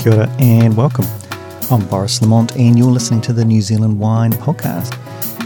Kia 0.00 0.14
ora 0.14 0.30
and 0.38 0.74
welcome. 0.78 1.04
I'm 1.70 1.86
Boris 1.88 2.22
Lamont, 2.22 2.56
and 2.56 2.78
you're 2.78 2.90
listening 2.90 3.20
to 3.20 3.34
the 3.34 3.44
New 3.44 3.60
Zealand 3.60 4.00
Wine 4.00 4.32
Podcast. 4.32 4.94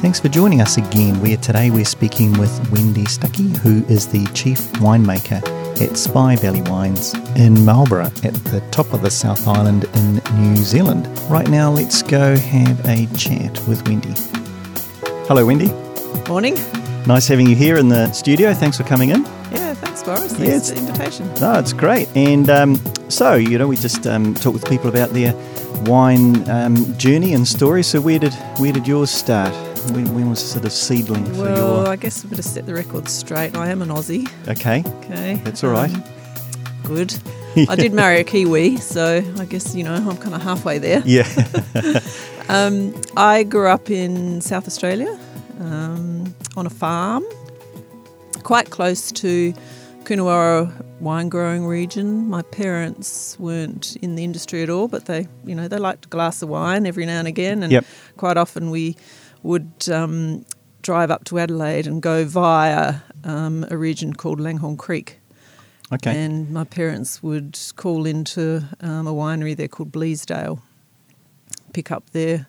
Thanks 0.00 0.20
for 0.20 0.28
joining 0.28 0.60
us 0.60 0.76
again. 0.76 1.20
Where 1.20 1.36
today 1.36 1.70
we're 1.70 1.84
speaking 1.84 2.38
with 2.38 2.70
Wendy 2.70 3.02
Stuckey, 3.02 3.56
who 3.56 3.84
is 3.92 4.06
the 4.06 4.24
chief 4.26 4.60
winemaker 4.74 5.42
at 5.82 5.96
Spy 5.96 6.36
Valley 6.36 6.62
Wines 6.62 7.14
in 7.34 7.64
Marlborough 7.64 8.12
at 8.22 8.34
the 8.44 8.62
top 8.70 8.92
of 8.92 9.02
the 9.02 9.10
South 9.10 9.48
Island 9.48 9.86
in 9.92 10.22
New 10.40 10.62
Zealand. 10.62 11.08
Right 11.28 11.50
now, 11.50 11.72
let's 11.72 12.04
go 12.04 12.36
have 12.36 12.80
a 12.86 13.06
chat 13.16 13.60
with 13.66 13.84
Wendy. 13.88 14.14
Hello, 15.26 15.44
Wendy. 15.44 15.72
Morning. 16.28 16.54
Nice 17.08 17.26
having 17.26 17.48
you 17.48 17.56
here 17.56 17.76
in 17.76 17.88
the 17.88 18.12
studio. 18.12 18.54
Thanks 18.54 18.76
for 18.76 18.84
coming 18.84 19.10
in. 19.10 19.24
Yeah, 20.06 20.16
thanks, 20.16 20.34
Boris. 20.34 20.34
Thanks 20.34 20.70
Yeah, 20.70 20.74
for 20.76 20.80
the 20.80 20.80
invitation. 20.88 21.34
No, 21.40 21.58
it's 21.58 21.72
great. 21.72 22.08
And 22.16 22.50
um, 22.50 22.80
so, 23.08 23.34
you 23.34 23.58
know, 23.58 23.68
we 23.68 23.76
just 23.76 24.06
um, 24.06 24.34
talk 24.34 24.52
with 24.54 24.68
people 24.68 24.88
about 24.88 25.10
their 25.10 25.34
wine 25.84 26.48
um, 26.50 26.96
journey 26.98 27.34
and 27.34 27.46
story. 27.46 27.82
So, 27.82 28.00
where 28.00 28.18
did 28.18 28.32
where 28.58 28.72
did 28.72 28.86
yours 28.86 29.10
start? 29.10 29.52
When, 29.92 30.14
when 30.14 30.30
was 30.30 30.40
the 30.42 30.48
sort 30.48 30.64
of 30.64 30.72
seedling 30.72 31.26
for 31.26 31.42
Well, 31.42 31.56
your? 31.84 31.88
I 31.88 31.96
guess 31.96 32.22
I'm 32.24 32.30
going 32.30 32.38
to 32.42 32.42
set 32.48 32.64
the 32.64 32.74
record 32.74 33.08
straight. 33.08 33.54
I 33.56 33.68
am 33.68 33.82
an 33.82 33.88
Aussie. 33.90 34.26
Okay, 34.48 34.82
Okay. 35.04 35.40
that's 35.44 35.62
all 35.62 35.70
right. 35.70 35.92
Um, 35.94 36.04
good. 36.84 37.14
I 37.68 37.76
did 37.76 37.92
marry 37.92 38.18
a 38.20 38.24
Kiwi, 38.24 38.78
so 38.78 39.22
I 39.38 39.44
guess, 39.44 39.74
you 39.76 39.84
know, 39.84 39.94
I'm 39.94 40.16
kind 40.16 40.34
of 40.34 40.42
halfway 40.42 40.78
there. 40.78 41.02
yeah, 41.04 41.28
Um, 42.48 42.94
I 43.16 43.42
grew 43.44 43.68
up 43.68 43.90
in 43.90 44.40
South 44.40 44.66
Australia 44.66 45.18
um, 45.60 46.34
on 46.56 46.66
a 46.66 46.70
farm, 46.70 47.24
quite 48.42 48.70
close 48.70 49.12
to 49.12 49.54
Coonawarra 50.04 50.70
wine 51.00 51.28
growing 51.30 51.66
region. 51.66 52.28
My 52.28 52.42
parents 52.42 53.38
weren't 53.38 53.96
in 53.96 54.16
the 54.16 54.24
industry 54.24 54.62
at 54.62 54.68
all, 54.68 54.86
but 54.86 55.06
they, 55.06 55.26
you 55.46 55.54
know, 55.54 55.66
they 55.66 55.78
liked 55.78 56.04
a 56.06 56.08
glass 56.08 56.42
of 56.42 56.48
wine 56.50 56.86
every 56.86 57.06
now 57.06 57.18
and 57.18 57.28
again, 57.28 57.62
and 57.62 57.72
Yep. 57.72 57.84
quite 58.18 58.36
often 58.36 58.70
we 58.70 58.96
would 59.42 59.72
um, 59.90 60.44
drive 60.82 61.10
up 61.10 61.24
to 61.24 61.38
Adelaide 61.38 61.86
and 61.86 62.02
go 62.02 62.24
via 62.26 62.96
um, 63.24 63.64
a 63.70 63.76
region 63.78 64.12
called 64.12 64.40
Langhorne 64.40 64.76
Creek. 64.76 65.18
okay, 65.90 66.14
And 66.14 66.50
my 66.50 66.64
parents 66.64 67.22
would 67.22 67.58
call 67.76 68.04
into 68.04 68.62
um, 68.80 69.06
a 69.06 69.12
winery 69.12 69.56
there 69.56 69.68
called 69.68 69.90
Bleasdale, 69.90 70.60
pick 71.72 71.90
up 71.90 72.10
their 72.10 72.46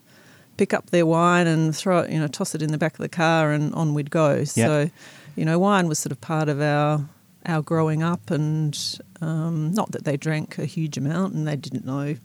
pick 0.58 0.74
up 0.74 0.90
their 0.90 1.06
wine 1.06 1.48
and 1.48 1.76
throw 1.76 2.00
it, 2.00 2.10
you 2.12 2.18
know, 2.20 2.28
toss 2.28 2.56
it 2.56 2.62
in 2.62 2.72
the 2.72 2.78
back 2.78 2.94
of 2.94 3.00
the 3.00 3.10
car, 3.10 3.52
and 3.52 3.74
on 3.74 3.94
we'd 3.94 4.10
go. 4.10 4.46
So, 4.46 4.90
you 5.36 5.44
know, 5.44 5.60
wine 5.60 5.88
was 5.90 6.00
sort 6.00 6.14
of 6.14 6.22
part 6.22 6.48
of 6.48 6.62
our 6.62 7.04
our 7.46 7.62
growing 7.62 8.04
up, 8.04 8.32
and 8.32 9.00
um, 9.22 9.72
not 9.72 9.92
that 9.92 10.04
they 10.04 10.18
drank 10.18 10.58
a 10.58 10.66
huge 10.66 10.98
amount 10.98 11.34
and 11.34 11.48
they 11.48 11.56
didn't 11.56 11.86
know 11.86 12.16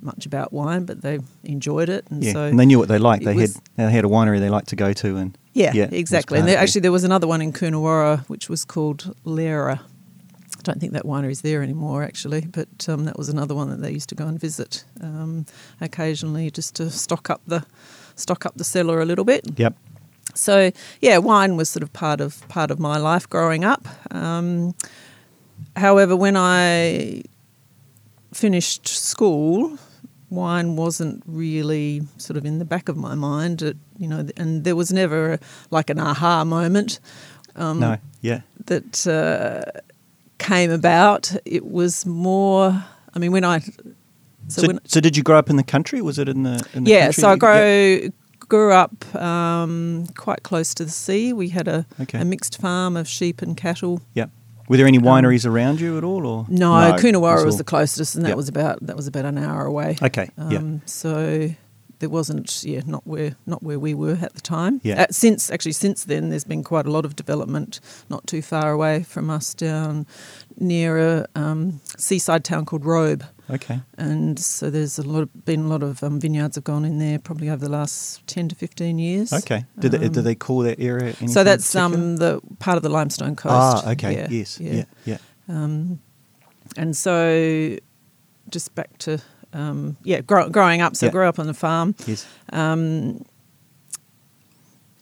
much 0.00 0.26
about 0.26 0.52
wine, 0.52 0.84
but 0.84 1.02
they 1.02 1.18
enjoyed 1.42 1.88
it, 1.88 2.06
and 2.10 2.22
yeah. 2.22 2.32
so 2.32 2.44
and 2.44 2.58
they 2.58 2.66
knew 2.66 2.78
what 2.78 2.88
they 2.88 2.98
liked. 2.98 3.24
They 3.24 3.34
was- 3.34 3.54
had 3.54 3.62
they 3.76 3.90
had 3.90 4.04
a 4.04 4.08
winery 4.08 4.38
they 4.38 4.50
liked 4.50 4.68
to 4.68 4.76
go 4.76 4.92
to, 4.92 5.16
and 5.16 5.36
Yeah, 5.52 5.72
Yeah, 5.74 5.88
exactly. 5.90 6.38
And 6.38 6.46
there, 6.46 6.58
actually, 6.58 6.82
there 6.82 6.92
was 6.92 7.04
another 7.04 7.26
one 7.26 7.40
in 7.40 7.52
Coonawarra 7.52 8.28
which 8.28 8.48
was 8.48 8.64
called 8.64 9.14
Lera. 9.24 9.80
I 10.58 10.62
don't 10.62 10.80
think 10.80 10.92
that 10.92 11.04
winery's 11.04 11.42
there 11.42 11.62
anymore, 11.62 12.02
actually, 12.02 12.42
but 12.42 12.88
um, 12.88 13.04
that 13.04 13.18
was 13.18 13.28
another 13.28 13.54
one 13.54 13.68
that 13.70 13.82
they 13.82 13.90
used 13.90 14.08
to 14.10 14.14
go 14.14 14.26
and 14.26 14.40
visit 14.40 14.84
um, 15.00 15.44
occasionally, 15.80 16.50
just 16.50 16.74
to 16.76 16.90
stock 16.90 17.28
up 17.30 17.42
the 17.46 17.64
stock 18.16 18.46
up 18.46 18.54
the 18.56 18.64
cellar 18.64 19.00
a 19.00 19.04
little 19.04 19.24
bit. 19.24 19.58
yep, 19.58 19.76
So 20.34 20.70
yeah, 21.00 21.18
wine 21.18 21.56
was 21.56 21.68
sort 21.68 21.82
of 21.82 21.92
part 21.92 22.20
of 22.20 22.46
part 22.48 22.70
of 22.70 22.78
my 22.78 22.98
life 22.98 23.28
growing 23.28 23.64
up. 23.64 23.86
Um, 24.10 24.74
however, 25.76 26.16
when 26.16 26.36
I 26.36 27.22
finished 28.32 28.88
school, 28.88 29.78
wine 30.30 30.76
wasn't 30.76 31.22
really 31.26 32.02
sort 32.16 32.36
of 32.36 32.44
in 32.44 32.58
the 32.58 32.64
back 32.64 32.88
of 32.88 32.96
my 32.96 33.14
mind. 33.14 33.62
It, 33.62 33.76
you 33.98 34.08
know, 34.08 34.26
and 34.36 34.64
there 34.64 34.76
was 34.76 34.92
never 34.92 35.38
like 35.70 35.90
an 35.90 36.00
aha 36.00 36.44
moment 36.44 36.98
um, 37.56 37.80
no, 37.80 37.98
yeah, 38.20 38.40
that 38.66 39.06
uh, 39.06 39.80
came 40.38 40.70
about. 40.70 41.34
It 41.44 41.66
was 41.66 42.04
more. 42.06 42.84
I 43.14 43.18
mean, 43.18 43.32
when 43.32 43.44
I 43.44 43.60
So, 43.60 44.62
so, 44.62 44.66
when 44.66 44.80
so 44.84 45.00
did 45.00 45.16
you 45.16 45.22
grow 45.22 45.38
up 45.38 45.50
in 45.50 45.56
the 45.56 45.62
country? 45.64 46.02
Was 46.02 46.18
it 46.18 46.28
in 46.28 46.42
the 46.42 46.66
in 46.74 46.84
the 46.84 46.90
yeah, 46.90 47.06
country? 47.06 47.20
so 47.20 47.28
I 47.30 47.36
Yep. 48.02 48.14
Grew 48.48 48.72
up 48.72 49.14
um, 49.14 50.06
quite 50.16 50.42
close 50.42 50.74
to 50.74 50.84
the 50.84 50.90
sea. 50.90 51.32
We 51.32 51.48
had 51.50 51.68
a, 51.68 51.86
Okay. 52.00 52.20
a 52.20 52.24
mixed 52.24 52.60
farm 52.60 52.96
of 52.96 53.08
sheep 53.08 53.42
and 53.42 53.56
cattle. 53.56 54.02
Yep. 54.14 54.30
Were 54.68 54.76
there 54.78 54.86
any 54.86 54.98
Um, 54.98 55.04
wineries 55.04 55.44
around 55.46 55.80
you 55.80 55.98
at 55.98 56.04
all, 56.04 56.26
or 56.26 56.46
No, 56.48 56.70
Coonawarra 56.98 57.44
was 57.44 57.58
the 57.58 57.64
closest, 57.64 58.14
and 58.16 58.24
that 58.24 58.30
Yep. 58.30 58.36
was 58.36 58.48
about 58.48 58.78
that 58.86 58.96
was 58.96 59.06
about 59.06 59.26
an 59.26 59.36
hour 59.38 59.66
away. 59.66 59.96
Okay, 60.02 60.30
yeah, 60.38 60.58
Um, 60.58 60.80
So 60.86 61.50
there 61.98 62.08
wasn't, 62.08 62.62
yeah, 62.64 62.80
not 62.86 63.06
where 63.06 63.36
not 63.46 63.62
where 63.62 63.78
we 63.78 63.92
were 63.94 64.18
at 64.22 64.34
the 64.34 64.40
time. 64.40 64.80
Yeah. 64.82 65.02
Uh, 65.02 65.06
since 65.10 65.50
actually 65.50 65.72
since 65.72 66.04
then, 66.04 66.30
there's 66.30 66.44
been 66.44 66.64
quite 66.64 66.86
a 66.86 66.90
lot 66.90 67.04
of 67.04 67.14
development 67.14 67.78
not 68.08 68.26
too 68.26 68.40
far 68.42 68.72
away 68.72 69.02
from 69.02 69.28
us 69.30 69.52
down 69.54 70.06
near 70.58 70.98
a 70.98 71.26
um, 71.34 71.80
seaside 71.98 72.42
town 72.44 72.64
called 72.64 72.84
Robe. 72.86 73.24
Okay, 73.50 73.80
And 73.98 74.38
so 74.38 74.70
there's 74.70 74.98
a 74.98 75.02
lot 75.02 75.22
of, 75.22 75.44
been 75.44 75.60
a 75.64 75.68
lot 75.68 75.82
of 75.82 76.02
um, 76.02 76.18
vineyards 76.20 76.56
have 76.56 76.64
gone 76.64 76.84
in 76.84 76.98
there 76.98 77.18
probably 77.18 77.48
over 77.50 77.64
the 77.64 77.70
last 77.70 78.26
ten 78.26 78.48
to 78.48 78.54
fifteen 78.54 78.98
years. 78.98 79.32
okay. 79.32 79.64
Did 79.78 79.92
they, 79.92 80.06
Um, 80.06 80.12
they 80.12 80.34
call 80.34 80.60
that 80.60 80.80
area? 80.80 81.14
So 81.28 81.44
that's 81.44 81.74
um, 81.76 82.16
the 82.16 82.40
part 82.58 82.76
of 82.76 82.82
the 82.82 82.88
limestone 82.88 83.36
coast. 83.36 83.84
ah, 83.84 83.90
okay, 83.92 84.12
Yeah, 84.14 84.28
yes, 84.30 84.58
yeah, 84.60 84.84
yeah, 85.04 85.18
Um, 85.48 86.00
and 86.76 86.96
so 86.96 87.76
just 88.50 88.74
back 88.74 88.96
to 88.98 89.18
um, 89.52 89.96
yeah, 90.02 90.20
grow, 90.20 90.48
growing 90.48 90.80
up. 90.82 90.96
So 90.96 91.06
Yeah. 91.06 91.10
I 91.10 91.12
grew 91.12 91.26
up 91.28 91.38
on 91.38 91.46
the 91.46 91.54
farm. 91.54 91.94
yes. 92.06 92.26
Um, 92.52 93.24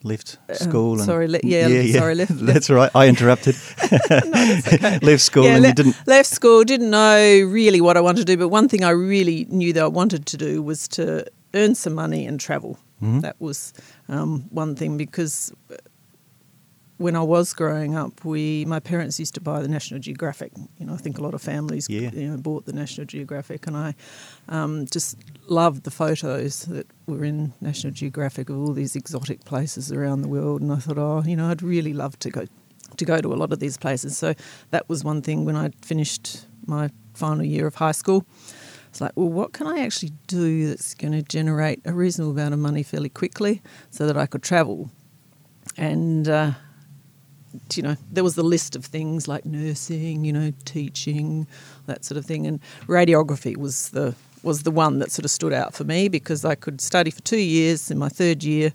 left 0.05 0.39
Um, 0.49 0.55
school. 0.57 0.93
and, 0.95 1.03
sorry, 1.05 1.29
le- 1.29 1.41
yeah, 1.43 1.69
sorry, 1.99 2.15
left- 2.15 2.33
That's 2.47 2.69
right. 2.71 2.91
I 2.95 3.09
interrupted. 3.09 3.55
left 5.03 5.23
school 5.31 5.45
yeah, 5.45 5.55
and 5.55 5.63
le- 5.63 5.69
you 5.69 5.75
didn't. 5.75 5.97
left 6.07 6.29
school. 6.29 6.65
Didn't 6.65 6.91
know 6.91 7.41
really 7.49 7.81
what 7.81 7.97
I 7.97 8.01
wanted 8.01 8.27
to 8.27 8.37
do, 8.37 8.37
but 8.37 8.49
one 8.49 8.69
thing 8.69 8.85
I 8.85 8.91
really 8.91 9.47
knew 9.51 9.73
that 9.75 9.85
I 9.85 9.89
wanted 9.89 10.27
to 10.27 10.37
do 10.37 10.63
was 10.63 10.89
to 10.89 11.25
earn 11.55 11.75
some 11.75 11.95
money 11.95 12.27
and 12.27 12.41
travel. 12.41 12.79
Mhm. 13.03 13.21
That 13.23 13.37
was 13.41 13.73
um, 14.09 14.45
one 14.51 14.75
thing 14.75 14.97
because 14.97 15.53
when 17.03 17.17
I 17.17 17.23
was 17.23 17.53
growing 17.53 17.95
up, 17.97 18.25
we 18.25 18.65
my 18.65 18.81
parents 18.81 19.19
used 19.19 19.35
to 19.35 19.41
buy 19.41 19.61
the 19.61 19.69
National 19.69 20.01
Geographic. 20.01 20.53
You 20.79 20.87
know, 20.87 20.95
I 20.95 20.97
think 20.97 21.19
a 21.19 21.23
lot 21.23 21.35
of 21.35 21.43
families 21.43 21.89
Yeah. 21.89 22.11
you 22.13 22.29
know 22.29 22.37
bought 22.37 22.65
the 22.65 22.73
National 22.73 23.07
Geographic, 23.07 23.67
and 23.67 23.77
I 23.77 23.95
um, 24.49 24.87
just 24.87 25.17
loved 25.49 25.83
the 25.83 25.91
photos 25.91 26.65
that 26.67 26.87
were 27.07 27.25
in 27.25 27.53
National 27.61 27.93
Geographic 27.93 28.49
of 28.49 28.57
all 28.57 28.73
these 28.73 28.95
exotic 28.97 29.45
places 29.45 29.91
around 29.93 30.23
the 30.23 30.29
world. 30.29 30.63
And 30.63 30.73
I 30.73 30.77
thought, 30.77 30.99
oh, 30.99 31.23
you 31.27 31.37
know, 31.37 31.51
I'd 31.51 31.63
really 31.63 31.93
love 31.93 32.19
to 32.21 32.31
go 32.31 32.47
to 32.97 33.05
go 33.05 33.21
to 33.21 33.33
a 33.33 33.39
lot 33.43 33.53
of 33.53 33.59
these 33.59 33.77
places. 33.77 34.17
So 34.17 34.35
that 34.71 34.89
was 34.89 35.03
one 35.05 35.23
thing 35.23 35.45
when 35.45 35.57
I 35.57 35.71
finished 35.83 36.47
my 36.67 36.91
final 37.15 37.45
year 37.45 37.67
of 37.67 37.75
high 37.77 37.93
school. 37.93 38.25
It's 38.89 39.01
like, 39.01 39.13
well, 39.17 39.29
what 39.29 39.53
can 39.55 39.67
I 39.67 39.79
actually 39.81 40.13
do 40.27 40.69
that's 40.69 40.95
going 40.95 41.13
to 41.15 41.23
generate 41.23 41.81
a 41.87 41.95
reasonable 41.95 42.33
amount 42.33 42.53
of 42.53 42.61
money 42.61 42.83
fairly 42.83 43.09
quickly 43.09 43.63
so 43.91 44.07
that 44.07 44.19
I 44.19 44.27
could 44.27 44.43
travel? 44.43 44.91
And, 45.79 46.29
uh, 46.29 46.53
you 47.75 47.83
know, 47.83 47.97
there 48.11 48.25
was 48.25 48.35
the 48.35 48.43
list 48.43 48.77
of 48.77 48.85
things 48.85 49.29
like 49.29 49.45
nursing, 49.45 50.25
you 50.25 50.33
know, 50.33 50.53
teaching, 50.65 51.47
that 51.87 52.05
sort 52.05 52.19
of 52.19 52.27
thing. 52.27 52.47
And 52.47 52.61
radiography 52.87 53.57
was 53.57 53.91
the 53.91 54.15
was 54.43 54.65
the 54.65 54.71
one 54.71 54.99
that 54.99 55.13
sort 55.13 55.25
of 55.25 55.31
stood 55.31 55.53
out 55.53 55.73
for 55.73 55.85
me 55.85 56.09
because 56.09 56.45
I 56.45 56.57
could 56.57 56.81
study 56.81 57.11
for 57.11 57.23
two 57.23 57.39
years. 57.39 57.91
In 57.91 57.99
my 57.99 58.09
third 58.09 58.43
year, 58.43 58.73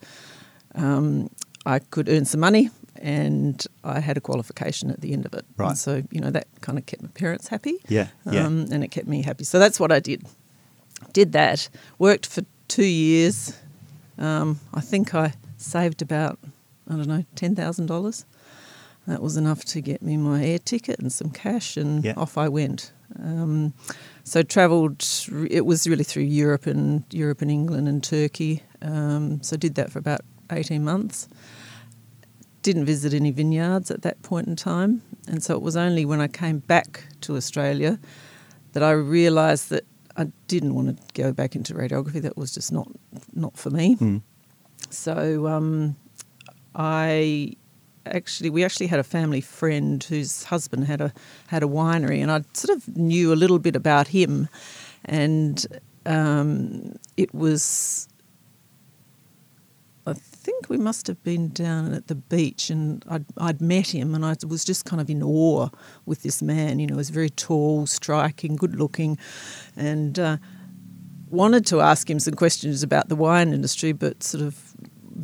um, 0.75 1.29
I 1.65 1.79
could 1.79 2.07
earn 2.07 2.25
some 2.25 2.39
money 2.39 2.69
and 3.01 3.65
I 3.83 3.99
had 3.99 4.17
a 4.17 4.21
qualification 4.21 4.89
at 4.89 5.01
the 5.01 5.13
end 5.13 5.25
of 5.25 5.33
it. 5.33 5.45
Right. 5.57 5.69
And 5.69 5.77
so, 5.77 6.03
you 6.11 6.21
know, 6.21 6.31
that 6.31 6.47
kind 6.61 6.77
of 6.77 6.85
kept 6.85 7.01
my 7.01 7.09
parents 7.09 7.47
happy. 7.47 7.75
Yeah, 7.87 8.07
yeah. 8.29 8.45
Um, 8.45 8.67
and 8.71 8.83
it 8.83 8.89
kept 8.91 9.07
me 9.07 9.21
happy. 9.21 9.43
So 9.43 9.59
that's 9.59 9.79
what 9.79 9.91
I 9.91 9.99
did. 9.99 10.25
Did 11.13 11.31
that. 11.33 11.69
Worked 11.99 12.25
for 12.25 12.43
two 12.67 12.85
years. 12.85 13.53
Um, 14.17 14.59
I 14.73 14.81
think 14.81 15.13
I 15.13 15.33
saved 15.57 16.01
about, 16.01 16.39
I 16.89 16.95
don't 16.95 17.07
know, 17.07 17.25
$10,000. 17.35 18.25
That 19.07 19.21
was 19.21 19.37
enough 19.37 19.63
to 19.65 19.81
get 19.81 20.01
me 20.01 20.17
my 20.17 20.43
air 20.43 20.59
ticket 20.59 20.99
and 20.99 21.11
some 21.11 21.29
cash, 21.29 21.77
and 21.77 22.03
Yeah. 22.03 22.13
off 22.17 22.37
I 22.37 22.49
went. 22.49 22.91
Um, 23.17 23.73
so 24.23 24.43
travelled. 24.43 25.05
It 25.49 25.65
was 25.65 25.87
really 25.87 26.03
through 26.03 26.23
Europe 26.23 26.67
and 26.67 27.03
Europe 27.11 27.41
and 27.41 27.49
England 27.49 27.87
and 27.87 28.03
Turkey. 28.03 28.63
Um, 28.81 29.41
so 29.41 29.55
did 29.55 29.75
that 29.75 29.91
for 29.91 29.99
about 29.99 30.21
eighteen 30.51 30.83
months. 30.83 31.27
Didn't 32.63 32.85
visit 32.85 33.13
any 33.13 33.31
vineyards 33.31 33.89
at 33.91 34.01
that 34.01 34.21
point 34.23 34.47
in 34.47 34.55
time, 34.57 35.01
and 35.27 35.41
so 35.41 35.55
it 35.55 35.61
was 35.61 35.77
only 35.77 36.03
when 36.05 36.19
I 36.19 36.27
came 36.27 36.59
back 36.59 37.05
to 37.21 37.37
Australia 37.37 37.97
that 38.73 38.83
I 38.83 38.91
realised 38.91 39.69
that 39.69 39.85
I 40.17 40.25
didn't 40.49 40.75
want 40.75 40.97
to 40.97 41.21
go 41.21 41.31
back 41.31 41.55
into 41.55 41.73
radiography. 41.73 42.21
That 42.21 42.35
was 42.35 42.53
just 42.53 42.71
not 42.73 42.89
not 43.33 43.57
for 43.57 43.69
me. 43.69 43.95
Mm. 43.95 44.21
So 44.89 45.47
um, 45.47 45.95
I 46.75 47.53
actually 48.15 48.49
we 48.49 48.63
actually 48.63 48.87
had 48.87 48.99
a 48.99 49.03
family 49.03 49.41
friend 49.41 50.03
whose 50.03 50.43
husband 50.45 50.85
had 50.85 51.01
a 51.01 51.13
had 51.47 51.63
a 51.63 51.67
winery, 51.67 52.21
and 52.21 52.31
I 52.31 52.43
sort 52.53 52.77
of 52.77 52.97
knew 52.97 53.33
a 53.33 53.35
little 53.35 53.59
bit 53.59 53.75
about 53.75 54.07
him. 54.09 54.49
and 55.05 55.65
um, 56.05 56.95
it 57.15 57.33
was. 57.33 58.07
I 60.05 60.13
think 60.13 60.69
we 60.69 60.77
must 60.77 61.07
have 61.07 61.21
been 61.23 61.49
down 61.49 61.93
at 61.93 62.07
the 62.07 62.15
beach, 62.15 62.69
and 62.69 63.03
I'd, 63.09 63.25
I'd 63.37 63.59
met 63.59 63.93
him, 63.93 64.15
and 64.15 64.25
I 64.25 64.35
was 64.47 64.63
just 64.63 64.85
kind 64.85 65.01
of 65.01 65.09
in 65.09 65.21
awe 65.21 65.67
with 66.05 66.23
this 66.23 66.41
man. 66.41 66.79
You 66.79 66.87
know, 66.87 66.93
he 66.93 66.97
was 66.97 67.09
very 67.09 67.29
tall, 67.29 67.85
striking, 67.87 68.55
good 68.55 68.77
looking, 68.77 69.17
and 69.75 70.17
uh, 70.17 70.37
wanted 71.29 71.65
to 71.67 71.81
ask 71.81 72.09
him 72.09 72.19
some 72.19 72.35
questions 72.35 72.83
about 72.83 73.09
the 73.09 73.17
wine 73.17 73.51
industry, 73.51 73.91
but 73.91 74.23
sort 74.23 74.43
of 74.43 74.73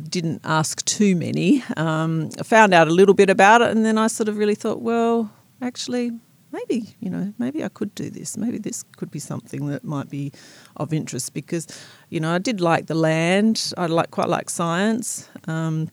didn't 0.08 0.40
ask 0.44 0.84
too 0.84 1.16
many. 1.16 1.62
Um, 1.76 2.30
I 2.38 2.42
found 2.42 2.74
out 2.74 2.88
a 2.88 2.90
little 2.90 3.14
bit 3.14 3.30
about 3.30 3.62
it, 3.62 3.70
and 3.70 3.84
then 3.84 3.98
I 3.98 4.08
sort 4.08 4.28
of 4.28 4.36
really 4.36 4.54
thought, 4.54 4.82
well, 4.82 5.30
actually, 5.62 6.10
maybe 6.52 6.94
you 7.00 7.10
know, 7.10 7.32
maybe 7.38 7.64
I 7.64 7.68
could 7.68 7.94
do 7.94 8.10
this. 8.10 8.36
Maybe 8.36 8.58
this 8.58 8.82
could 8.96 9.10
be 9.10 9.18
something 9.18 9.66
that 9.68 9.84
might 9.84 10.10
be 10.10 10.32
of 10.76 10.92
interest 10.92 11.34
because, 11.34 11.66
you 12.10 12.20
know, 12.20 12.34
I 12.34 12.38
did 12.38 12.60
like 12.60 12.86
the 12.86 12.94
land. 12.94 13.72
I 13.76 13.86
like 13.86 14.10
quite 14.10 14.28
like 14.28 14.50
science. 14.50 15.28
Um, 15.46 15.90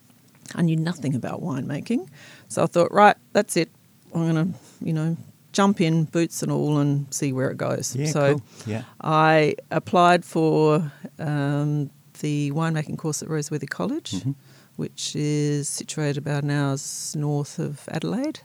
I 0.55 0.61
knew 0.61 0.75
nothing 0.77 1.15
about 1.15 1.41
winemaking, 1.41 2.07
so 2.47 2.63
I 2.63 2.65
thought, 2.65 2.91
right, 2.91 3.15
that's 3.33 3.55
it. 3.55 3.69
I'm 4.13 4.27
gonna, 4.27 4.53
you 4.81 4.93
know, 4.93 5.17
jump 5.53 5.81
in, 5.81 6.05
boots 6.05 6.43
and 6.43 6.51
all, 6.51 6.77
and 6.77 7.11
see 7.13 7.33
where 7.33 7.49
it 7.49 7.57
goes. 7.57 7.95
Yeah, 7.95 8.07
so 8.07 8.33
cool. 8.33 8.41
Yeah. 8.65 8.83
I 9.01 9.55
applied 9.69 10.25
for 10.25 10.91
um, 11.19 11.89
the 12.21 12.51
winemaking 12.51 12.97
course 12.97 13.21
at 13.21 13.27
Roseworthy 13.29 13.69
College, 13.69 14.11
Mhm. 14.11 14.35
which 14.77 15.15
is 15.15 15.67
situated 15.69 16.17
about 16.17 16.43
an 16.43 16.51
hour's 16.51 17.15
north 17.15 17.59
of 17.59 17.81
Adelaide. 17.89 18.39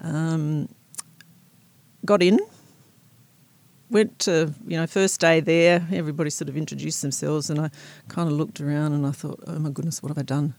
Um, 0.00 0.68
got 2.04 2.22
in. 2.22 2.40
Went 3.90 4.18
to, 4.20 4.54
you 4.66 4.78
know, 4.78 4.86
first 4.86 5.20
day 5.20 5.40
there, 5.40 5.86
everybody 5.92 6.30
sort 6.30 6.48
of 6.48 6.56
introduced 6.56 7.02
themselves, 7.02 7.50
and 7.50 7.60
I 7.60 7.70
kind 8.08 8.26
of 8.30 8.34
looked 8.38 8.58
around 8.60 8.94
and 8.94 9.06
I 9.06 9.10
thought, 9.10 9.44
oh 9.46 9.58
my 9.58 9.68
goodness, 9.68 10.02
what 10.02 10.08
have 10.08 10.16
I 10.18 10.22
done? 10.22 10.54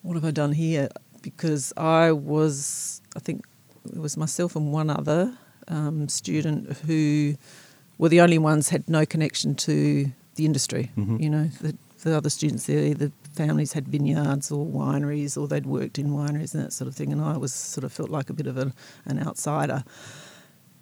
What 0.00 0.14
have 0.14 0.24
I 0.24 0.30
done 0.30 0.52
here? 0.52 0.88
Because 1.20 1.74
I 1.76 2.10
was, 2.12 3.02
I 3.14 3.18
think 3.20 3.44
it 3.92 3.98
was 3.98 4.16
myself 4.16 4.56
and 4.56 4.72
one 4.72 4.88
other 4.88 5.36
um, 5.68 6.08
student 6.08 6.72
who 6.86 7.34
were 7.98 8.08
the 8.08 8.22
only 8.22 8.38
ones 8.38 8.70
had 8.70 8.88
no 8.88 9.04
connection 9.04 9.54
to 9.56 10.10
the 10.38 10.46
industry. 10.46 10.90
Mhm. 10.96 11.20
You 11.20 11.30
know, 11.30 11.44
the, 11.60 11.76
the 12.04 12.16
other 12.16 12.30
students 12.30 12.64
there, 12.66 12.94
the 12.94 13.12
families 13.34 13.74
had 13.74 13.86
vineyards 13.86 14.50
or 14.50 14.64
wineries, 14.64 15.36
or 15.36 15.46
they'd 15.46 15.66
worked 15.66 15.98
in 15.98 16.10
wineries 16.10 16.54
and 16.54 16.64
that 16.64 16.72
sort 16.72 16.88
of 16.88 16.94
thing. 16.94 17.12
And 17.12 17.20
I 17.20 17.36
was 17.36 17.52
sort 17.52 17.84
of 17.84 17.92
felt 17.92 18.08
like 18.08 18.30
a 18.30 18.32
bit 18.32 18.46
of 18.46 18.56
a, 18.56 18.72
an 19.04 19.18
outsider. 19.20 19.84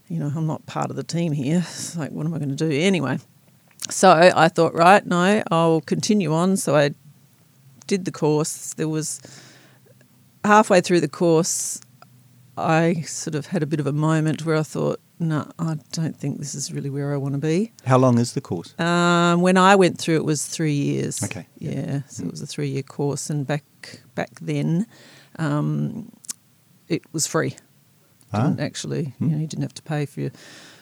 You 0.09 0.21
know, 0.21 0.31
I'm 0.35 0.47
not 0.47 0.65
part 0.67 0.91
of 0.91 0.97
the 0.97 1.03
team 1.03 1.33
here. 1.33 1.65
It's 1.67 1.97
like, 1.97 2.13
what 2.13 2.27
am 2.27 2.35
I 2.35 2.39
going 2.39 2.51
to 2.51 2.55
do 2.55 2.71
anyway? 2.71 3.19
So 3.91 4.11
I 4.11 4.49
thought, 4.49 4.75
right, 4.75 5.05
no, 5.05 5.43
I'll 5.51 5.81
continue 5.81 6.33
on. 6.33 6.57
So 6.57 6.77
I 6.77 6.91
did 7.87 8.05
the 8.05 8.13
course. 8.13 8.75
There 8.75 8.89
was 8.89 9.21
halfway 10.45 10.81
through 10.81 11.01
the 11.01 11.09
course, 11.09 11.81
I 12.57 13.03
sort 13.03 13.35
of 13.35 13.47
had 13.47 13.63
a 13.63 13.67
bit 13.67 13.81
of 13.81 13.87
a 13.87 13.93
moment 13.93 14.47
where 14.47 14.57
I 14.57 14.63
thought, 14.63 15.01
no, 15.19 15.51
I 15.59 15.77
don't 15.93 16.17
think 16.17 16.39
this 16.39 16.55
is 16.55 16.73
really 16.73 16.91
where 16.91 17.13
I 17.13 17.17
want 17.17 17.35
to 17.35 17.41
be. 17.41 17.73
How 17.87 17.97
long 17.97 18.19
is 18.19 18.35
the 18.35 18.41
course? 18.41 18.79
Um, 18.79 19.41
when 19.41 19.57
I 19.57 19.75
went 19.75 19.99
through, 19.99 20.17
it 20.17 20.25
was 20.25 20.45
three 20.45 20.75
years. 20.75 21.23
Okay. 21.23 21.47
Yeah, 21.59 22.03
so 22.09 22.25
it 22.25 22.31
was 22.31 22.43
a 22.43 22.47
three-year 22.47 22.83
course, 22.83 23.31
and 23.31 23.47
back 23.47 23.65
back 24.15 24.41
then, 24.41 24.87
um, 25.39 26.13
it 26.89 27.03
was 27.13 27.27
free. 27.27 27.57
Ah. 28.33 28.49
Didn't 28.49 28.61
actually, 28.61 29.15
you 29.19 29.29
know, 29.29 29.39
you 29.39 29.47
didn't 29.47 29.63
have 29.63 29.75
to 29.75 29.83
pay 29.83 30.05
for 30.05 30.21
your 30.21 30.31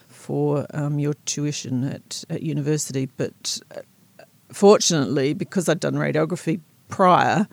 for 0.09 0.65
um, 0.73 0.99
your 0.99 1.13
tuition 1.25 1.85
at 1.85 2.25
at 2.29 2.43
university. 2.43 3.05
But 3.05 3.59
uh, 3.73 3.81
fortunately, 4.51 5.33
because 5.33 5.69
I'd 5.69 5.79
done 5.79 5.95
radiography 5.95 6.59
prior, 6.89 7.47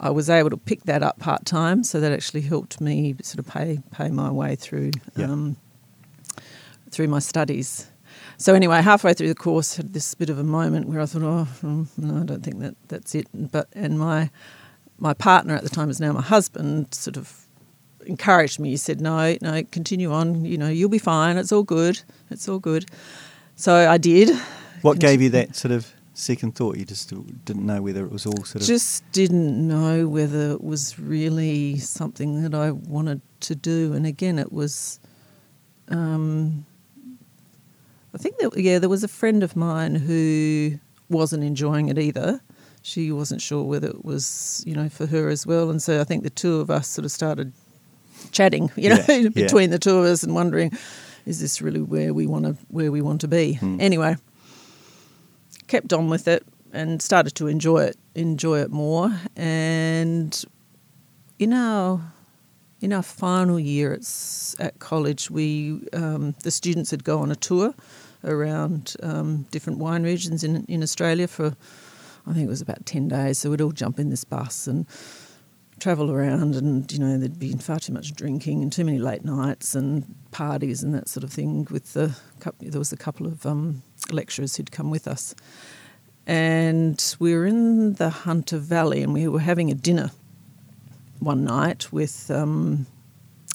I 0.00 0.10
was 0.10 0.28
able 0.28 0.50
to 0.50 0.58
pick 0.58 0.82
that 0.82 1.02
up 1.02 1.18
part 1.18 1.46
time. 1.46 1.82
So 1.82 1.98
that 2.00 2.12
actually 2.12 2.42
helped 2.42 2.80
me 2.80 3.14
sort 3.22 3.38
of 3.38 3.46
pay 3.50 3.80
pay 3.90 4.10
my 4.10 4.30
way 4.30 4.54
through. 4.54 4.90
Yeah. 5.16 5.30
Um, 5.30 5.56
through 6.90 7.08
my 7.08 7.18
studies. 7.18 7.88
So 8.38 8.54
anyway, 8.54 8.82
halfway 8.82 9.14
through 9.14 9.28
the 9.28 9.34
course, 9.34 9.76
had 9.76 9.92
this 9.92 10.14
bit 10.14 10.30
of 10.30 10.38
a 10.38 10.44
moment 10.44 10.88
where 10.88 11.00
I 11.00 11.06
thought, 11.06 11.22
oh, 11.22 11.48
mm, 11.62 11.86
no, 11.96 12.20
I 12.20 12.24
don't 12.24 12.42
think 12.42 12.60
that 12.60 12.74
that's 12.88 13.14
it. 13.14 13.26
But 13.32 13.68
and 13.72 13.98
my 13.98 14.30
my 14.98 15.14
partner 15.14 15.54
at 15.54 15.62
the 15.62 15.70
time 15.70 15.90
is 15.90 16.00
now 16.00 16.12
my 16.12 16.22
husband, 16.22 16.94
sort 16.94 17.16
of 17.16 17.46
encouraged 18.06 18.58
me. 18.58 18.70
He 18.70 18.76
said, 18.76 19.00
no, 19.00 19.36
no, 19.40 19.62
continue 19.64 20.12
on. 20.12 20.44
You 20.44 20.58
know, 20.58 20.68
you'll 20.68 20.88
be 20.88 20.98
fine. 20.98 21.36
It's 21.36 21.52
all 21.52 21.62
good. 21.62 22.00
It's 22.30 22.48
all 22.48 22.58
good. 22.58 22.86
So 23.56 23.74
I 23.74 23.98
did. 23.98 24.36
What 24.82 24.98
gave 24.98 25.20
you 25.22 25.30
that 25.30 25.56
sort 25.56 25.72
of 25.72 25.90
second 26.14 26.54
thought? 26.54 26.76
You 26.76 26.84
just 26.84 27.12
didn't 27.44 27.66
know 27.66 27.82
whether 27.82 28.04
it 28.04 28.12
was 28.12 28.26
all 28.26 28.44
sort 28.44 28.56
of. 28.56 28.62
Just 28.62 29.10
didn't 29.12 29.66
know 29.66 30.08
whether 30.08 30.52
it 30.52 30.62
was 30.62 30.98
really 30.98 31.78
something 31.78 32.42
that 32.42 32.54
I 32.54 32.70
wanted 32.70 33.22
to 33.40 33.54
do. 33.54 33.92
And 33.94 34.06
again, 34.06 34.38
it 34.38 34.52
was. 34.52 35.00
Um, 35.88 36.66
I 38.14 38.18
think 38.18 38.38
that 38.38 38.56
yeah, 38.56 38.78
there 38.78 38.88
was 38.88 39.04
a 39.04 39.08
friend 39.08 39.42
of 39.42 39.56
mine 39.56 39.94
who 39.94 40.78
wasn't 41.08 41.44
enjoying 41.44 41.88
it 41.88 41.98
either. 41.98 42.40
She 42.82 43.10
wasn't 43.12 43.42
sure 43.42 43.64
whether 43.64 43.88
it 43.88 44.04
was 44.04 44.62
you 44.66 44.74
know 44.74 44.88
for 44.88 45.06
her 45.06 45.28
as 45.28 45.46
well, 45.46 45.70
and 45.70 45.82
so 45.82 46.00
I 46.00 46.04
think 46.04 46.22
the 46.22 46.30
two 46.30 46.56
of 46.60 46.70
us 46.70 46.88
sort 46.88 47.04
of 47.04 47.10
started 47.12 47.52
chatting, 48.32 48.70
you 48.76 48.90
know, 48.90 49.04
Yeah, 49.08 49.14
yeah. 49.16 49.28
between 49.28 49.70
the 49.70 49.78
two 49.78 49.96
of 49.98 50.04
us 50.04 50.22
and 50.22 50.34
wondering, 50.34 50.72
is 51.26 51.40
this 51.40 51.60
really 51.60 51.80
where 51.82 52.14
we 52.14 52.26
want 52.26 52.44
to 52.46 52.56
where 52.68 52.90
we 52.90 53.02
want 53.02 53.20
to 53.22 53.28
be? 53.28 53.54
Hmm. 53.54 53.80
Anyway, 53.80 54.16
kept 55.66 55.92
on 55.92 56.08
with 56.08 56.26
it 56.28 56.44
and 56.72 57.02
started 57.02 57.34
to 57.36 57.46
enjoy 57.48 57.78
it, 57.84 57.96
enjoy 58.14 58.60
it 58.60 58.70
more. 58.70 59.12
And 59.36 60.44
you 61.38 61.52
our 61.52 62.00
in 62.86 62.92
our 62.92 63.02
final 63.02 63.58
year 63.58 63.92
at 63.92 64.06
at 64.60 64.78
college, 64.78 65.28
we 65.28 65.80
um, 65.92 66.36
the 66.44 66.52
students 66.52 66.92
would 66.92 67.02
go 67.02 67.18
on 67.18 67.32
a 67.32 67.34
tour 67.34 67.74
around 68.22 68.94
um, 69.02 69.44
different 69.50 69.80
wine 69.80 70.04
regions 70.04 70.44
in 70.44 70.64
in 70.66 70.84
Australia 70.84 71.26
for 71.26 71.56
I 72.28 72.32
think 72.32 72.46
it 72.46 72.48
was 72.48 72.60
about 72.60 72.86
ten 72.86 73.08
days. 73.08 73.38
So 73.38 73.50
we'd 73.50 73.60
all 73.60 73.72
jump 73.72 73.98
in 73.98 74.10
this 74.10 74.22
bus 74.22 74.68
and 74.68 74.86
travel 75.80 76.12
around, 76.12 76.54
and 76.54 76.92
you 76.92 77.00
know 77.00 77.18
there'd 77.18 77.40
be 77.40 77.52
far 77.54 77.80
too 77.80 77.92
much 77.92 78.14
drinking 78.14 78.62
and 78.62 78.72
too 78.72 78.84
many 78.84 79.00
late 79.00 79.24
nights 79.24 79.74
and 79.74 80.04
parties 80.30 80.84
and 80.84 80.94
that 80.94 81.08
sort 81.08 81.24
of 81.24 81.32
thing. 81.32 81.66
With 81.72 81.92
the 81.92 82.16
there 82.60 82.78
was 82.78 82.92
a 82.92 83.02
couple 83.06 83.26
of 83.26 83.44
um, 83.44 83.82
lecturers 84.12 84.54
who'd 84.54 84.70
come 84.70 84.92
with 84.92 85.08
us, 85.08 85.34
and 86.24 87.16
we 87.18 87.34
were 87.34 87.46
in 87.46 87.94
the 87.94 88.10
Hunter 88.10 88.58
Valley, 88.58 89.02
and 89.02 89.12
we 89.12 89.26
were 89.26 89.40
having 89.40 89.72
a 89.72 89.74
dinner 89.74 90.12
one 91.20 91.44
night 91.44 91.92
with 91.92 92.30
um, 92.30 92.86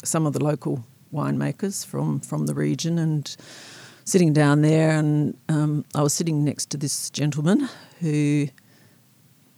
some 0.04 0.26
of 0.26 0.34
the 0.34 0.44
local 0.44 0.84
winemakers 1.14 1.86
from 1.86 2.20
from 2.20 2.46
the 2.46 2.54
region, 2.54 2.98
and 2.98 3.36
sitting 4.06 4.34
down 4.34 4.62
there, 4.62 4.92
and 4.92 5.38
um, 5.50 5.86
I 5.96 6.02
was 6.02 6.14
sitting 6.14 6.44
next 6.44 6.70
to 6.72 6.78
this 6.78 7.10
gentleman 7.10 7.70
who 8.00 8.48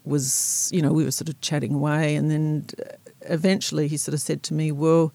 was, 0.03 0.69
you 0.73 0.81
know, 0.81 0.91
we 0.91 1.05
were 1.05 1.11
sort 1.11 1.29
of 1.29 1.39
chatting 1.41 1.73
away, 1.73 2.15
and 2.15 2.29
then 2.29 2.65
eventually 3.21 3.87
he 3.87 3.97
sort 3.97 4.13
of 4.13 4.21
said 4.21 4.43
to 4.43 4.53
me, 4.53 4.71
"Well, 4.71 5.13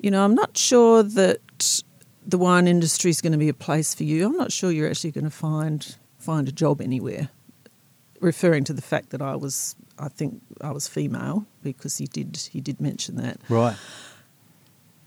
you 0.00 0.10
know, 0.10 0.24
I'm 0.24 0.34
not 0.34 0.56
sure 0.56 1.02
that 1.02 1.82
the 2.26 2.38
wine 2.38 2.66
industry 2.66 3.10
is 3.10 3.20
going 3.20 3.32
to 3.32 3.38
be 3.38 3.48
a 3.48 3.54
place 3.54 3.94
for 3.94 4.04
you. 4.04 4.26
I'm 4.26 4.36
not 4.36 4.52
sure 4.52 4.70
you're 4.70 4.88
actually 4.88 5.12
going 5.12 5.24
to 5.24 5.30
find 5.30 5.96
find 6.18 6.48
a 6.48 6.52
job 6.52 6.80
anywhere." 6.80 7.30
Referring 8.20 8.64
to 8.64 8.72
the 8.72 8.82
fact 8.82 9.10
that 9.10 9.20
I 9.22 9.36
was, 9.36 9.74
I 9.98 10.08
think 10.08 10.40
I 10.60 10.70
was 10.72 10.88
female 10.88 11.46
because 11.62 11.98
he 11.98 12.06
did 12.06 12.36
he 12.50 12.60
did 12.60 12.80
mention 12.80 13.16
that. 13.16 13.38
right. 13.48 13.76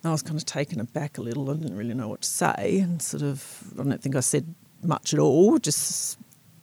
I 0.03 0.11
was 0.11 0.21
kind 0.21 0.37
of 0.37 0.45
taken 0.45 0.79
aback 0.79 1.17
a 1.17 1.21
little. 1.21 1.49
I 1.51 1.55
didn't 1.55 1.75
really 1.75 1.93
know 1.93 2.07
what 2.07 2.21
to 2.21 2.29
say, 2.29 2.79
and 2.81 3.01
sort 3.01 3.21
of 3.23 3.73
I 3.79 3.83
don't 3.83 4.01
think 4.01 4.15
I 4.15 4.21
said 4.21 4.53
much 4.81 5.13
at 5.13 5.19
all. 5.19 5.57
Just 5.59 6.17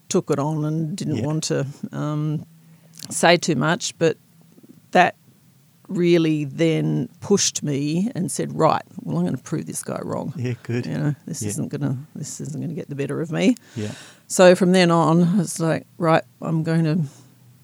took 0.09 0.31
it 0.31 0.39
on 0.39 0.65
and 0.65 0.97
didn't 0.97 1.17
Yeah. 1.17 1.27
want 1.27 1.45
to 1.45 1.67
um, 1.93 2.47
say 3.11 3.37
too 3.37 3.55
much. 3.57 3.97
But 3.99 4.17
that 4.93 5.17
really 5.89 6.45
then 6.47 7.09
pushed 7.21 7.63
me 7.63 8.11
and 8.15 8.31
said, 8.33 8.53
"Right, 8.57 8.83
well, 9.03 9.19
I'm 9.19 9.25
going 9.25 9.37
to 9.37 9.43
prove 9.43 9.67
this 9.67 9.83
guy 9.83 10.01
wrong. 10.03 10.33
Yeah, 10.37 10.55
good. 10.63 10.87
You 10.87 10.97
know, 10.97 11.15
this 11.27 11.43
Yeah. 11.43 11.49
isn't 11.51 11.69
gonna 11.69 11.99
this 12.15 12.41
isn't 12.41 12.57
going 12.59 12.71
to 12.71 12.75
get 12.75 12.89
the 12.89 12.95
better 12.97 13.21
of 13.21 13.31
me." 13.31 13.55
Yeah. 13.77 13.93
So 14.29 14.55
from 14.55 14.73
then 14.73 14.91
on, 14.91 15.41
it's 15.41 15.61
like, 15.61 15.87
right, 15.99 16.25
I'm 16.43 16.63
going 16.63 16.85
to 16.85 17.05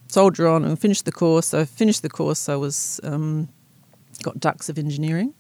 soldier 0.09 0.47
on 0.49 0.65
and 0.65 0.79
finish 0.79 1.03
the 1.03 1.13
course. 1.13 1.47
So 1.49 1.61
I 1.61 1.65
finished 1.65 2.03
the 2.03 2.09
course. 2.11 2.49
I 2.49 2.55
was 2.57 3.01
um, 3.03 3.49
got 4.23 4.39
dux 4.39 4.69
of 4.69 4.79
engineering, 4.79 5.35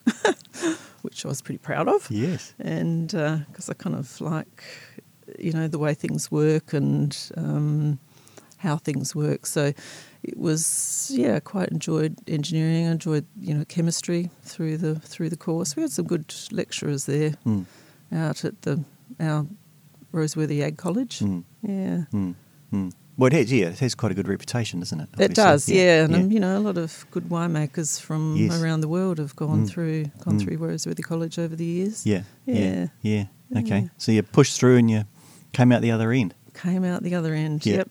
which 1.02 1.24
I 1.24 1.28
was 1.28 1.40
pretty 1.42 1.58
proud 1.58 1.88
of, 1.88 2.10
Yes. 2.10 2.54
and 2.58 3.08
because 3.08 3.68
I 3.70 3.74
kind 3.74 3.94
of 3.96 4.20
like, 4.20 4.64
you 5.38 5.52
know, 5.52 5.68
the 5.68 5.78
way 5.78 5.94
things 5.94 6.30
work 6.30 6.72
and 6.72 7.16
um, 7.36 7.98
how 8.58 8.76
things 8.76 9.14
work. 9.14 9.46
So 9.46 9.72
it 10.24 10.36
was, 10.38 11.10
yeah, 11.14 11.36
I 11.36 11.40
quite 11.40 11.68
enjoyed 11.68 12.16
engineering. 12.26 12.86
I 12.88 12.92
enjoyed, 12.92 13.26
you 13.40 13.54
know, 13.54 13.64
chemistry 13.66 14.30
through 14.42 14.78
the 14.78 14.96
through 14.96 15.30
the 15.30 15.36
course. 15.36 15.76
We 15.76 15.82
had 15.82 15.92
some 15.92 16.06
good 16.06 16.34
lecturers 16.50 17.06
there 17.06 17.30
Mm. 17.46 17.66
out 18.12 18.44
at 18.44 18.62
the 18.62 18.84
our 19.20 19.46
Roseworthy 20.12 20.62
Ag 20.62 20.76
College. 20.76 21.20
Mm. 21.20 21.44
Yeah. 21.62 22.04
Mm. 22.12 22.34
Mm. 22.72 22.92
Well, 23.18 23.26
it 23.26 23.32
has, 23.34 23.52
yeah, 23.52 23.66
it 23.66 23.78
has 23.80 23.94
quite 23.94 24.10
a 24.12 24.14
good 24.14 24.26
reputation, 24.28 24.80
doesn't 24.80 25.00
it? 25.00 25.08
It 25.18 25.34
does, 25.34 25.68
yeah, 25.68 26.04
and 26.04 26.12
yeah. 26.12 26.18
um, 26.20 26.32
you 26.32 26.40
know 26.40 26.56
a 26.56 26.60
lot 26.60 26.78
of 26.78 27.04
good 27.10 27.24
winemakers 27.28 28.00
from 28.00 28.36
Yes. 28.36 28.60
around 28.60 28.80
the 28.80 28.88
world 28.88 29.18
have 29.18 29.36
gone 29.36 29.64
Mm. 29.66 29.68
through 29.70 30.04
gone 30.24 30.38
Mm. 30.38 30.42
through 30.42 30.58
Roseworthy 30.58 31.02
College 31.02 31.38
over 31.38 31.54
the 31.54 31.64
years. 31.64 32.06
yeah, 32.06 32.22
yeah, 32.46 32.58
Yeah. 32.58 32.86
yeah, 33.02 33.60
Okay, 33.60 33.80
Yeah. 33.80 33.88
so 33.98 34.12
you 34.12 34.22
pushed 34.22 34.58
through 34.58 34.76
and 34.78 34.90
you 34.90 35.04
came 35.52 35.72
out 35.72 35.82
the 35.82 35.90
other 35.90 36.10
end. 36.12 36.34
Came 36.54 36.84
out 36.84 37.02
the 37.02 37.14
other 37.14 37.34
end. 37.34 37.66
Yeah. 37.66 37.76
Yep. 37.76 37.90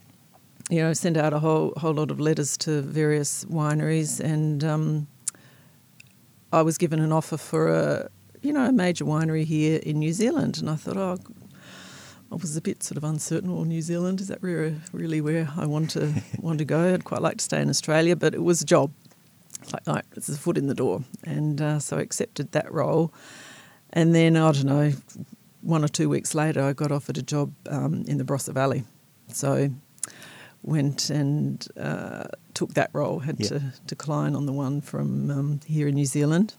You 0.71 0.79
know, 0.81 0.93
sent 0.93 1.17
out 1.17 1.33
a 1.33 1.39
whole 1.39 1.73
whole 1.77 1.93
lot 1.93 2.09
of 2.11 2.19
letters 2.19 2.57
to 2.57 2.81
various 2.81 3.45
wineries, 3.45 4.19
and 4.19 4.63
um, 4.63 5.07
I 6.51 6.61
was 6.63 6.77
given 6.77 6.99
an 6.99 7.11
offer 7.11 7.37
for 7.37 7.67
a 7.69 8.09
you 8.41 8.51
know 8.53 8.65
a 8.65 8.71
major 8.71 9.05
winery 9.05 9.43
here 9.45 9.79
in 9.83 9.99
New 9.99 10.13
Zealand, 10.13 10.57
and 10.57 10.67
I 10.69 10.75
thought, 10.75 10.97
oh. 10.97 11.17
I 12.31 12.35
was 12.35 12.55
a 12.55 12.61
bit 12.61 12.81
sort 12.83 12.97
of 12.97 13.03
uncertain. 13.03 13.53
Well, 13.53 13.65
New 13.65 13.81
Zealand 13.81 14.21
is 14.21 14.27
that 14.29 14.41
really 14.41 15.19
where 15.21 15.49
I 15.57 15.65
want 15.65 15.89
to 15.91 16.13
want 16.39 16.59
to 16.59 16.65
go? 16.65 16.93
I'd 16.93 17.03
quite 17.03 17.21
like 17.21 17.37
to 17.37 17.43
stay 17.43 17.61
in 17.61 17.69
Australia, 17.69 18.15
but 18.15 18.33
it 18.33 18.43
was 18.43 18.61
a 18.61 18.65
job. 18.65 18.91
It's 19.61 19.73
like, 19.85 20.05
it's 20.15 20.27
a 20.29 20.37
foot 20.37 20.57
in 20.57 20.67
the 20.67 20.73
door, 20.73 21.03
and 21.23 21.61
uh, 21.61 21.79
so 21.79 21.97
I 21.97 22.01
accepted 22.01 22.51
that 22.53 22.71
role. 22.71 23.13
And 23.93 24.15
then 24.15 24.35
I 24.37 24.51
don't 24.53 24.65
know, 24.65 24.93
one 25.61 25.83
or 25.83 25.87
two 25.89 26.09
weeks 26.09 26.33
later, 26.33 26.61
I 26.63 26.73
got 26.73 26.91
offered 26.91 27.17
a 27.17 27.21
job 27.21 27.53
um, 27.69 28.03
in 28.07 28.17
the 28.17 28.23
Barossa 28.23 28.53
Valley. 28.53 28.85
So 29.33 29.69
went 30.63 31.09
and 31.09 31.67
uh, 31.77 32.23
took 32.53 32.73
that 32.73 32.89
role. 32.93 33.19
Had 33.19 33.39
Yeah. 33.39 33.47
to 33.49 33.73
decline 33.85 34.35
on 34.35 34.45
the 34.45 34.53
one 34.53 34.81
from 34.81 35.29
um, 35.29 35.59
here 35.65 35.87
in 35.87 35.95
New 35.95 36.05
Zealand. 36.05 36.55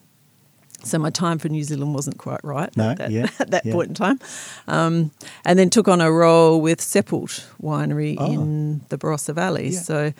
So 0.84 0.98
my 0.98 1.10
time 1.10 1.38
for 1.38 1.48
New 1.48 1.62
Zealand 1.62 1.94
wasn't 1.94 2.18
quite 2.18 2.40
right 2.44 2.74
No, 2.76 2.90
at 2.90 2.98
that, 2.98 3.10
yeah, 3.10 3.28
at 3.38 3.50
that 3.52 3.64
yeah. 3.64 3.72
point 3.72 3.88
in 3.90 3.94
time. 3.94 4.18
Um, 4.66 5.10
and 5.44 5.58
then 5.58 5.70
took 5.70 5.86
on 5.88 6.00
a 6.00 6.10
role 6.10 6.60
with 6.60 6.80
Seppelt 6.80 7.44
Winery 7.62 8.16
Oh. 8.18 8.32
in 8.32 8.80
the 8.88 8.98
Barossa 8.98 9.34
Valley. 9.34 9.68
Yeah. 9.70 9.80
So 9.80 10.12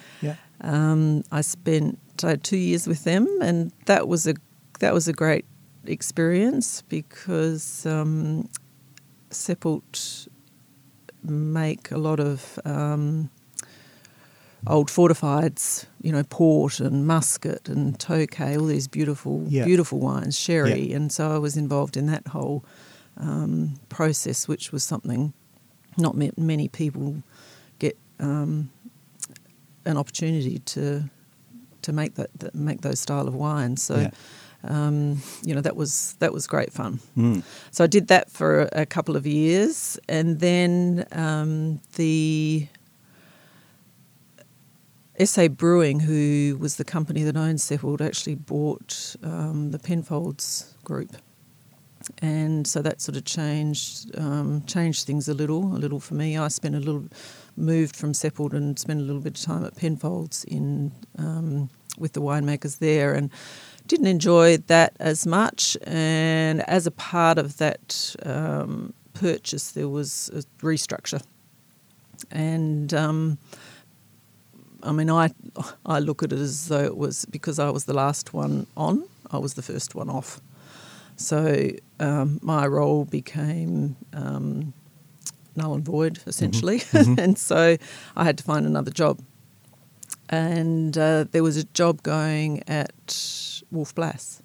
um, 0.61 1.25
I 1.33 1.41
spent 1.41 1.99
uh, 2.23 2.37
two 2.43 2.57
years 2.57 2.87
with 2.87 3.03
them, 3.05 3.27
and 3.43 3.73
that 3.87 4.07
was 4.07 4.27
a 4.27 4.35
that 4.81 4.95
was 4.95 5.09
a 5.09 5.13
great 5.13 5.45
experience 5.85 6.83
because 6.83 7.85
um, 7.87 8.49
Seppelt 9.31 10.29
make 11.25 11.91
a 11.91 11.99
lot 11.99 12.21
of 12.21 12.59
um, 12.65 13.31
old 14.67 14.89
fortifieds, 14.89 15.87
you 16.01 16.13
know, 16.13 16.23
port 16.25 16.81
and 16.81 17.07
muscat 17.07 17.69
and 17.69 17.99
tokay, 17.99 18.59
all 18.59 18.67
these 18.67 18.89
beautiful, 18.89 19.45
Yeah. 19.49 19.65
beautiful 19.65 19.99
wines, 19.99 20.39
sherry, 20.39 20.93
and 20.93 21.11
so 21.13 21.33
I 21.35 21.39
was 21.39 21.57
involved 21.57 21.97
in 21.97 22.07
that 22.07 22.29
whole 22.29 22.65
um, 23.17 23.75
process, 23.89 24.47
which 24.49 24.73
was 24.73 24.83
something 24.85 25.33
not 25.99 26.17
many 26.39 26.69
people 26.69 27.23
get 27.79 27.99
um, 28.21 28.71
an 29.85 29.97
opportunity 29.97 30.59
to 30.61 31.11
to 31.83 31.93
make 31.93 32.15
that, 32.15 32.31
that 32.39 32.55
make 32.55 32.81
those 32.83 33.01
style 33.01 33.27
of 33.29 33.35
wines. 33.35 33.83
So. 33.83 33.97
Yeah. 33.97 34.11
Um, 34.65 35.21
you 35.45 35.57
know 35.57 35.61
that 35.61 35.75
was 35.75 36.15
that 36.21 36.33
was 36.33 36.47
great 36.47 36.73
fun. 36.73 37.01
Mm. 37.17 37.43
So 37.73 37.83
I 37.83 37.89
did 37.89 38.07
that 38.07 38.31
for 38.31 38.61
a, 38.61 38.83
a 38.83 38.87
couple 38.87 39.17
of 39.17 39.27
years, 39.27 39.99
and 40.09 40.39
then 40.39 41.05
um, 41.11 41.81
the 41.97 42.69
SA 45.25 45.49
Brewing, 45.49 46.01
who 46.01 46.57
was 46.59 46.77
the 46.77 46.85
company 46.85 47.23
that 47.23 47.37
owned 47.37 47.59
Seppelt, 47.59 48.01
actually 48.01 48.35
bought 48.35 49.17
um, 49.23 49.71
the 49.71 49.79
Penfolds 49.79 50.75
group, 50.85 51.17
and 52.21 52.67
so 52.67 52.83
that 52.83 53.01
sort 53.01 53.17
of 53.17 53.25
changed 53.25 54.19
um, 54.19 54.63
changed 54.67 55.07
things 55.07 55.29
a 55.29 55.35
little, 55.35 55.77
a 55.77 55.79
little 55.79 56.01
for 56.01 56.15
me. 56.15 56.37
I 56.37 56.49
spent 56.49 56.75
a 56.75 56.81
little 56.81 57.05
moved 57.57 57.95
from 57.95 58.13
Seppelt 58.13 58.53
and 58.53 58.79
spent 58.79 59.01
a 59.01 59.03
little 59.03 59.21
bit 59.21 59.39
of 59.39 59.45
time 59.45 59.65
at 59.65 59.77
Penfolds 59.77 60.45
in 60.45 60.93
um, 61.19 61.71
with 61.99 62.15
the 62.15 62.23
winemakers 62.23 62.79
there, 62.79 63.15
and 63.15 63.31
didn't 63.87 64.07
enjoy 64.07 64.57
that 64.57 64.97
as 64.99 65.27
much. 65.27 65.77
And 65.83 66.63
as 66.69 66.87
a 66.87 66.91
part 66.91 67.39
of 67.39 67.59
that 67.59 68.17
um, 68.25 68.95
purchase, 69.15 69.73
there 69.73 69.89
was 69.89 70.31
a 70.35 70.43
restructure, 70.65 71.23
and 72.31 72.93
um, 72.95 73.39
I 74.83 74.93
mean, 74.93 75.11
I 75.11 75.31
I 75.87 75.99
look 76.01 76.23
at 76.23 76.33
it 76.33 76.39
as 76.39 76.69
though 76.69 76.85
it 76.85 76.97
was 76.97 77.25
because 77.27 77.59
I 77.59 77.71
was 77.71 77.85
the 77.85 77.95
last 77.95 78.33
one 78.35 78.67
on, 78.77 79.05
I 79.31 79.39
was 79.39 79.55
the 79.55 79.63
first 79.63 79.95
one 79.95 80.11
off. 80.11 80.41
So 81.17 81.71
um, 82.01 82.39
my 82.43 82.67
role 82.67 83.05
became 83.05 83.97
um, 84.13 84.73
null 85.55 85.75
and 85.75 85.85
void 85.85 86.19
essentially, 86.27 86.79
Mhm. 86.81 87.19
and 87.25 87.39
so 87.39 87.77
I 88.17 88.25
had 88.25 88.39
to 88.39 88.45
find 88.45 88.67
another 88.67 88.91
job. 88.91 89.21
And 90.29 90.97
uh, 90.97 91.25
there 91.31 91.43
was 91.43 91.57
a 91.57 91.65
job 91.65 92.03
going 92.03 92.63
at 92.67 93.63
Wolf 93.71 93.95
Blass 93.95 94.43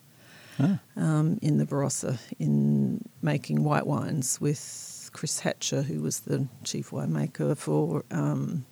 Ah, 0.60 0.80
um, 0.96 1.38
in 1.42 1.58
the 1.60 1.66
Barossa 1.66 2.18
in 2.40 3.04
making 3.22 3.64
white 3.64 3.86
wines 3.88 4.42
with 4.42 5.10
Chris 5.14 5.40
Hatcher, 5.42 5.84
who 5.84 6.02
was 6.02 6.22
the 6.22 6.48
chief 6.64 6.90
winemaker 6.90 7.56
for 7.56 8.04
um, 8.12 8.66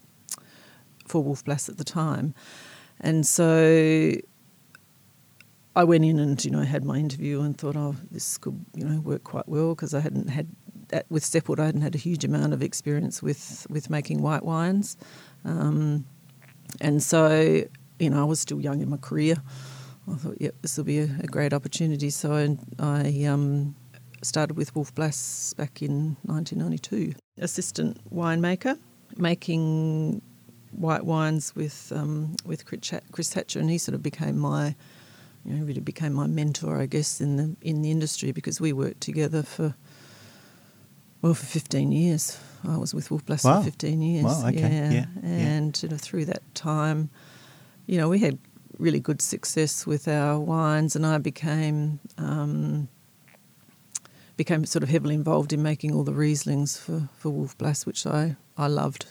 for 1.05 1.23
Wolf 1.23 1.43
Blass 1.43 1.69
at 1.69 1.77
the 1.77 1.83
time, 1.83 2.33
and 2.99 3.25
so 3.25 4.11
I 5.75 5.83
went 5.83 6.05
in 6.05 6.19
and 6.19 6.43
you 6.43 6.51
know 6.51 6.61
had 6.61 6.85
my 6.85 6.97
interview 6.97 7.41
and 7.41 7.57
thought, 7.57 7.75
oh, 7.75 7.95
this 8.11 8.37
could 8.37 8.65
you 8.73 8.85
know 8.85 9.01
work 9.01 9.23
quite 9.23 9.47
well 9.47 9.75
because 9.75 9.93
I 9.93 9.99
hadn't 9.99 10.29
had 10.29 10.47
at, 10.91 11.05
with 11.09 11.23
Seppelt, 11.23 11.59
I 11.59 11.65
hadn't 11.65 11.81
had 11.81 11.95
a 11.95 11.97
huge 11.97 12.23
amount 12.23 12.53
of 12.53 12.61
experience 12.61 13.21
with 13.21 13.67
with 13.69 13.89
making 13.89 14.21
white 14.21 14.43
wines, 14.43 14.97
um, 15.43 16.05
and 16.79 17.03
so 17.03 17.63
you 17.99 18.09
know 18.09 18.21
I 18.21 18.23
was 18.23 18.39
still 18.39 18.61
young 18.61 18.81
in 18.81 18.89
my 18.89 18.97
career. 18.97 19.35
I 20.11 20.15
thought, 20.15 20.37
yep, 20.39 20.55
this 20.61 20.77
will 20.77 20.83
be 20.83 20.99
a, 20.99 21.09
a 21.21 21.27
great 21.27 21.51
opportunity. 21.51 22.11
So 22.11 22.33
I, 22.33 22.57
I 22.79 23.25
um, 23.25 23.75
started 24.21 24.55
with 24.55 24.75
Wolf 24.75 24.93
Blass 24.93 25.53
back 25.53 25.81
in 25.81 26.15
1992. 26.23 27.13
Assistant 27.39 27.97
winemaker, 28.13 28.77
making 29.17 30.21
white 30.77 31.05
wines 31.05 31.55
with 31.55 31.91
um, 31.95 32.35
with 32.45 32.65
Chris 32.65 32.89
Hat- 32.89 33.03
Chris 33.11 33.33
Hatcher, 33.33 33.59
and 33.59 33.69
he 33.69 33.77
sort 33.77 33.95
of 33.95 34.03
became 34.03 34.37
my, 34.37 34.75
you 35.45 35.53
know, 35.55 35.65
really 35.65 35.81
became 35.81 36.13
my 36.13 36.27
mentor, 36.27 36.77
I 36.81 36.85
guess, 36.85 37.21
in 37.21 37.37
the 37.37 37.55
in 37.61 37.81
the 37.81 37.91
industry 37.91 38.31
because 38.31 38.59
we 38.61 38.73
worked 38.73 39.01
together 39.01 39.43
for. 39.43 39.75
Well, 41.21 41.33
for 41.33 41.45
15 41.47 41.91
years. 41.91 42.37
I 42.67 42.77
was 42.77 42.93
with 42.93 43.09
Wolf 43.09 43.25
Blass 43.25 43.43
Wow. 43.43 43.57
for 43.57 43.63
15 43.65 43.99
years. 44.01 44.25
Wow, 44.25 44.47
okay, 44.47 44.59
yeah, 44.59 44.91
yeah. 44.91 45.05
And 45.23 45.81
you 45.81 45.89
know, 45.89 45.97
through 45.97 46.25
that 46.25 46.43
time, 46.53 47.09
you 47.87 47.97
know, 47.97 48.09
we 48.09 48.19
had 48.19 48.37
really 48.77 48.99
good 48.99 49.21
success 49.23 49.87
with 49.87 50.07
our 50.07 50.39
wines, 50.39 50.95
and 50.95 51.03
I 51.03 51.17
became 51.17 51.99
um, 52.19 52.89
became 54.37 54.65
sort 54.65 54.83
of 54.83 54.89
heavily 54.89 55.15
involved 55.15 55.51
in 55.53 55.63
making 55.63 55.95
all 55.95 56.03
the 56.03 56.11
Rieslings 56.11 56.77
for, 56.77 57.09
for 57.17 57.29
Wolf 57.31 57.57
Blass, 57.57 57.85
which 57.87 58.05
I, 58.05 58.35
I 58.57 58.67
loved 58.67 59.07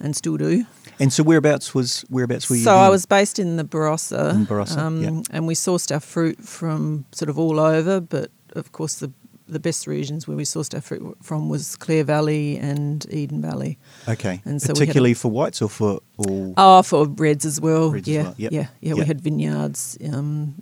and 0.00 0.14
still 0.16 0.36
do. 0.36 0.64
and 1.00 1.12
so 1.12 1.22
whereabouts 1.22 1.74
was 1.74 2.04
whereabouts 2.10 2.48
were 2.50 2.56
you? 2.56 2.62
So 2.64 2.74
I 2.74 2.88
was 2.88 3.06
based 3.06 3.38
in 3.38 3.56
the 3.56 3.64
Barossa, 3.64 4.34
In 4.34 4.46
Barossa, 4.46 4.78
um, 4.78 5.02
yeah. 5.02 5.22
and 5.30 5.46
we 5.46 5.54
sourced 5.54 5.92
our 5.92 6.00
fruit 6.00 6.38
from 6.44 7.04
sort 7.12 7.28
of 7.28 7.38
all 7.38 7.58
over, 7.60 8.00
but 8.00 8.30
of 8.54 8.72
course 8.72 8.96
the 9.00 9.10
the 9.48 9.60
best 9.60 9.86
regions 9.86 10.26
where 10.26 10.36
we 10.36 10.42
sourced 10.42 10.74
our 10.74 10.80
fruit 10.80 11.16
from 11.22 11.48
was 11.48 11.76
Clare 11.76 12.02
Valley 12.02 12.56
and 12.58 13.06
Eden 13.10 13.40
Valley. 13.40 13.78
okay, 14.08 14.42
and 14.44 14.60
so 14.60 14.66
we 14.66 14.70
had 14.70 14.76
a- 14.76 14.80
particularly 14.80 15.14
for 15.14 15.30
whites 15.30 15.62
or 15.62 15.68
for 15.68 16.00
all. 16.18 16.52
Oh, 16.56 16.82
for 16.82 17.06
reds 17.06 17.44
as 17.46 17.60
well. 17.60 17.92
Reds 17.92 18.08
as 18.08 18.14
yeah, 18.14 18.22
well, 18.22 18.34
yep. 18.38 18.52
yeah, 18.52 18.60
yeah. 18.80 18.88
Yep. 18.88 18.96
We 18.98 19.04
had 19.04 19.20
vineyards, 19.20 19.96
um, 20.12 20.56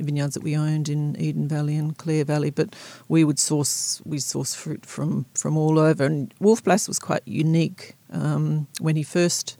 vineyards 0.00 0.34
that 0.34 0.42
we 0.42 0.56
owned 0.56 0.88
in 0.88 1.14
Eden 1.20 1.46
Valley 1.48 1.76
and 1.76 1.96
Clare 1.96 2.24
Valley, 2.24 2.50
but 2.50 2.74
we 3.08 3.22
would 3.22 3.38
source 3.38 4.02
we 4.04 4.18
source 4.18 4.52
fruit 4.54 4.84
from 4.84 5.26
from 5.34 5.56
all 5.56 5.78
over. 5.78 6.04
And 6.04 6.34
Wolf 6.40 6.64
Blass 6.64 6.88
was 6.88 6.98
quite 6.98 7.22
unique 7.24 7.94
um, 8.10 8.66
when 8.80 8.96
he 8.96 9.02
first 9.02 9.56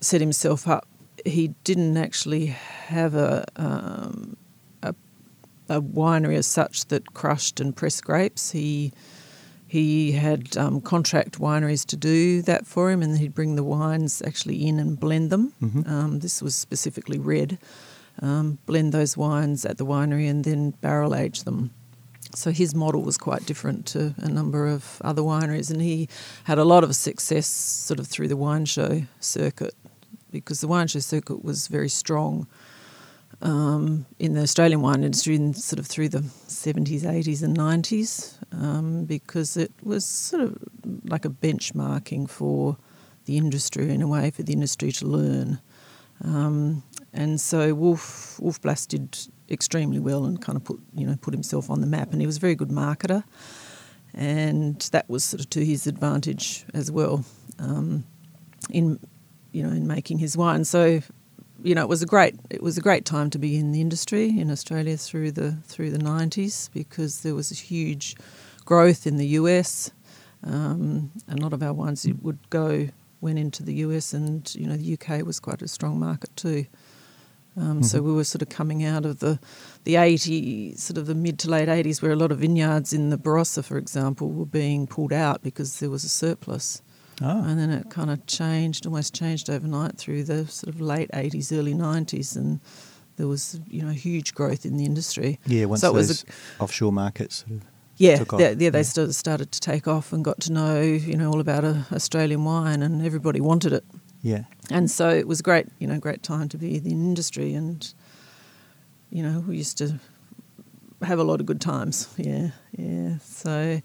set 0.00 0.20
himself 0.20 0.68
up. 0.68 0.86
He 1.24 1.48
didn't 1.64 1.96
actually 1.96 2.46
have 2.46 3.14
a 3.14 3.44
um, 3.56 4.36
a, 4.82 4.94
a 5.68 5.82
winery 5.82 6.36
as 6.36 6.46
such 6.46 6.86
that 6.86 7.12
crushed 7.14 7.60
and 7.60 7.74
pressed 7.74 8.04
grapes. 8.04 8.52
He 8.52 8.92
he 9.66 10.12
had 10.12 10.56
um, 10.56 10.80
contract 10.80 11.38
wineries 11.38 11.84
to 11.86 11.96
do 11.96 12.40
that 12.42 12.66
for 12.66 12.90
him, 12.90 13.02
and 13.02 13.18
he'd 13.18 13.34
bring 13.34 13.56
the 13.56 13.64
wines 13.64 14.22
actually 14.24 14.66
in 14.66 14.78
and 14.78 14.98
blend 14.98 15.30
them. 15.30 15.52
Mhm. 15.60 15.88
Um, 15.88 16.18
this 16.20 16.40
was 16.40 16.54
specifically 16.54 17.18
red. 17.18 17.58
Um, 18.20 18.58
blend 18.66 18.92
those 18.92 19.16
wines 19.16 19.64
at 19.64 19.78
the 19.78 19.86
winery 19.86 20.28
and 20.28 20.44
then 20.44 20.70
barrel 20.80 21.14
age 21.14 21.44
them. 21.44 21.70
So 22.38 22.52
his 22.52 22.72
model 22.72 23.02
was 23.02 23.18
quite 23.18 23.46
different 23.46 23.84
to 23.86 24.14
a 24.18 24.28
number 24.28 24.68
of 24.68 25.02
other 25.02 25.22
wineries, 25.22 25.72
and 25.72 25.82
he 25.82 26.08
had 26.44 26.56
a 26.56 26.64
lot 26.64 26.84
of 26.84 26.94
success 26.94 27.48
sort 27.48 27.98
of 27.98 28.06
through 28.06 28.28
the 28.28 28.36
wine 28.36 28.64
show 28.64 29.02
circuit 29.18 29.74
because 30.30 30.60
the 30.60 30.68
wine 30.68 30.86
show 30.86 31.00
circuit 31.00 31.44
was 31.44 31.66
very 31.66 31.88
strong 31.88 32.46
um, 33.42 34.06
in 34.20 34.34
the 34.34 34.42
Australian 34.42 34.82
wine 34.82 35.02
industry 35.02 35.34
in 35.34 35.52
sort 35.52 35.80
of 35.80 35.86
through 35.88 36.10
the 36.10 36.20
70s, 36.20 37.02
80s, 37.02 37.42
and 37.42 37.56
90s 37.56 38.38
um, 38.52 39.04
because 39.04 39.56
it 39.56 39.72
was 39.82 40.04
sort 40.04 40.44
of 40.44 40.58
like 41.04 41.24
a 41.24 41.30
benchmarking 41.30 42.30
for 42.30 42.76
the 43.24 43.36
industry 43.36 43.90
in 43.90 44.00
a 44.00 44.06
way 44.06 44.30
for 44.30 44.44
the 44.44 44.52
industry 44.52 44.92
to 44.92 45.06
learn. 45.06 45.60
Um, 46.22 46.84
and 47.12 47.40
so 47.40 47.74
Wolf 47.74 48.38
Wolf 48.38 48.60
did 48.86 49.18
extremely 49.50 49.98
well 49.98 50.24
and 50.24 50.40
kind 50.40 50.56
of 50.56 50.64
put 50.64 50.80
you 50.94 51.06
know 51.06 51.16
put 51.20 51.34
himself 51.34 51.70
on 51.70 51.80
the 51.80 51.86
map, 51.86 52.12
and 52.12 52.20
he 52.20 52.26
was 52.26 52.36
a 52.36 52.40
very 52.40 52.54
good 52.54 52.70
marketer, 52.70 53.24
and 54.14 54.80
that 54.92 55.08
was 55.08 55.24
sort 55.24 55.40
of 55.40 55.50
to 55.50 55.64
his 55.64 55.86
advantage 55.86 56.64
as 56.74 56.90
well 56.90 57.24
um, 57.58 58.04
in 58.70 58.98
you 59.52 59.62
know 59.62 59.70
in 59.70 59.86
making 59.86 60.18
his 60.18 60.36
wine. 60.36 60.64
So 60.64 61.00
you 61.62 61.74
know, 61.74 61.82
it 61.82 61.88
was 61.88 62.02
a 62.02 62.06
great 62.06 62.36
it 62.50 62.62
was 62.62 62.78
a 62.78 62.80
great 62.80 63.04
time 63.04 63.30
to 63.30 63.38
be 63.38 63.56
in 63.56 63.72
the 63.72 63.80
industry 63.80 64.38
in 64.38 64.50
Australia 64.50 64.96
through 64.96 65.32
the 65.32 65.52
through 65.64 65.90
the 65.90 65.98
nineties 65.98 66.70
because 66.72 67.22
there 67.22 67.34
was 67.34 67.50
a 67.50 67.54
huge 67.54 68.16
growth 68.64 69.06
in 69.06 69.16
the 69.16 69.26
US. 69.28 69.90
Um, 70.44 71.10
a 71.28 71.36
lot 71.36 71.52
of 71.52 71.62
our 71.62 71.72
wines 71.72 72.06
would 72.22 72.38
go 72.50 72.88
went 73.20 73.38
into 73.38 73.64
the 73.64 73.74
US, 73.74 74.12
and 74.14 74.54
you 74.54 74.66
know 74.66 74.76
the 74.76 74.94
UK 74.94 75.26
was 75.26 75.40
quite 75.40 75.62
a 75.62 75.68
strong 75.68 75.98
market 75.98 76.34
too. 76.36 76.66
Um, 77.58 77.64
mm-hmm. 77.64 77.82
So 77.82 78.02
we 78.02 78.12
were 78.12 78.24
sort 78.24 78.42
of 78.42 78.48
coming 78.48 78.84
out 78.84 79.04
of 79.04 79.18
the 79.18 79.38
the 79.84 79.94
80s, 79.94 80.78
sort 80.78 80.98
of 80.98 81.06
the 81.06 81.14
mid 81.14 81.38
to 81.40 81.50
late 81.50 81.68
80s, 81.68 82.00
where 82.02 82.12
a 82.12 82.16
lot 82.16 82.30
of 82.30 82.38
vineyards 82.38 82.92
in 82.92 83.10
the 83.10 83.18
Barossa, 83.18 83.64
for 83.64 83.78
example, 83.78 84.30
were 84.30 84.46
being 84.46 84.86
pulled 84.86 85.12
out 85.12 85.42
because 85.42 85.80
there 85.80 85.90
was 85.90 86.04
a 86.04 86.08
surplus. 86.08 86.82
Oh. 87.20 87.42
And 87.44 87.58
then 87.58 87.70
it 87.70 87.90
kind 87.90 88.10
of 88.10 88.24
changed, 88.26 88.86
almost 88.86 89.12
changed 89.12 89.50
overnight 89.50 89.98
through 89.98 90.24
the 90.24 90.46
sort 90.46 90.72
of 90.72 90.80
late 90.80 91.10
80s, 91.10 91.56
early 91.56 91.74
90s, 91.74 92.36
and 92.36 92.60
there 93.16 93.26
was 93.26 93.60
you 93.68 93.82
know 93.82 93.90
huge 93.90 94.34
growth 94.34 94.64
in 94.64 94.76
the 94.76 94.84
industry. 94.84 95.40
Yeah, 95.46 95.64
once 95.64 95.80
so 95.80 95.92
those 95.92 96.24
a, 96.24 96.62
offshore 96.62 96.92
markets 96.92 97.38
sort 97.38 97.60
of 97.60 97.66
yeah, 97.98 98.22
yeah, 98.38 98.54
yeah, 98.56 98.70
they 98.70 98.84
started 98.84 99.50
to 99.50 99.60
take 99.60 99.88
off 99.88 100.12
and 100.12 100.24
got 100.24 100.40
to 100.42 100.52
know 100.52 100.80
you 100.80 101.16
know 101.16 101.30
all 101.30 101.40
about 101.40 101.64
uh, 101.64 101.82
Australian 101.92 102.44
wine, 102.44 102.82
and 102.82 103.04
everybody 103.04 103.40
wanted 103.40 103.72
it. 103.72 103.84
Yeah, 104.22 104.44
and 104.70 104.90
so 104.90 105.08
it 105.10 105.28
was 105.28 105.42
great, 105.42 105.66
you 105.78 105.86
know, 105.86 105.98
great 105.98 106.22
time 106.22 106.48
to 106.48 106.58
be 106.58 106.76
in 106.76 106.84
the 106.84 106.90
industry, 106.90 107.54
and 107.54 107.94
you 109.10 109.22
know 109.22 109.44
we 109.46 109.56
used 109.56 109.78
to 109.78 109.98
have 111.02 111.18
a 111.18 111.24
lot 111.24 111.40
of 111.40 111.46
good 111.46 111.60
times. 111.60 112.08
Yeah, 112.16 112.50
yeah. 112.76 113.18
So 113.18 113.80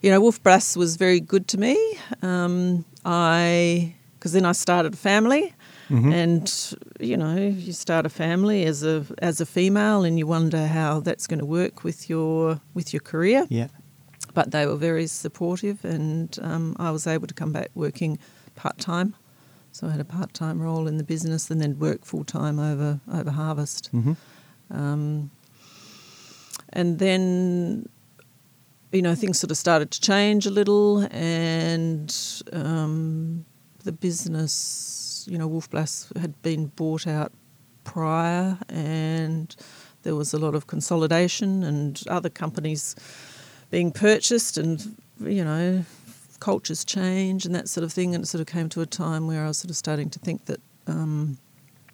you 0.00 0.10
know, 0.10 0.20
Wolf 0.20 0.42
Blass 0.42 0.76
was 0.76 0.96
very 0.96 1.20
good 1.20 1.48
to 1.48 1.58
me. 1.58 1.76
Um, 2.22 2.84
I 3.04 3.94
because 4.14 4.32
then 4.32 4.44
I 4.44 4.52
started 4.52 4.94
a 4.94 4.96
family, 4.96 5.54
mm-hmm. 5.88 6.12
and 6.12 6.74
you 7.00 7.16
know, 7.16 7.36
you 7.36 7.72
start 7.72 8.06
a 8.06 8.08
family 8.08 8.64
as 8.64 8.82
a 8.84 9.04
as 9.18 9.40
a 9.40 9.46
female, 9.46 10.04
and 10.04 10.18
you 10.18 10.26
wonder 10.26 10.66
how 10.66 11.00
that's 11.00 11.26
going 11.26 11.40
to 11.40 11.46
work 11.46 11.84
with 11.84 12.08
your 12.08 12.60
with 12.74 12.92
your 12.92 13.00
career. 13.00 13.46
Yeah. 13.48 13.68
But 14.34 14.50
they 14.50 14.66
were 14.66 14.76
very 14.76 15.06
supportive, 15.06 15.84
and 15.84 16.38
um, 16.42 16.76
I 16.78 16.90
was 16.90 17.06
able 17.06 17.26
to 17.26 17.34
come 17.34 17.52
back 17.52 17.70
working 17.74 18.18
part 18.54 18.78
time. 18.78 19.14
So 19.72 19.86
I 19.86 19.90
had 19.90 20.00
a 20.00 20.04
part 20.04 20.34
time 20.34 20.60
role 20.60 20.88
in 20.88 20.96
the 20.98 21.04
business, 21.04 21.50
and 21.50 21.60
then 21.60 21.78
worked 21.78 22.04
full 22.04 22.24
time 22.24 22.58
over 22.58 23.00
over 23.12 23.30
harvest. 23.30 23.90
Mm-hmm. 23.92 24.12
Um, 24.70 25.30
and 26.70 26.98
then 26.98 27.88
you 28.92 29.02
know, 29.02 29.14
things 29.14 29.38
sort 29.38 29.50
of 29.50 29.56
started 29.56 29.90
to 29.90 30.00
change 30.00 30.46
a 30.46 30.50
little, 30.50 31.06
and 31.10 32.14
um, 32.52 33.44
the 33.84 33.92
business, 33.92 35.26
you 35.30 35.36
know, 35.36 35.46
Wolf 35.46 35.68
Blass 35.68 36.10
had 36.18 36.40
been 36.42 36.66
bought 36.66 37.06
out 37.06 37.32
prior, 37.84 38.58
and 38.68 39.54
there 40.02 40.14
was 40.14 40.32
a 40.32 40.38
lot 40.38 40.54
of 40.54 40.66
consolidation 40.66 41.62
and 41.62 42.02
other 42.08 42.30
companies 42.30 42.96
being 43.70 43.92
purchased, 43.92 44.56
and 44.56 44.96
you 45.20 45.44
know, 45.44 45.84
cultures 46.40 46.84
change 46.84 47.44
and 47.46 47.54
that 47.54 47.68
sort 47.68 47.84
of 47.84 47.92
thing. 47.92 48.14
And 48.14 48.24
it 48.24 48.26
sort 48.26 48.40
of 48.40 48.46
came 48.46 48.68
to 48.70 48.80
a 48.80 48.86
time 48.86 49.26
where 49.26 49.44
I 49.44 49.48
was 49.48 49.58
sort 49.58 49.70
of 49.70 49.76
starting 49.76 50.10
to 50.10 50.18
think 50.18 50.46
that, 50.46 50.60
um, 50.86 51.38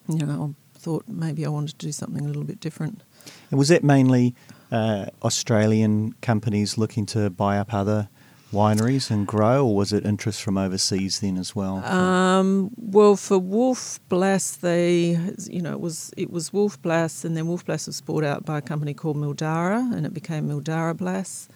you 0.08 0.24
know, 0.24 0.54
I 0.74 0.78
thought 0.78 1.04
maybe 1.08 1.44
I 1.46 1.48
wanted 1.48 1.78
to 1.78 1.86
do 1.86 1.92
something 1.92 2.24
a 2.24 2.26
little 2.26 2.44
bit 2.44 2.60
different. 2.60 3.02
And 3.50 3.58
was 3.58 3.68
that 3.68 3.82
mainly 3.82 4.34
uh, 4.70 5.06
Australian 5.22 6.14
companies 6.20 6.76
looking 6.76 7.06
to 7.06 7.30
buy 7.30 7.58
up 7.58 7.72
other 7.72 8.08
wineries 8.54 9.10
and 9.10 9.26
grow, 9.26 9.66
or 9.66 9.74
was 9.74 9.92
it 9.92 10.06
interest 10.06 10.40
from 10.40 10.56
overseas 10.56 11.20
then 11.20 11.36
as 11.36 11.54
well? 11.54 11.84
Um, 11.84 12.70
well, 12.76 13.16
for 13.16 13.38
Wolf 13.38 14.00
Blass, 14.08 14.56
they, 14.56 15.18
you 15.50 15.60
know, 15.60 15.72
it 15.72 15.80
was 15.80 16.12
it 16.16 16.30
was 16.30 16.52
Wolf 16.52 16.80
Blass, 16.80 17.24
and 17.24 17.36
then 17.36 17.46
Wolf 17.46 17.66
Blass 17.66 17.86
was 17.86 18.00
bought 18.00 18.24
out 18.24 18.44
by 18.44 18.58
a 18.58 18.62
company 18.62 18.94
called 18.94 19.16
Mildara, 19.16 19.92
and 19.94 20.06
it 20.06 20.14
became 20.14 20.48
Mildara 20.48 20.96
Blass. 20.96 21.48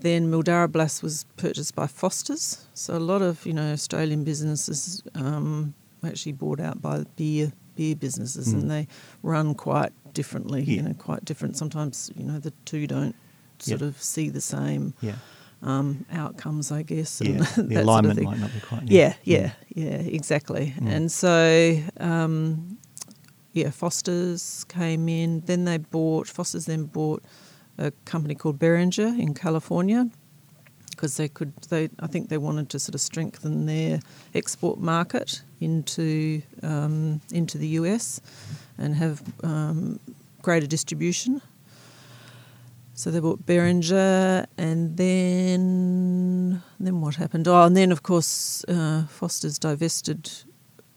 Then 0.00 0.30
Mildara 0.30 0.70
Blass 0.70 1.02
was 1.02 1.26
purchased 1.36 1.74
by 1.74 1.86
Foster's, 1.86 2.66
so 2.74 2.96
a 2.96 2.98
lot 2.98 3.22
of 3.22 3.44
you 3.44 3.52
know 3.52 3.72
Australian 3.72 4.24
businesses 4.24 5.02
um, 5.14 5.74
were 6.02 6.08
actually 6.08 6.32
bought 6.32 6.60
out 6.60 6.80
by 6.80 7.04
beer 7.16 7.52
beer 7.76 7.94
businesses, 7.94 8.48
mm. 8.48 8.60
and 8.60 8.70
they 8.70 8.88
run 9.22 9.54
quite 9.54 9.92
differently. 10.14 10.62
Yeah. 10.62 10.76
You 10.76 10.82
know, 10.82 10.94
quite 10.94 11.24
different. 11.24 11.56
Sometimes 11.56 12.10
you 12.16 12.24
know 12.24 12.38
the 12.38 12.52
two 12.64 12.86
don't 12.86 13.14
sort 13.58 13.80
yeah. 13.80 13.88
of 13.88 14.02
see 14.02 14.28
the 14.28 14.40
same. 14.40 14.94
Yeah. 15.00 15.16
Um, 15.64 16.04
outcomes, 16.10 16.72
I 16.72 16.82
guess. 16.82 17.20
And 17.20 17.38
yeah, 17.38 17.46
the 17.56 17.76
alignment 17.76 18.18
sort 18.18 18.26
of 18.26 18.32
might 18.32 18.40
not 18.40 18.52
be 18.52 18.60
quite. 18.60 18.82
Yeah, 18.88 19.14
yeah, 19.22 19.52
yeah, 19.68 19.90
yeah 19.90 19.98
exactly. 19.98 20.74
Mm. 20.76 20.90
And 20.90 21.12
so, 21.12 21.78
um, 22.00 22.78
yeah, 23.52 23.70
Foster's 23.70 24.64
came 24.64 25.08
in. 25.08 25.42
Then 25.46 25.64
they 25.64 25.78
bought 25.78 26.26
Foster's. 26.26 26.66
Then 26.66 26.86
bought 26.86 27.22
a 27.78 27.90
company 28.04 28.34
called 28.34 28.58
Beringer 28.58 29.08
in 29.08 29.34
California 29.34 30.10
because 30.90 31.16
they 31.16 31.28
could. 31.28 31.52
They 31.68 31.88
I 32.00 32.06
think 32.06 32.28
they 32.28 32.38
wanted 32.38 32.68
to 32.70 32.78
sort 32.78 32.94
of 32.94 33.00
strengthen 33.00 33.66
their 33.66 34.00
export 34.34 34.78
market 34.78 35.42
into 35.60 36.42
um, 36.62 37.20
into 37.32 37.58
the 37.58 37.68
US 37.80 38.20
and 38.78 38.94
have 38.94 39.22
um, 39.42 39.98
greater 40.42 40.66
distribution. 40.66 41.42
So 42.94 43.10
they 43.10 43.20
bought 43.20 43.44
Beringer, 43.46 44.46
and 44.58 44.96
then 44.96 46.62
then 46.78 47.00
what 47.00 47.16
happened? 47.16 47.48
Oh, 47.48 47.64
and 47.64 47.76
then 47.76 47.90
of 47.90 48.02
course 48.02 48.64
uh, 48.68 49.06
Foster's 49.08 49.58
divested 49.58 50.30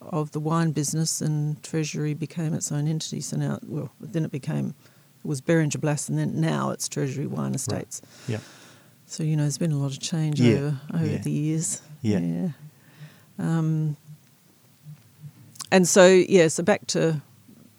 of 0.02 0.32
the 0.32 0.40
wine 0.40 0.72
business, 0.72 1.22
and 1.22 1.62
Treasury 1.64 2.14
became 2.14 2.54
its 2.54 2.72
own 2.72 2.88
entity. 2.88 3.22
So 3.22 3.38
now, 3.38 3.60
well, 3.64 3.92
then 4.00 4.24
it 4.26 4.32
became 4.32 4.76
was 5.26 5.42
Beringer 5.42 5.80
Blass, 5.80 6.10
and 6.10 6.18
then 6.18 6.40
now 6.40 6.70
it's 6.72 6.88
Treasury 6.88 7.28
Wine 7.28 7.56
Estates. 7.56 8.02
Right. 8.04 8.34
Yeah. 8.34 8.40
So 9.06 9.24
you 9.24 9.36
know, 9.36 9.44
there's 9.44 9.58
been 9.58 9.72
a 9.72 9.78
lot 9.78 9.92
of 9.92 10.00
change 10.00 10.40
yeah. 10.40 10.56
over 10.56 10.80
over 10.94 11.06
yeah. 11.06 11.18
the 11.18 11.32
years. 11.32 11.82
Yeah. 12.02 12.20
yeah. 12.20 12.50
Um, 13.40 13.98
and 15.72 15.88
so 15.88 16.08
yeah, 16.08 16.48
so 16.48 16.64
back 16.64 16.88
to 16.88 17.22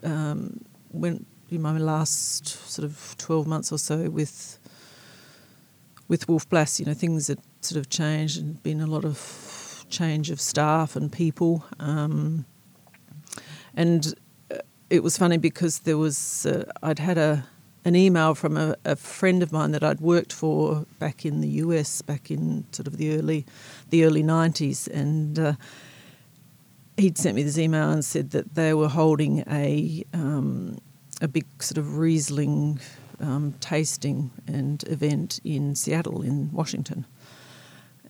um, 0.03 0.61
when 0.93 1.25
in 1.51 1.63
my 1.63 1.79
last 1.79 2.47
sort 2.47 2.85
of 2.85 3.15
twelve 3.19 3.47
months 3.47 3.73
or 3.73 3.79
so 3.79 4.11
with 4.11 4.59
with 6.09 6.29
Wolf 6.29 6.49
Blass, 6.49 6.79
you 6.79 6.87
know, 6.87 6.95
things 6.95 7.29
had 7.29 7.39
sort 7.61 7.79
of 7.79 7.91
changed 7.91 8.41
and 8.41 8.63
been 8.63 8.81
a 8.81 8.87
lot 8.87 9.05
of 9.05 9.85
change 9.89 10.31
of 10.31 10.41
staff 10.41 10.97
and 10.97 11.13
people. 11.13 11.65
Um, 11.81 12.45
and 13.75 14.15
it 14.90 15.03
was 15.03 15.18
funny 15.18 15.37
because 15.37 15.81
there 15.81 15.99
was 15.99 16.46
uh, 16.46 16.64
I'd 16.83 16.99
had 16.99 17.18
a 17.18 17.46
an 17.85 17.94
email 17.94 18.35
from 18.35 18.57
a, 18.57 18.75
a, 18.85 18.96
friend 18.96 19.44
of 19.44 19.53
mine 19.53 19.70
that 19.70 19.85
I'd 19.85 20.01
worked 20.01 20.33
for 20.33 20.85
back 20.99 21.25
in 21.25 21.40
the 21.40 21.49
US, 21.49 22.03
back 22.03 22.33
in 22.33 22.64
sort 22.72 22.88
of 22.88 22.96
the 22.96 23.16
early 23.16 23.46
the 23.90 24.05
early 24.05 24.22
nineties, 24.22 24.88
and 24.88 25.38
uh, 25.38 25.53
he'd 26.96 27.18
sent 27.18 27.37
me 27.37 27.42
this 27.42 27.59
email 27.59 27.90
and 27.90 28.05
said 28.05 28.31
that 28.31 28.55
they 28.55 28.75
were 28.75 28.88
holding 28.88 29.44
a 29.49 30.05
um, 30.12 30.79
a 31.20 31.29
big 31.29 31.46
sort 31.61 31.79
of 31.79 31.99
Riesling 31.99 32.81
um, 33.20 33.55
tasting 33.61 34.31
and 34.46 34.83
event 34.88 35.40
in 35.44 35.75
Seattle, 35.75 36.22
in 36.22 36.53
Washington, 36.53 37.07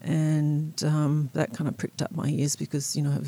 and 0.00 0.82
um, 0.84 1.30
that 1.34 1.52
kind 1.52 1.68
of 1.68 1.76
pricked 1.76 2.00
up 2.00 2.12
my 2.12 2.28
ears 2.28 2.56
because 2.56 2.96
you 2.96 3.02
know 3.02 3.20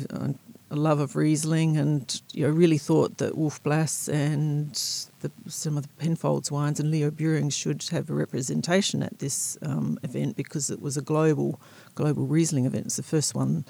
a 0.71 0.75
love 0.75 0.99
of 0.99 1.15
Riesling, 1.15 1.77
and 1.77 2.21
you 2.33 2.45
know 2.45 2.53
really 2.53 2.77
thought 2.77 3.17
that 3.17 3.37
Wolf 3.37 3.61
Blass 3.63 4.07
and 4.07 4.73
the, 5.21 5.31
some 5.47 5.77
of 5.77 5.83
the 5.83 5.93
Penfolds 5.97 6.51
wines 6.51 6.79
and 6.79 6.91
Leo 6.91 7.09
Buring 7.11 7.49
should 7.49 7.83
have 7.89 8.09
a 8.09 8.13
representation 8.13 9.01
at 9.01 9.19
this 9.19 9.57
um, 9.61 9.99
event 10.03 10.35
because 10.35 10.69
it 10.69 10.81
was 10.81 10.97
a 10.97 11.01
global 11.01 11.59
global 11.95 12.27
Riesling 12.27 12.65
event. 12.65 12.87
It's 12.87 12.97
the 12.97 13.03
first 13.03 13.35
one 13.35 13.65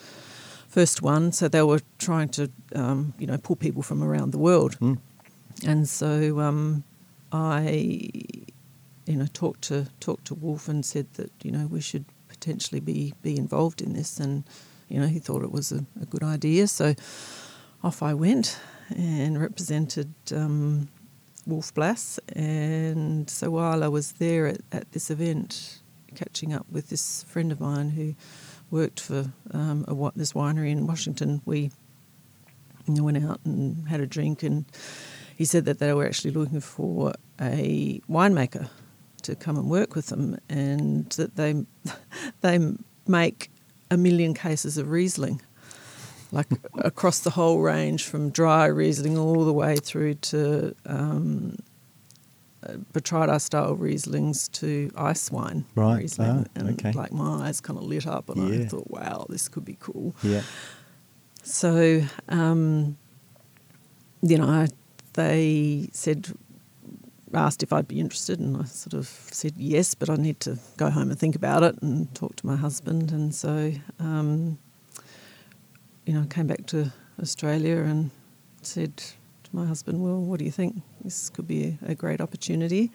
first 0.70 1.02
one. 1.02 1.32
So 1.32 1.48
they 1.48 1.64
were 1.64 1.82
trying 1.98 2.30
to, 2.30 2.50
um, 2.76 3.14
you 3.18 3.28
know, 3.28 3.38
pull 3.38 3.56
people 3.56 3.82
from 3.82 4.02
around 4.02 4.32
the 4.32 4.38
world. 4.38 4.80
Mm. 4.80 5.00
And 5.66 5.90
so 5.90 6.40
um, 6.40 6.84
I, 7.32 8.12
you 9.06 9.16
know, 9.16 9.28
talked 9.34 9.64
to 9.64 9.88
talked 10.00 10.26
to 10.26 10.36
Wolf 10.36 10.70
and 10.70 10.86
said 10.86 11.08
that 11.16 11.32
you 11.44 11.52
know 11.52 11.68
we 11.68 11.82
should 11.82 12.06
potentially 12.30 12.80
be 12.80 13.14
be 13.22 13.36
involved 13.38 13.82
in 13.82 13.94
this, 13.94 14.20
and 14.20 14.44
you 14.90 15.00
know 15.00 15.08
he 15.08 15.20
thought 15.20 15.44
it 15.44 15.52
was 15.52 15.72
a, 15.72 15.86
a 16.02 16.06
good 16.06 16.24
idea. 16.24 16.68
So 16.68 16.96
off 17.84 18.04
I 18.04 18.14
went, 18.14 18.60
and 18.96 19.40
represented 19.40 20.14
um, 20.34 20.90
Wolf 21.46 21.74
Blass. 21.74 22.20
And 22.34 23.30
so 23.30 23.52
while 23.52 23.84
I 23.84 23.88
was 23.88 24.14
there 24.14 24.48
at, 24.48 24.62
at, 24.72 24.92
this 24.92 25.10
event, 25.10 25.80
catching 26.16 26.54
up 26.54 26.66
with 26.72 26.90
this 26.90 27.24
friend 27.24 27.52
of 27.52 27.60
mine 27.60 27.92
who 27.92 28.16
worked 28.72 29.00
for 29.00 29.32
um, 29.52 29.86
a, 29.88 30.12
this 30.18 30.34
winery 30.34 30.72
in 30.72 30.88
Washington, 30.88 31.42
we 31.46 31.72
went 32.88 33.24
out 33.24 33.40
and 33.46 33.88
had 33.88 34.00
a 34.00 34.08
drink, 34.08 34.44
and 34.44 34.66
he 35.36 35.46
said 35.46 35.66
that 35.66 35.80
they 35.80 35.94
were 35.94 36.06
actually 36.06 36.32
looking 36.32 36.62
for 36.62 37.14
a 37.40 38.02
winemaker 38.10 38.70
to 39.22 39.36
come 39.36 39.58
and 39.58 39.70
work 39.70 39.96
with 39.96 40.08
them, 40.08 40.40
and 40.50 41.10
that 41.12 41.36
they 41.36 41.66
they 42.42 42.60
make 43.08 43.52
a 43.92 43.98
million 43.98 44.34
cases 44.34 44.78
of 44.78 44.90
Riesling, 44.90 45.42
like 46.32 46.48
across 46.78 47.20
the 47.20 47.32
whole 47.32 47.60
range 47.60 48.04
from 48.06 48.30
dry 48.30 48.66
Riesling 48.66 49.18
all 49.18 49.46
the 49.46 49.54
way 49.54 49.76
through 49.78 50.16
to 50.16 50.76
um, 50.86 51.58
Botrytis 52.94 53.42
style 53.42 53.76
Rieslings 53.76 54.52
to 54.54 54.92
ice 54.96 55.32
wine 55.32 55.66
right. 55.76 56.00
Riesling. 56.00 56.46
Ah, 56.46 56.60
and 56.60 56.70
okay. 56.72 56.92
like 56.92 57.12
my 57.12 57.48
eyes 57.48 57.62
kind 57.62 57.80
of 57.80 57.86
lit 57.86 58.06
up, 58.06 58.30
and 58.30 58.50
Yeah. 58.54 58.66
I 58.66 58.68
thought, 58.68 58.90
wow, 58.92 59.26
this 59.30 59.48
could 59.48 59.66
be 59.66 59.78
cool. 59.80 60.14
Yeah. 60.24 60.42
So, 61.44 62.04
um, 62.28 62.98
you 64.22 64.38
know, 64.38 64.46
I, 64.48 64.68
they 65.14 65.90
said, 65.94 66.28
asked 67.34 67.64
if 67.64 67.72
I'd 67.72 67.88
be 67.88 68.00
interested, 68.00 68.40
and 68.40 68.58
I 68.58 68.66
sort 68.66 68.94
of 68.94 69.08
said 69.08 69.54
yes, 69.58 69.94
but 69.94 70.10
I 70.10 70.16
need 70.16 70.40
to 70.42 70.58
go 70.78 70.90
home 70.90 71.10
and 71.10 71.20
think 71.20 71.36
about 71.36 71.64
it 71.64 71.82
and 71.82 72.14
talk 72.16 72.36
to 72.38 72.46
my 72.46 72.56
husband. 72.56 73.12
And 73.12 73.34
so, 73.34 73.74
um, 74.00 74.58
you 76.06 76.14
know, 76.14 76.22
I 76.22 76.26
came 76.26 76.48
back 76.48 76.66
to 76.68 76.92
Australia 77.22 77.78
and 77.78 78.12
said 78.62 78.98
to 78.98 79.50
my 79.52 79.66
husband, 79.66 80.04
well, 80.04 80.22
what 80.22 80.40
do 80.40 80.46
you 80.46 80.52
think? 80.52 80.82
This 81.04 81.30
could 81.30 81.48
be 81.48 81.78
a, 81.86 81.96
great 81.96 82.22
opportunity. 82.22 82.92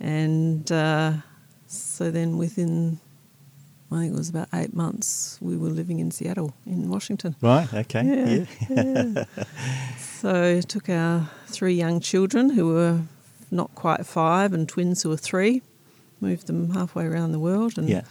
And 0.00 0.70
uh, 0.70 1.12
so 1.66 2.10
then 2.10 2.38
within 2.38 3.00
I 3.90 4.00
think 4.00 4.14
it 4.14 4.16
was 4.16 4.28
about 4.28 4.48
eight 4.52 4.74
months, 4.74 5.38
we 5.40 5.56
were 5.56 5.68
living 5.68 6.00
in 6.00 6.10
Seattle, 6.10 6.54
in 6.66 6.90
Washington. 6.90 7.36
Right. 7.40 7.72
Okay. 7.72 8.46
Yeah. 8.68 8.68
yeah. 8.68 9.24
so 9.98 10.60
took 10.62 10.88
our 10.88 11.30
three 11.46 11.74
young 11.74 12.00
children 12.00 12.50
who 12.50 12.66
were 12.66 13.00
not 13.50 13.74
quite 13.74 14.04
five 14.06 14.52
and 14.52 14.68
twins 14.68 15.02
who 15.02 15.08
were 15.10 15.16
three, 15.16 15.62
moved 16.20 16.46
them 16.46 16.70
halfway 16.70 17.04
around 17.04 17.32
the 17.32 17.38
world 17.38 17.76
and 17.78 17.88
Yeah. 17.88 18.02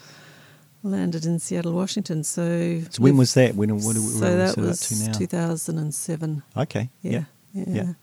landed 0.84 1.26
in 1.26 1.40
Seattle, 1.40 1.74
Washington. 1.74 2.24
So, 2.24 2.82
So 2.90 3.02
when 3.02 3.18
was 3.18 3.34
that? 3.34 3.56
When, 3.56 3.70
what, 3.84 3.96
are 3.96 4.02
we- 4.02 4.08
so 4.08 4.38
that 4.38 4.50
up 4.52 4.58
was 4.58 4.80
to 4.90 5.06
now? 5.08 5.14
2007. 5.14 6.44
Okay. 6.58 6.90
Yeah. 7.02 7.12
Yeah. 7.54 7.64
Yeah. 7.68 7.76
Yeah. 7.76 7.94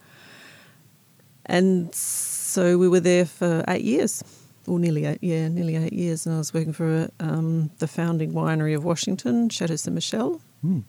And 1.47 1.95
so 1.95 2.79
we 2.79 2.89
were 2.89 3.01
there 3.01 3.25
for 3.25 3.65
eight 3.69 3.83
years, 3.85 4.23
or 4.67 4.79
nearly 4.79 5.05
eight, 5.07 5.19
yeah, 5.23 5.49
nearly 5.49 5.77
eight 5.77 5.93
years. 5.93 6.25
And 6.27 6.35
I 6.35 6.39
was 6.39 6.55
working 6.55 6.73
for 6.73 7.11
um, 7.21 7.71
the 7.79 7.89
founding 7.89 8.33
winery 8.33 8.77
of 8.77 8.85
Washington, 8.85 9.49
Chateau 9.49 9.77
Ste. 9.77 9.89
Michelle, 9.91 10.41
Hmm. 10.61 10.81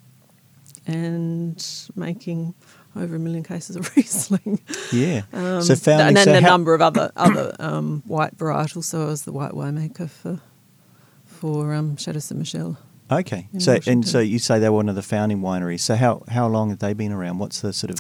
and 0.86 1.66
making 1.96 2.54
over 2.96 3.16
a 3.16 3.20
million 3.20 3.44
cases 3.44 3.76
of 3.76 3.90
Riesling. 3.96 4.60
Yeah. 4.92 5.24
Um, 5.34 5.62
so 5.62 5.76
founding. 5.76 6.08
and 6.08 6.18
then 6.18 6.26
so 6.26 6.34
a 6.36 6.42
number 6.42 6.74
of 6.74 6.82
other 6.82 7.12
other 7.16 7.56
um, 7.60 8.04
white 8.06 8.38
varietals. 8.38 8.86
So 8.86 9.04
I 9.04 9.06
was 9.06 9.24
the 9.24 9.32
white 9.32 9.52
winemaker 9.54 10.10
for 10.10 10.40
for 11.26 11.74
um, 11.74 11.98
Chateau 11.98 12.20
Ste. 12.20 12.34
Michelle. 12.36 12.78
Okay. 13.12 13.48
So 13.60 13.80
and 13.86 14.08
so 14.08 14.20
you 14.20 14.40
say 14.40 14.60
they're 14.60 14.72
one 14.72 14.90
of 14.90 14.96
the 14.96 15.02
founding 15.02 15.42
wineries. 15.42 15.82
So 15.82 15.96
how 15.96 16.24
how 16.30 16.48
long 16.48 16.70
have 16.70 16.80
they 16.80 16.94
been 16.94 17.12
around? 17.12 17.38
What's 17.40 17.62
the 17.62 17.74
sort 17.74 17.92
of 17.92 18.00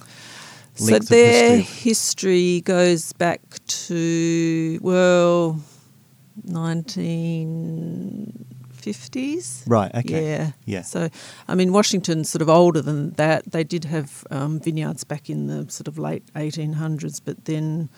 So 0.75 0.97
their 0.99 1.57
history? 1.57 1.61
history 1.61 2.61
goes 2.61 3.13
back 3.13 3.41
to 3.67 4.79
well, 4.81 5.59
nineteen 6.43 8.45
fifties. 8.83 9.63
Right. 9.67 9.91
Okay. 9.95 10.25
Yeah. 10.31 10.51
Yeah. 10.65 10.81
So, 10.83 11.09
I 11.47 11.55
mean, 11.55 11.71
Washington's 11.71 12.29
sort 12.29 12.41
of 12.41 12.49
older 12.49 12.81
than 12.81 13.11
that. 13.15 13.51
They 13.51 13.63
did 13.63 13.85
have 13.85 14.25
um, 14.31 14.59
vineyards 14.59 15.03
back 15.03 15.29
in 15.29 15.47
the 15.47 15.69
sort 15.71 15.87
of 15.87 15.97
late 15.97 16.23
1800s, 16.35 17.21
but 17.23 17.45
then 17.45 17.89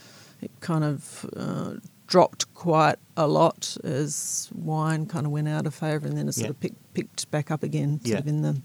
it 0.41 0.51
kind 0.59 0.83
of 0.83 1.25
uh, 1.35 1.73
dropped 2.07 2.53
quite 2.53 2.97
a 3.17 3.27
lot 3.27 3.77
as 3.83 4.49
wine 4.53 5.05
kind 5.07 5.25
of 5.25 5.31
went 5.31 5.47
out 5.47 5.65
of 5.65 5.73
favour, 5.73 6.07
and 6.07 6.17
then 6.17 6.27
it 6.27 6.33
sort 6.33 6.45
Yeah. 6.45 6.49
of 6.51 6.59
picked, 6.59 6.93
picked 6.93 7.31
back 7.31 7.51
up 7.51 7.63
again, 7.63 7.99
sort 8.01 8.07
Yeah. 8.13 8.19
of 8.19 8.27
in 8.27 8.41
the 8.41 8.61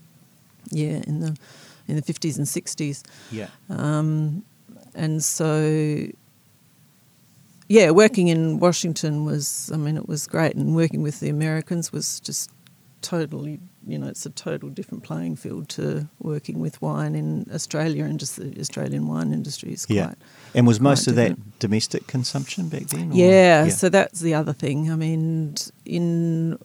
yeah 0.71 1.03
in 1.07 1.21
the 1.21 1.37
in 1.89 1.97
the 1.97 2.03
50s 2.03 2.37
and 2.39 2.47
60s. 2.47 3.03
Yeah. 3.33 3.49
Um, 3.69 4.45
and 4.95 5.25
so, 5.25 6.07
yeah, 7.71 7.91
working 7.93 8.27
in 8.27 8.59
Washington 8.59 9.25
was, 9.25 9.71
I 9.73 9.77
mean, 9.77 9.97
it 9.97 10.09
was 10.09 10.27
great. 10.27 10.57
And 10.57 10.75
working 10.75 11.03
with 11.03 11.21
the 11.21 11.29
Americans 11.29 11.93
was 11.93 12.19
just 12.19 12.51
totally, 13.01 13.61
you 13.87 13.97
know, 13.97 14.09
it's 14.09 14.27
a 14.27 14.31
total 14.31 14.69
different 14.71 15.05
playing 15.05 15.37
field 15.37 15.69
to 15.69 16.09
working 16.19 16.59
with 16.59 16.83
wine 16.83 17.15
in 17.15 17.47
Australia 17.55 18.05
and 18.05 18.19
just 18.19 18.35
the 18.37 18.59
Australian 18.59 19.07
wine 19.07 19.33
industry 19.33 19.73
is 19.73 19.87
quite. 19.87 19.95
Yeah. 19.95 20.15
And 20.53 20.67
was 20.67 20.81
most 20.81 21.07
of 21.07 21.15
that 21.15 21.37
domestic 21.61 22.09
consumption 22.09 22.69
back 22.69 22.87
then? 22.89 23.13
or- 23.13 23.15
Yeah, 23.15 23.69
so 23.69 23.89
that's 23.89 24.19
the 24.19 24.35
other 24.35 24.53
thing. 24.53 24.91
I 24.91 24.97
mean, 24.97 25.55
in 25.85 26.59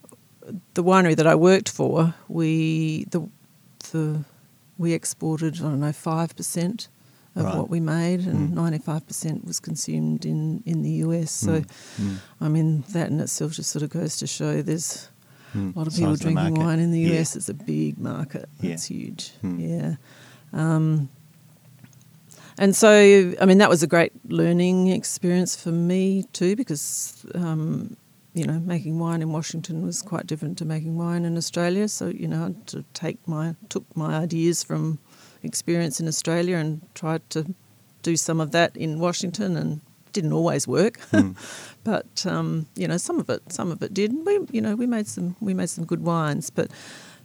the 0.74 0.84
winery 0.84 1.16
that 1.16 1.28
I 1.28 1.36
worked 1.36 1.70
for, 1.70 2.16
we 2.28 3.06
the 3.12 3.30
the 3.92 4.26
we 4.80 4.94
exported 4.94 5.58
I 5.58 5.60
don't 5.70 5.80
know 5.82 5.92
five 5.94 6.36
percent 6.36 6.88
of 7.36 7.46
Right. 7.46 7.58
what 7.58 7.70
we 7.70 7.80
made, 7.80 8.22
and 8.28 8.50
Mm. 8.50 8.54
ninety 8.54 8.78
five 8.80 9.06
percent 9.08 9.46
was 9.46 9.60
consumed 9.60 10.26
in 10.26 10.64
in 10.66 10.82
the 10.84 10.92
US. 11.06 11.32
So, 11.32 11.62
Mm, 11.62 11.66
mm, 12.02 12.16
I 12.42 12.48
mean, 12.50 12.84
that 12.94 13.10
in 13.10 13.20
itself 13.20 13.54
just 13.54 13.70
sort 13.72 13.84
of 13.84 13.90
goes 13.90 14.16
to 14.18 14.28
show 14.28 14.62
there's 14.62 15.10
mm. 15.54 15.76
a 15.76 15.80
lot 15.80 15.88
of 15.88 15.94
people 15.96 16.16
drinking 16.16 16.56
wine 16.56 16.80
in 16.80 16.92
the 16.92 17.00
Yeah. 17.02 17.20
US. 17.20 17.36
It's 17.36 17.50
a 17.50 17.54
big 17.54 17.98
market. 17.98 18.48
Yeah. 18.62 18.72
It's 18.72 18.86
huge. 18.86 19.34
Mm. 19.44 19.60
Yeah. 19.60 19.96
Um, 20.54 21.10
and 22.58 22.74
so, 22.76 22.90
I 23.42 23.46
mean, 23.46 23.58
that 23.58 23.70
was 23.70 23.84
a 23.84 23.88
great 23.88 24.14
learning 24.30 24.88
experience 24.88 25.56
for 25.58 25.72
me 25.74 26.24
too, 26.32 26.56
because 26.56 27.26
um, 27.36 27.98
you 28.34 28.46
know, 28.46 28.60
making 28.60 29.00
wine 29.00 29.22
in 29.22 29.32
Washington 29.32 29.86
was 29.86 30.02
quite 30.02 30.28
different 30.28 30.58
to 30.58 30.66
making 30.66 30.98
wine 30.98 31.24
in 31.26 31.38
Australia. 31.38 31.88
So, 31.88 32.08
you 32.08 32.28
know, 32.28 32.46
I 32.48 32.54
to 32.72 32.84
take 32.94 33.18
my 33.28 33.56
took 33.70 33.86
my 33.96 34.16
ideas 34.24 34.64
from 34.64 35.00
experience 35.46 36.00
in 36.00 36.08
Australia 36.08 36.58
and 36.58 36.82
tried 36.94 37.28
to 37.32 37.54
do 38.02 38.16
some 38.16 38.40
of 38.40 38.52
that 38.52 38.76
in 38.76 39.00
Washington, 39.00 39.56
and 39.56 39.82
didn't 40.14 40.34
always 40.34 40.68
work. 40.68 41.00
Mm. 41.12 41.36
but 41.84 42.26
um, 42.26 42.68
you 42.76 42.88
know, 42.88 42.98
some 42.98 43.20
of 43.20 43.30
it, 43.30 43.42
some 43.52 43.72
of 43.72 43.82
it 43.82 43.94
did. 43.94 44.14
We, 44.26 44.40
you 44.52 44.62
know, 44.62 44.76
we 44.76 44.88
made 44.88 45.08
some, 45.08 45.36
we 45.40 45.54
made 45.54 45.70
some 45.70 45.86
good 45.86 46.04
wines. 46.04 46.50
But 46.50 46.72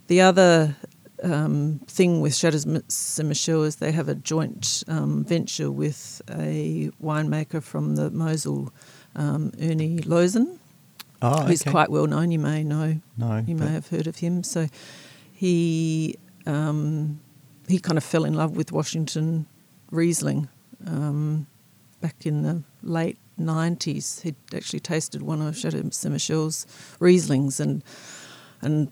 the 0.08 0.20
other 0.20 0.76
um, 1.22 1.80
thing 1.86 2.20
with 2.20 2.34
Chateau 2.34 2.58
Ste. 2.88 3.24
Michelle 3.24 3.62
is 3.62 3.76
they 3.76 3.92
have 3.92 4.08
a 4.08 4.14
joint 4.14 4.84
um, 4.88 5.24
venture 5.24 5.70
with 5.70 6.22
a 6.30 6.90
winemaker 7.02 7.62
from 7.62 7.96
the 7.96 8.10
Mosel, 8.10 8.72
um, 9.16 9.52
Ernie 9.60 9.98
Loosen, 9.98 10.58
Oh, 11.22 11.42
who's 11.44 11.62
okay. 11.62 11.70
quite 11.70 11.90
well 11.90 12.06
known. 12.06 12.30
You 12.30 12.38
may 12.38 12.64
know, 12.64 13.00
no. 13.18 13.44
you 13.46 13.54
may 13.54 13.68
have 13.68 13.88
heard 13.88 14.06
of 14.06 14.16
him. 14.16 14.42
So 14.42 14.68
he 15.32 16.16
um, 16.46 17.20
he 17.70 17.78
kind 17.78 17.98
of 17.98 18.04
fell 18.04 18.24
in 18.24 18.34
love 18.34 18.56
with 18.56 18.72
Washington 18.72 19.46
Riesling 19.90 20.48
um, 20.86 21.46
back 22.00 22.26
in 22.26 22.42
the 22.42 22.62
late 22.82 23.18
nineties. 23.36 24.20
He'd 24.22 24.36
actually 24.54 24.80
tasted 24.80 25.22
one 25.22 25.40
of 25.42 25.56
Chateau 25.56 25.88
Ste. 25.90 26.10
Michelle's 26.10 26.66
Rieslings 26.98 27.60
and 27.60 27.82
and 28.62 28.90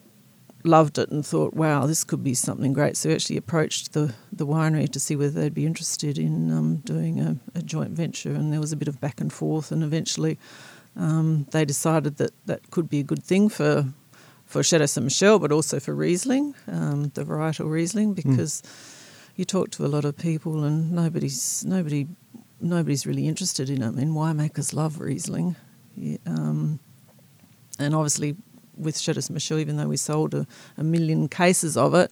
loved 0.65 0.99
it 0.99 1.09
and 1.11 1.25
thought, 1.25 1.55
wow, 1.55 1.87
this 1.87 2.05
could 2.05 2.23
be 2.25 2.35
something 2.35 2.73
great. 2.73 2.97
So 2.97 3.09
he 3.09 3.15
actually 3.15 3.37
approached 3.37 3.93
the, 3.93 4.13
the 4.33 4.47
winery 4.47 4.91
to 4.91 4.99
see 4.99 5.15
whether 5.15 5.41
they'd 5.41 5.55
be 5.55 5.67
interested 5.67 6.19
in 6.19 6.51
um, 6.51 6.77
doing 6.79 7.21
a, 7.21 7.37
a 7.55 7.63
joint 7.63 7.91
venture. 7.91 8.35
And 8.35 8.53
there 8.53 8.61
was 8.61 8.73
a 8.73 8.77
bit 8.77 8.89
of 8.89 9.01
back 9.01 9.21
and 9.21 9.33
forth, 9.33 9.71
and 9.71 9.85
eventually 9.85 10.37
um, 10.97 11.47
they 11.53 11.65
decided 11.65 12.17
that 12.17 12.33
that 12.47 12.71
could 12.71 12.89
be 12.89 13.01
a 13.01 13.05
good 13.05 13.23
thing 13.23 13.49
for 13.49 13.87
for 14.49 14.63
Chateau 14.63 14.87
Ste. 14.87 15.03
Michelle, 15.03 15.39
but 15.39 15.53
also 15.53 15.79
for 15.79 15.95
Riesling, 15.95 16.55
um, 16.67 17.11
the 17.15 17.23
varietal 17.25 17.71
Riesling, 17.71 18.15
because 18.15 18.63
you 19.37 19.45
talk 19.45 19.71
to 19.73 19.85
a 19.85 19.89
lot 19.89 20.05
of 20.05 20.17
people 20.17 20.65
and 20.65 20.91
nobody's 20.91 21.65
nobody 21.65 22.07
nobody's 22.61 23.07
really 23.07 23.29
interested 23.29 23.71
in 23.71 23.83
it. 23.83 23.87
I 23.87 23.91
mean, 23.91 24.15
winemakers 24.15 24.75
love 24.75 25.01
Riesling, 25.01 25.55
Yeah, 25.95 26.17
um, 26.27 26.81
and 27.79 27.95
obviously 27.95 28.37
with 28.77 28.99
Chateau 28.99 29.21
Ste. 29.21 29.31
Michelle, 29.31 29.59
even 29.59 29.77
though 29.77 29.89
we 29.89 29.99
sold 29.99 30.35
a, 30.35 30.47
a 30.77 30.83
million 30.83 31.29
cases 31.29 31.77
of 31.77 31.95
it, 31.95 32.11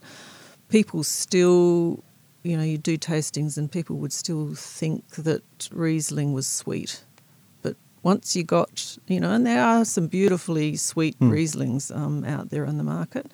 people 0.68 1.02
still, 1.04 2.04
you 2.42 2.56
know, 2.56 2.62
you 2.62 2.76
do 2.76 2.98
tastings 2.98 3.56
and 3.56 3.72
people 3.72 3.96
would 3.96 4.12
still 4.12 4.54
think 4.54 5.08
that 5.12 5.42
Riesling 5.72 6.34
was 6.34 6.46
sweet. 6.46 7.02
Once 8.06 8.36
you 8.36 8.44
got, 8.44 8.98
you 9.08 9.18
know, 9.20 9.32
and 9.32 9.44
there 9.46 9.62
are 9.62 9.84
some 9.84 10.06
beautifully 10.06 10.76
sweet 10.76 11.16
Mm. 11.18 11.30
Rieslings 11.32 11.90
um, 11.90 12.24
out 12.24 12.50
there 12.50 12.64
on 12.70 12.76
the 12.78 12.84
market, 12.84 13.26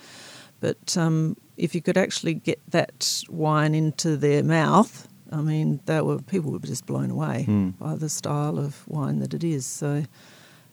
but 0.60 0.96
um, 0.96 1.36
if 1.56 1.74
you 1.74 1.82
could 1.82 1.98
actually 1.98 2.34
get 2.34 2.58
that 2.70 3.22
wine 3.28 3.74
into 3.74 4.16
their 4.16 4.42
mouth 4.42 5.08
I 5.32 5.40
mean, 5.40 5.80
they 5.86 6.00
were 6.02 6.18
people 6.34 6.50
were 6.52 6.68
just 6.68 6.84
blown 6.86 7.10
away 7.10 7.44
Mm. 7.48 7.72
by 7.78 7.96
the 7.96 8.08
style 8.08 8.58
of 8.66 8.86
wine 8.86 9.18
that 9.20 9.32
it 9.34 9.42
is. 9.44 9.64
So, 9.66 10.04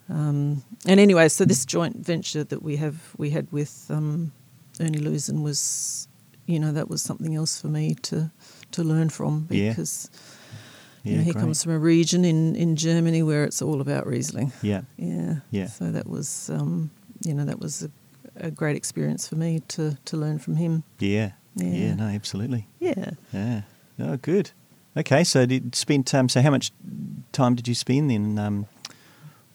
um, 0.09 0.63
and 0.85 0.99
anyway, 0.99 1.29
so 1.29 1.45
this 1.45 1.65
joint 1.65 1.95
venture 2.05 2.43
that 2.45 2.61
we 2.61 2.77
have 2.77 2.95
we 3.17 3.29
had 3.29 3.45
with 3.51 3.73
um, 3.89 4.31
Ernie 4.79 4.99
Loosen 4.99 5.43
was, 5.43 6.07
you 6.45 6.59
know, 6.59 6.73
that 6.73 6.89
was 6.89 7.01
something 7.01 7.35
else 7.35 7.61
for 7.61 7.67
me 7.69 7.95
to 8.09 8.31
to 8.71 8.83
learn 8.83 9.09
from 9.09 9.45
because 9.49 10.09
Yeah, 10.11 10.19
you 11.03 11.15
know, 11.17 11.23
he 11.23 11.31
great. 11.31 11.41
comes 11.41 11.63
from 11.63 11.73
a 11.73 11.79
region 11.79 12.25
in 12.25 12.55
in 12.55 12.75
Germany 12.75 13.23
where 13.23 13.43
it's 13.45 13.61
all 13.61 13.81
about 13.81 14.05
Riesling. 14.07 14.51
Yeah, 14.61 14.81
Yeah. 14.97 15.35
Yeah. 15.51 15.67
So 15.67 15.91
that 15.91 16.07
was, 16.07 16.49
um, 16.49 16.89
you 17.25 17.33
know, 17.33 17.45
that 17.45 17.59
was 17.59 17.83
a, 17.83 17.89
a 18.47 18.51
great 18.51 18.75
experience 18.75 19.27
for 19.27 19.35
me 19.35 19.61
to, 19.69 19.97
to 20.05 20.17
learn 20.17 20.39
from 20.39 20.55
him. 20.55 20.83
yeah, 20.99 21.31
yeah, 21.55 21.67
Yeah. 21.87 21.95
No, 21.95 22.05
absolutely. 22.05 22.67
Yeah. 22.79 23.11
Yeah. 23.33 23.61
Oh, 23.99 24.17
good. 24.17 24.51
Okay, 24.97 25.23
so 25.23 25.45
did 25.45 25.75
spend 25.75 26.13
um, 26.15 26.29
so 26.29 26.41
how 26.41 26.49
much 26.51 26.71
time 27.31 27.55
did 27.55 27.67
you 27.67 27.75
spend 27.75 28.09
then? 28.09 28.37
Um, 28.39 28.65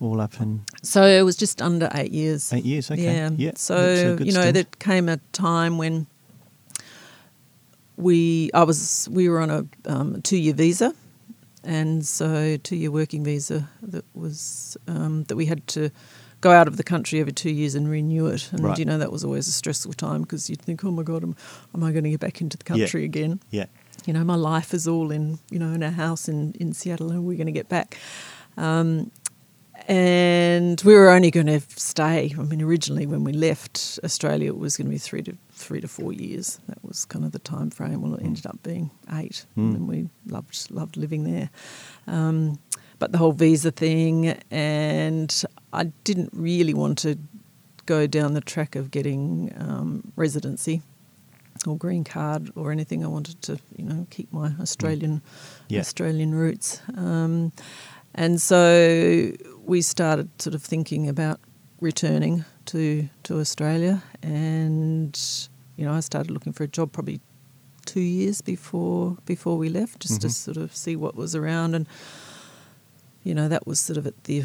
all 0.00 0.20
up 0.20 0.40
and 0.40 0.60
So 0.82 1.02
it 1.04 1.22
was 1.24 1.36
just 1.36 1.62
under 1.62 1.88
eight 1.94 2.12
years. 2.12 2.52
eight 2.52 2.64
years. 2.64 2.90
Okay. 2.90 3.02
Yeah. 3.02 3.30
Yeah. 3.36 3.52
So 3.56 4.16
you 4.20 4.32
know, 4.32 4.40
stint. 4.40 4.54
there 4.54 4.64
came 4.78 5.08
a 5.08 5.18
time 5.32 5.78
when 5.78 6.06
we, 7.96 8.50
I 8.52 8.64
was, 8.64 9.08
we 9.10 9.28
were 9.28 9.40
on 9.40 9.50
a 9.50 9.66
um, 9.86 10.20
two-year 10.22 10.54
visa, 10.54 10.94
and 11.64 12.04
so 12.06 12.56
two-year 12.58 12.90
working 12.90 13.24
visa 13.24 13.68
that 13.82 14.04
was 14.14 14.76
um, 14.86 15.24
that 15.24 15.36
we 15.36 15.46
had 15.46 15.66
to 15.68 15.90
go 16.40 16.50
out 16.50 16.68
of 16.68 16.76
the 16.76 16.82
country 16.84 17.20
every 17.20 17.32
two 17.32 17.50
years 17.50 17.74
and 17.74 17.88
renew 17.90 18.26
it. 18.26 18.52
And 18.52 18.60
Right. 18.64 18.78
you 18.78 18.84
know, 18.84 18.98
that 18.98 19.10
was 19.10 19.24
always 19.24 19.48
a 19.48 19.52
stressful 19.52 19.94
time 19.94 20.22
because 20.22 20.50
you'd 20.50 20.60
think, 20.60 20.84
oh 20.84 20.90
my 20.90 21.02
god, 21.02 21.22
am, 21.22 21.34
am 21.74 21.82
I 21.82 21.90
going 21.90 22.04
to 22.04 22.10
get 22.10 22.20
back 22.20 22.40
into 22.42 22.58
the 22.58 22.64
Yeah. 22.68 22.84
country 22.84 23.04
again? 23.04 23.40
Yeah. 23.50 23.66
you 24.06 24.12
know, 24.12 24.24
my 24.24 24.34
life 24.36 24.74
is 24.74 24.86
all 24.86 25.10
in, 25.10 25.38
you 25.50 25.58
know, 25.58 25.72
in 25.72 25.82
our 25.82 25.90
house 25.90 26.28
in, 26.28 26.52
in 26.60 26.74
Seattle 26.74 27.10
and 27.10 27.24
we're 27.24 27.38
going 27.38 27.46
to 27.46 27.52
get 27.52 27.70
back. 27.70 27.96
Um, 28.58 29.10
and 29.88 30.80
we 30.84 30.94
were 30.94 31.10
only 31.10 31.30
going 31.30 31.46
to 31.46 31.60
stay. 31.76 32.34
I 32.38 32.42
mean, 32.42 32.62
originally 32.62 33.06
when 33.06 33.24
we 33.24 33.32
left 33.32 33.98
Australia, 34.04 34.48
it 34.48 34.58
was 34.58 34.76
going 34.76 34.86
to 34.86 34.90
be 34.90 34.98
three 34.98 35.22
to 35.22 35.36
three 35.54 35.80
to 35.80 35.88
four 35.88 36.12
years. 36.12 36.60
That 36.68 36.78
was 36.84 37.04
kind 37.04 37.24
of 37.24 37.32
the 37.32 37.38
time 37.38 37.70
frame. 37.70 38.00
Well, 38.02 38.14
it 38.14 38.22
ended 38.24 38.46
up 38.46 38.62
being 38.62 38.90
eight, 39.12 39.46
Mm. 39.56 39.74
and 39.76 39.88
we 39.88 40.08
loved 40.26 40.70
loved 40.70 40.96
living 40.96 41.24
there. 41.24 41.50
Um, 42.06 42.58
but 42.98 43.12
the 43.12 43.18
whole 43.18 43.32
visa 43.32 43.70
thing, 43.70 44.28
and 44.50 45.44
I 45.72 45.84
didn't 46.04 46.30
really 46.32 46.74
want 46.74 46.98
to 46.98 47.16
go 47.86 48.06
down 48.06 48.34
the 48.34 48.40
track 48.40 48.76
of 48.76 48.90
getting 48.90 49.52
um, 49.58 50.12
residency 50.16 50.80
or 51.66 51.76
green 51.76 52.04
card 52.04 52.50
or 52.56 52.72
anything. 52.72 53.04
I 53.04 53.08
wanted 53.08 53.40
to, 53.42 53.58
you 53.76 53.84
know, 53.84 54.06
keep 54.10 54.32
my 54.32 54.52
Australian 54.60 55.22
Yeah. 55.68 55.80
Australian 55.80 56.34
roots. 56.34 56.80
Um, 56.96 57.52
and 58.14 58.40
so 58.40 59.32
we 59.64 59.82
started 59.82 60.28
sort 60.40 60.54
of 60.54 60.62
thinking 60.62 61.08
about 61.08 61.40
returning 61.80 62.44
to 62.66 63.08
to 63.24 63.38
Australia, 63.40 64.02
and 64.22 65.18
you 65.76 65.84
know, 65.84 65.92
I 65.92 66.00
started 66.00 66.30
looking 66.30 66.52
for 66.52 66.64
a 66.64 66.68
job 66.68 66.92
probably 66.92 67.20
two 67.84 68.00
years 68.00 68.40
before 68.40 69.16
before 69.26 69.56
we 69.58 69.68
left, 69.68 70.00
just 70.00 70.20
to 70.22 70.28
Mhm. 70.28 70.32
sort 70.32 70.56
of 70.56 70.74
see 70.74 70.96
what 70.96 71.14
was 71.16 71.34
around, 71.34 71.74
and 71.74 71.86
you 73.22 73.34
know, 73.34 73.48
that 73.48 73.66
was 73.66 73.80
sort 73.80 73.96
of 73.98 74.06
at 74.06 74.24
the 74.24 74.44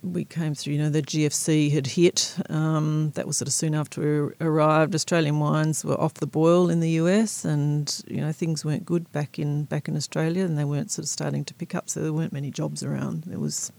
we 0.00 0.24
came 0.24 0.54
through, 0.54 0.74
you 0.74 0.78
know, 0.78 0.90
the 0.90 1.02
GFC 1.02 1.70
had 1.70 1.88
hit. 1.88 2.36
Um, 2.48 3.10
that 3.16 3.26
was 3.26 3.36
sort 3.36 3.48
of 3.48 3.52
soon 3.52 3.74
after 3.74 4.00
we 4.00 4.34
arrived. 4.40 4.94
Australian 4.94 5.40
wines 5.40 5.84
were 5.84 6.00
off 6.00 6.14
the 6.14 6.26
boil 6.26 6.70
in 6.70 6.78
the 6.80 6.90
US, 7.02 7.44
and 7.44 8.00
you 8.06 8.18
know 8.20 8.30
things 8.32 8.64
weren't 8.64 8.86
good 8.86 9.10
back 9.12 9.38
in 9.38 9.64
back 9.64 9.88
in 9.88 9.96
Australia, 9.96 10.44
and 10.44 10.56
they 10.56 10.64
weren't 10.64 10.90
sort 10.92 11.04
of 11.04 11.08
starting 11.10 11.44
to 11.46 11.54
pick 11.54 11.74
up. 11.74 11.90
So 11.90 12.00
there 12.00 12.12
weren't 12.12 12.32
many 12.32 12.50
jobs 12.50 12.82
around. 12.84 13.24
There 13.24 13.40
was 13.40 13.72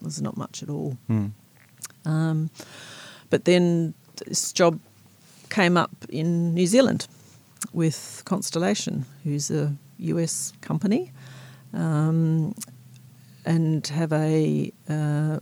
was 0.00 0.22
not 0.22 0.36
much 0.36 0.62
at 0.62 0.68
all. 0.70 0.96
Mm. 1.10 1.32
Um, 2.04 2.50
but 3.30 3.44
then 3.44 3.94
this 4.26 4.52
job 4.52 4.78
came 5.50 5.76
up 5.76 5.90
in 6.08 6.54
New 6.54 6.66
Zealand 6.66 7.06
with 7.72 8.22
Constellation, 8.24 9.06
who's 9.24 9.50
a 9.50 9.74
US 9.98 10.52
company, 10.60 11.12
um, 11.72 12.54
and 13.44 13.86
have 13.88 14.12
a 14.12 14.72
uh, 14.88 15.38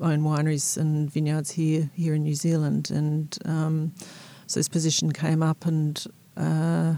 own 0.00 0.22
wineries 0.22 0.76
and 0.76 1.10
vineyards 1.10 1.52
here 1.52 1.90
here 1.94 2.14
in 2.14 2.22
New 2.22 2.34
Zealand. 2.34 2.90
And 2.90 3.36
um, 3.44 3.92
so 4.46 4.60
this 4.60 4.68
position 4.68 5.12
came 5.12 5.42
up, 5.42 5.64
and 5.66 6.04
uh, 6.36 6.94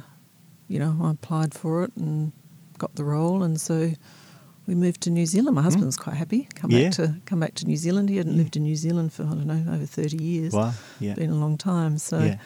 you 0.69 0.79
know 0.79 0.97
I 1.03 1.11
applied 1.13 1.55
for 1.55 1.85
it 1.85 1.93
and 1.97 2.33
got 2.79 2.95
the 2.97 3.05
role, 3.05 3.43
and 3.43 3.61
so. 3.61 3.93
We 4.67 4.75
moved 4.75 5.01
to 5.03 5.11
New 5.11 5.27
Zealand. 5.27 5.55
My 5.57 5.63
husband 5.63 5.87
was 5.87 5.97
quite 5.97 6.17
happy. 6.17 6.49
Come 6.55 6.71
Yeah. 6.71 6.85
back 6.85 6.93
to 6.97 7.15
come 7.27 7.41
back 7.41 7.55
to 7.57 7.67
New 7.67 7.77
Zealand. 7.77 8.09
He 8.09 8.17
hadn't 8.17 8.33
Yeah. 8.33 8.39
lived 8.39 8.57
in 8.57 8.63
New 8.63 8.77
Zealand 8.77 9.13
for 9.13 9.25
I 9.25 9.35
don't 9.35 9.47
know 9.47 9.73
over 9.75 9.87
thirty 9.87 10.23
years. 10.23 10.53
Wow. 10.53 10.73
Yeah. 11.01 11.15
Been 11.15 11.31
a 11.31 11.35
long 11.39 11.59
time. 11.59 11.99
So, 11.99 12.19
yeah. 12.21 12.37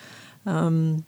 um, 0.46 1.04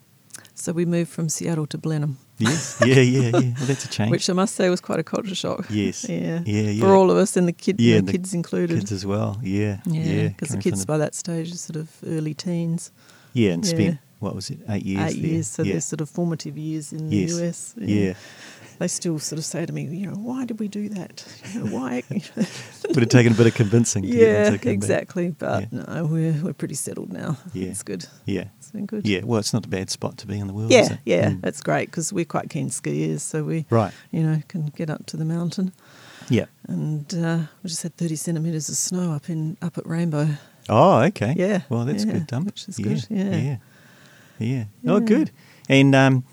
so 0.55 0.73
we 0.73 0.85
moved 0.85 1.11
from 1.11 1.29
Seattle 1.29 1.67
to 1.67 1.79
Blenheim, 1.79 2.17
Yes. 2.39 2.77
Yeah. 2.85 2.95
Yeah. 3.01 3.21
Yeah. 3.23 3.31
Well, 3.33 3.67
that's 3.67 3.85
a 3.85 3.89
change. 3.97 4.11
which 4.11 4.29
I 4.31 4.35
must 4.35 4.55
say 4.55 4.69
was 4.71 4.81
quite 4.81 5.01
a 5.01 5.03
culture 5.03 5.35
shock. 5.35 5.67
yes. 5.71 6.05
Yeah. 6.09 6.43
Yeah. 6.47 6.71
Yeah. 6.71 6.81
For 6.81 6.95
all 6.95 7.11
of 7.11 7.17
us 7.17 7.37
and 7.37 7.49
the 7.49 7.53
kid, 7.53 7.81
Yeah, 7.81 7.97
the 7.97 8.03
the 8.07 8.13
kids 8.13 8.33
included. 8.35 8.79
kids 8.79 8.93
as 8.93 9.05
well. 9.05 9.39
Yeah. 9.43 9.79
yeah, 9.87 10.29
because 10.29 10.49
the 10.49 10.55
coming 10.57 10.63
from 10.63 10.71
kids 10.73 10.87
by 10.87 10.99
that 10.99 11.15
stage 11.15 11.53
are 11.53 11.57
sort 11.59 11.77
of 11.77 11.89
early 12.07 12.35
teens, 12.35 12.93
yeah, 13.33 13.53
and 13.55 13.65
yeah. 13.65 13.71
spent 13.71 13.99
what 14.21 14.35
was 14.35 14.51
it, 14.51 14.59
eight 14.69 14.85
years? 14.85 15.11
eight 15.15 15.23
there. 15.23 15.31
years. 15.33 15.47
So 15.49 15.63
yeah. 15.63 15.73
they're 15.73 15.81
sort 15.81 16.01
of 16.03 16.11
formative 16.11 16.57
years 16.59 16.93
in 16.93 17.11
Yes. 17.11 17.33
the 17.33 17.47
US. 17.47 17.75
yeah. 17.79 18.15
They 18.81 18.89
still 18.89 19.19
sort 19.19 19.39
of 19.39 19.45
say 19.45 19.67
to 19.67 19.73
me, 19.73 19.83
you 19.85 20.07
know, 20.07 20.15
why 20.17 20.47
did 20.47 20.59
we 20.59 20.67
do 20.67 20.89
that? 20.89 21.23
You 21.53 21.61
know, 21.65 21.77
why? 21.77 22.03
Would 22.09 22.97
have 22.97 23.09
taken 23.11 23.35
a 23.35 23.37
bit 23.37 23.47
of 23.47 23.55
convincing. 23.55 24.03
To 24.03 24.09
get 24.09 24.19
them 24.19 24.27
yeah, 24.27 24.45
to 24.45 24.51
come 24.51 24.57
back. 24.59 24.67
exactly. 24.73 25.29
But 25.39 25.69
Yeah. 25.71 25.85
no, 25.87 26.07
we're 26.07 26.33
we're 26.43 26.55
pretty 26.55 26.75
settled 26.77 27.13
now. 27.13 27.37
Yeah. 27.53 27.69
It's 27.69 27.83
good. 27.83 28.07
Yeah. 28.25 28.45
It's 28.59 28.71
been 28.71 28.87
good. 28.87 29.07
Yeah. 29.07 29.21
Well, 29.25 29.39
it's 29.39 29.53
not 29.53 29.67
a 29.67 29.69
bad 29.69 29.91
spot 29.91 30.17
to 30.19 30.27
be 30.27 30.39
in 30.39 30.47
the 30.47 30.55
world. 30.55 30.71
Yeah, 30.73 30.95
it? 30.95 30.99
yeah, 31.05 31.31
Mm. 31.31 31.43
that's 31.43 31.61
great 31.61 31.91
because 31.91 32.11
we're 32.11 32.25
quite 32.25 32.49
keen 32.49 32.71
skiers, 32.71 33.21
so 33.21 33.45
we, 33.45 33.67
Right. 33.69 33.93
you 34.13 34.23
know, 34.23 34.43
can 34.49 34.73
get 34.75 34.89
up 34.91 35.05
to 35.07 35.17
the 35.19 35.27
mountain. 35.27 35.73
Yeah. 36.31 36.47
And 36.67 37.13
uh, 37.15 37.39
we 37.63 37.69
just 37.69 37.83
had 37.83 37.95
thirty 37.99 38.17
centimetres 38.17 38.71
of 38.71 38.77
snow 38.77 39.13
up 39.13 39.29
in 39.29 39.59
up 39.61 39.77
at 39.77 39.87
Rainbow. 39.87 40.27
Oh, 40.71 41.01
okay. 41.03 41.35
Yeah, 41.37 41.63
Well, 41.69 41.85
that's 41.85 42.05
yeah, 42.07 42.13
good, 42.15 42.27
dump. 42.29 42.47
which 42.47 42.67
is 42.67 42.79
yeah. 42.79 42.87
good, 42.87 43.07
yeah. 43.11 43.37
Yeah. 43.37 43.57
Yeah. 44.39 44.65
Oh, 44.87 45.01
good. 45.01 45.31
And 45.69 45.95
um, 45.95 46.25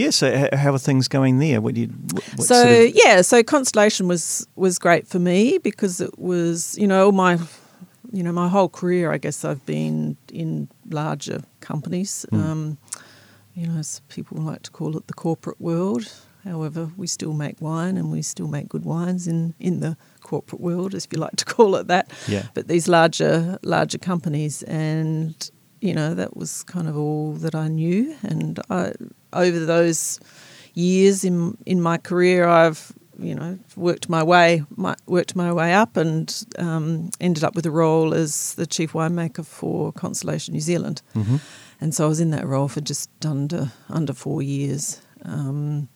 yeah. 0.00 0.10
So, 0.10 0.48
how 0.52 0.72
are 0.72 0.78
things 0.78 1.08
going 1.08 1.38
there? 1.38 1.60
What 1.60 1.74
do 1.74 1.82
you? 1.82 1.88
What, 1.88 2.46
so 2.46 2.62
sort 2.62 2.68
of, 2.68 2.92
yeah, 2.94 3.22
so 3.22 3.42
Constellation 3.42 4.08
was 4.08 4.46
was 4.56 4.78
great 4.78 5.06
for 5.06 5.18
me 5.18 5.58
because 5.58 6.00
it 6.00 6.18
was 6.18 6.76
you 6.78 6.86
know 6.86 7.06
all 7.06 7.12
my 7.12 7.38
you 8.12 8.22
know 8.22 8.32
my 8.32 8.48
whole 8.48 8.68
career 8.68 9.12
I 9.12 9.18
guess 9.18 9.44
I've 9.44 9.64
been 9.66 10.16
in 10.32 10.68
larger 10.88 11.42
companies. 11.60 12.26
Mm. 12.32 12.44
Um, 12.44 12.78
you 13.54 13.66
know, 13.66 13.78
as 13.78 14.00
people 14.08 14.38
like 14.38 14.62
to 14.62 14.70
call 14.70 14.96
it 14.96 15.06
the 15.06 15.14
corporate 15.14 15.60
world. 15.60 16.12
However, 16.44 16.90
we 16.96 17.06
still 17.06 17.34
make 17.34 17.60
wine 17.60 17.98
and 17.98 18.10
we 18.10 18.22
still 18.22 18.48
make 18.48 18.68
good 18.68 18.84
wines 18.84 19.26
in, 19.26 19.54
in 19.60 19.80
the 19.80 19.96
corporate 20.22 20.60
world, 20.60 20.94
if 20.94 21.06
you 21.12 21.18
like 21.18 21.36
to 21.36 21.44
call 21.44 21.74
it 21.76 21.88
that. 21.88 22.10
Yeah. 22.28 22.46
But 22.54 22.68
these 22.68 22.88
larger 22.88 23.58
larger 23.62 23.98
companies, 23.98 24.62
and 24.62 25.50
you 25.80 25.94
know 25.94 26.14
that 26.14 26.36
was 26.36 26.62
kind 26.64 26.88
of 26.88 26.96
all 26.96 27.32
that 27.34 27.54
I 27.54 27.68
knew. 27.68 28.14
And 28.22 28.60
I, 28.68 28.92
over 29.32 29.64
those 29.64 30.20
years 30.74 31.24
in 31.24 31.56
in 31.66 31.80
my 31.80 31.98
career, 31.98 32.46
I've 32.46 32.92
you 33.18 33.34
know 33.34 33.58
worked 33.76 34.08
my 34.08 34.22
way 34.22 34.64
my, 34.76 34.94
worked 35.06 35.36
my 35.36 35.52
way 35.52 35.74
up 35.74 35.96
and 35.96 36.44
um, 36.58 37.10
ended 37.20 37.44
up 37.44 37.54
with 37.54 37.66
a 37.66 37.70
role 37.70 38.14
as 38.14 38.54
the 38.54 38.66
chief 38.66 38.92
winemaker 38.92 39.44
for 39.44 39.92
Constellation 39.92 40.54
New 40.54 40.60
Zealand. 40.60 41.02
hmm 41.12 41.36
And 41.80 41.94
so 41.94 42.04
I 42.04 42.08
was 42.08 42.20
in 42.20 42.30
that 42.30 42.46
role 42.46 42.68
for 42.68 42.80
just 42.80 43.10
under 43.24 43.72
under 43.88 44.14
four 44.14 44.42
years. 44.42 45.00
Um, 45.24 45.88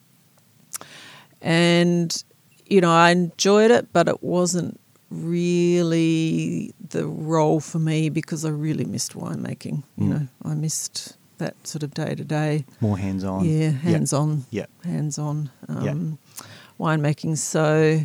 and 1.40 2.24
you 2.66 2.80
know, 2.80 2.90
I 2.90 3.10
enjoyed 3.10 3.70
it, 3.70 3.92
but 3.92 4.08
it 4.08 4.22
wasn't 4.22 4.80
really 5.14 6.74
the 6.90 7.06
role 7.06 7.60
for 7.60 7.78
me 7.78 8.08
because 8.08 8.44
I 8.44 8.50
really 8.50 8.84
missed 8.84 9.14
winemaking. 9.14 9.82
You 9.96 10.04
Mm. 10.06 10.08
know, 10.10 10.28
I 10.44 10.54
missed 10.54 11.16
that 11.38 11.54
sort 11.66 11.82
of 11.82 11.92
day 11.94 12.14
to 12.14 12.24
day. 12.24 12.64
More 12.80 12.98
hands 12.98 13.24
on. 13.24 13.44
Yeah, 13.44 13.70
hands 13.70 14.12
on. 14.12 14.44
Yeah. 14.50 14.66
Hands 14.84 15.18
on 15.18 15.50
um, 15.68 15.84
Yeah. 15.84 16.44
winemaking. 16.78 17.36
So 17.38 18.00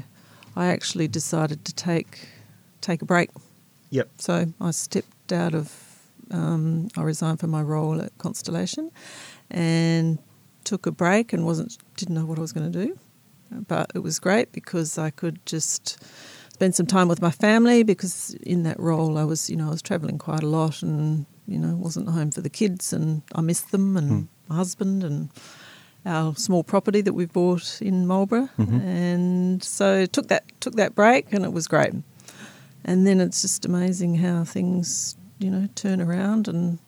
I 0.55 0.65
actually 0.67 1.07
decided 1.07 1.63
to 1.65 1.73
take 1.73 2.27
take 2.81 3.01
a 3.01 3.05
break. 3.05 3.29
Yep. 3.89 4.09
So 4.17 4.45
I 4.61 4.71
stepped 4.71 5.33
out 5.33 5.53
of, 5.53 5.73
um, 6.31 6.87
I 6.95 7.01
resigned 7.03 7.39
from 7.39 7.49
my 7.49 7.61
role 7.61 8.01
at 8.01 8.17
Constellation 8.17 8.89
and 9.51 10.17
took 10.63 10.85
a 10.85 10.91
break 10.91 11.33
and 11.33 11.43
wasn't, 11.45 11.77
didn't 11.97 12.15
know 12.15 12.25
what 12.25 12.37
I 12.37 12.41
was 12.41 12.53
going 12.53 12.71
to 12.71 12.85
do. 12.85 12.97
But 13.67 13.91
it 13.95 13.99
was 13.99 14.17
great 14.19 14.51
because 14.51 14.97
I 14.97 15.09
could 15.09 15.39
just 15.45 15.97
spend 16.59 16.75
some 16.75 16.85
time 16.85 17.07
with 17.07 17.21
my 17.21 17.31
family 17.31 17.83
because 17.83 18.33
in 18.41 18.63
that 18.63 18.77
role 18.77 19.17
I 19.17 19.23
was, 19.23 19.49
you 19.49 19.55
know, 19.55 19.67
I 19.67 19.69
was 19.69 19.81
travelling 19.81 20.17
quite 20.17 20.43
a 20.43 20.47
lot 20.47 20.83
and, 20.83 21.25
you 21.47 21.57
know, 21.57 21.73
wasn't 21.77 22.09
home 22.09 22.31
for 22.31 22.41
the 22.41 22.49
kids 22.49 22.91
and 22.91 23.21
I 23.33 23.39
missed 23.39 23.71
them 23.71 23.95
and 23.95 24.09
Hmm. 24.09 24.21
my 24.49 24.55
husband 24.57 25.03
and, 25.05 25.29
our 26.05 26.33
small 26.35 26.63
property 26.63 27.01
that 27.01 27.11
we 27.13 27.25
bought 27.25 27.81
in 27.81 28.07
Marlborough, 28.07 28.47
Mhm. 28.57 28.81
and 28.81 29.61
so 29.63 30.05
took 30.05 30.27
that 30.29 30.43
took 30.61 30.75
that 30.75 30.95
break, 30.95 31.33
and 31.33 31.43
it 31.43 31.51
was 31.51 31.67
great. 31.67 31.93
And 32.85 33.05
then 33.05 33.19
it's 33.19 33.41
just 33.41 33.65
amazing 33.65 34.15
how 34.15 34.45
things 34.45 35.17
you 35.39 35.51
know 35.51 35.67
turn 35.75 35.99
around, 36.01 36.47
and 36.47 36.79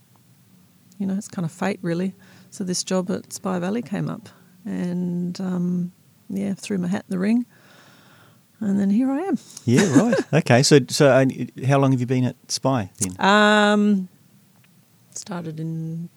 you 0.97 1.05
know 1.05 1.15
it's 1.15 1.27
kind 1.27 1.45
of 1.45 1.51
fate 1.51 1.79
really. 1.81 2.13
So 2.51 2.63
this 2.63 2.83
job 2.85 3.11
at 3.11 3.33
Spy 3.33 3.59
Valley 3.59 3.81
came 3.81 4.07
up, 4.09 4.29
and 4.65 5.39
um, 5.41 5.91
yeah, 6.29 6.53
threw 6.53 6.77
my 6.77 6.87
hat 6.87 7.03
in 7.09 7.11
the 7.13 7.19
ring, 7.19 7.45
and 8.61 8.79
then 8.79 8.89
here 8.89 9.11
I 9.11 9.19
am. 9.21 9.37
Yeah, 9.65 9.99
right. 10.01 10.33
okay, 10.33 10.63
so 10.63 10.79
so 10.87 11.07
uh, 11.09 11.25
how 11.67 11.79
long 11.79 11.91
have 11.91 11.99
you 11.99 12.07
been 12.07 12.23
at 12.25 12.35
Spy 12.47 12.89
then? 12.99 13.15
Um, 13.19 14.07
started 15.11 15.59
in 15.59 16.09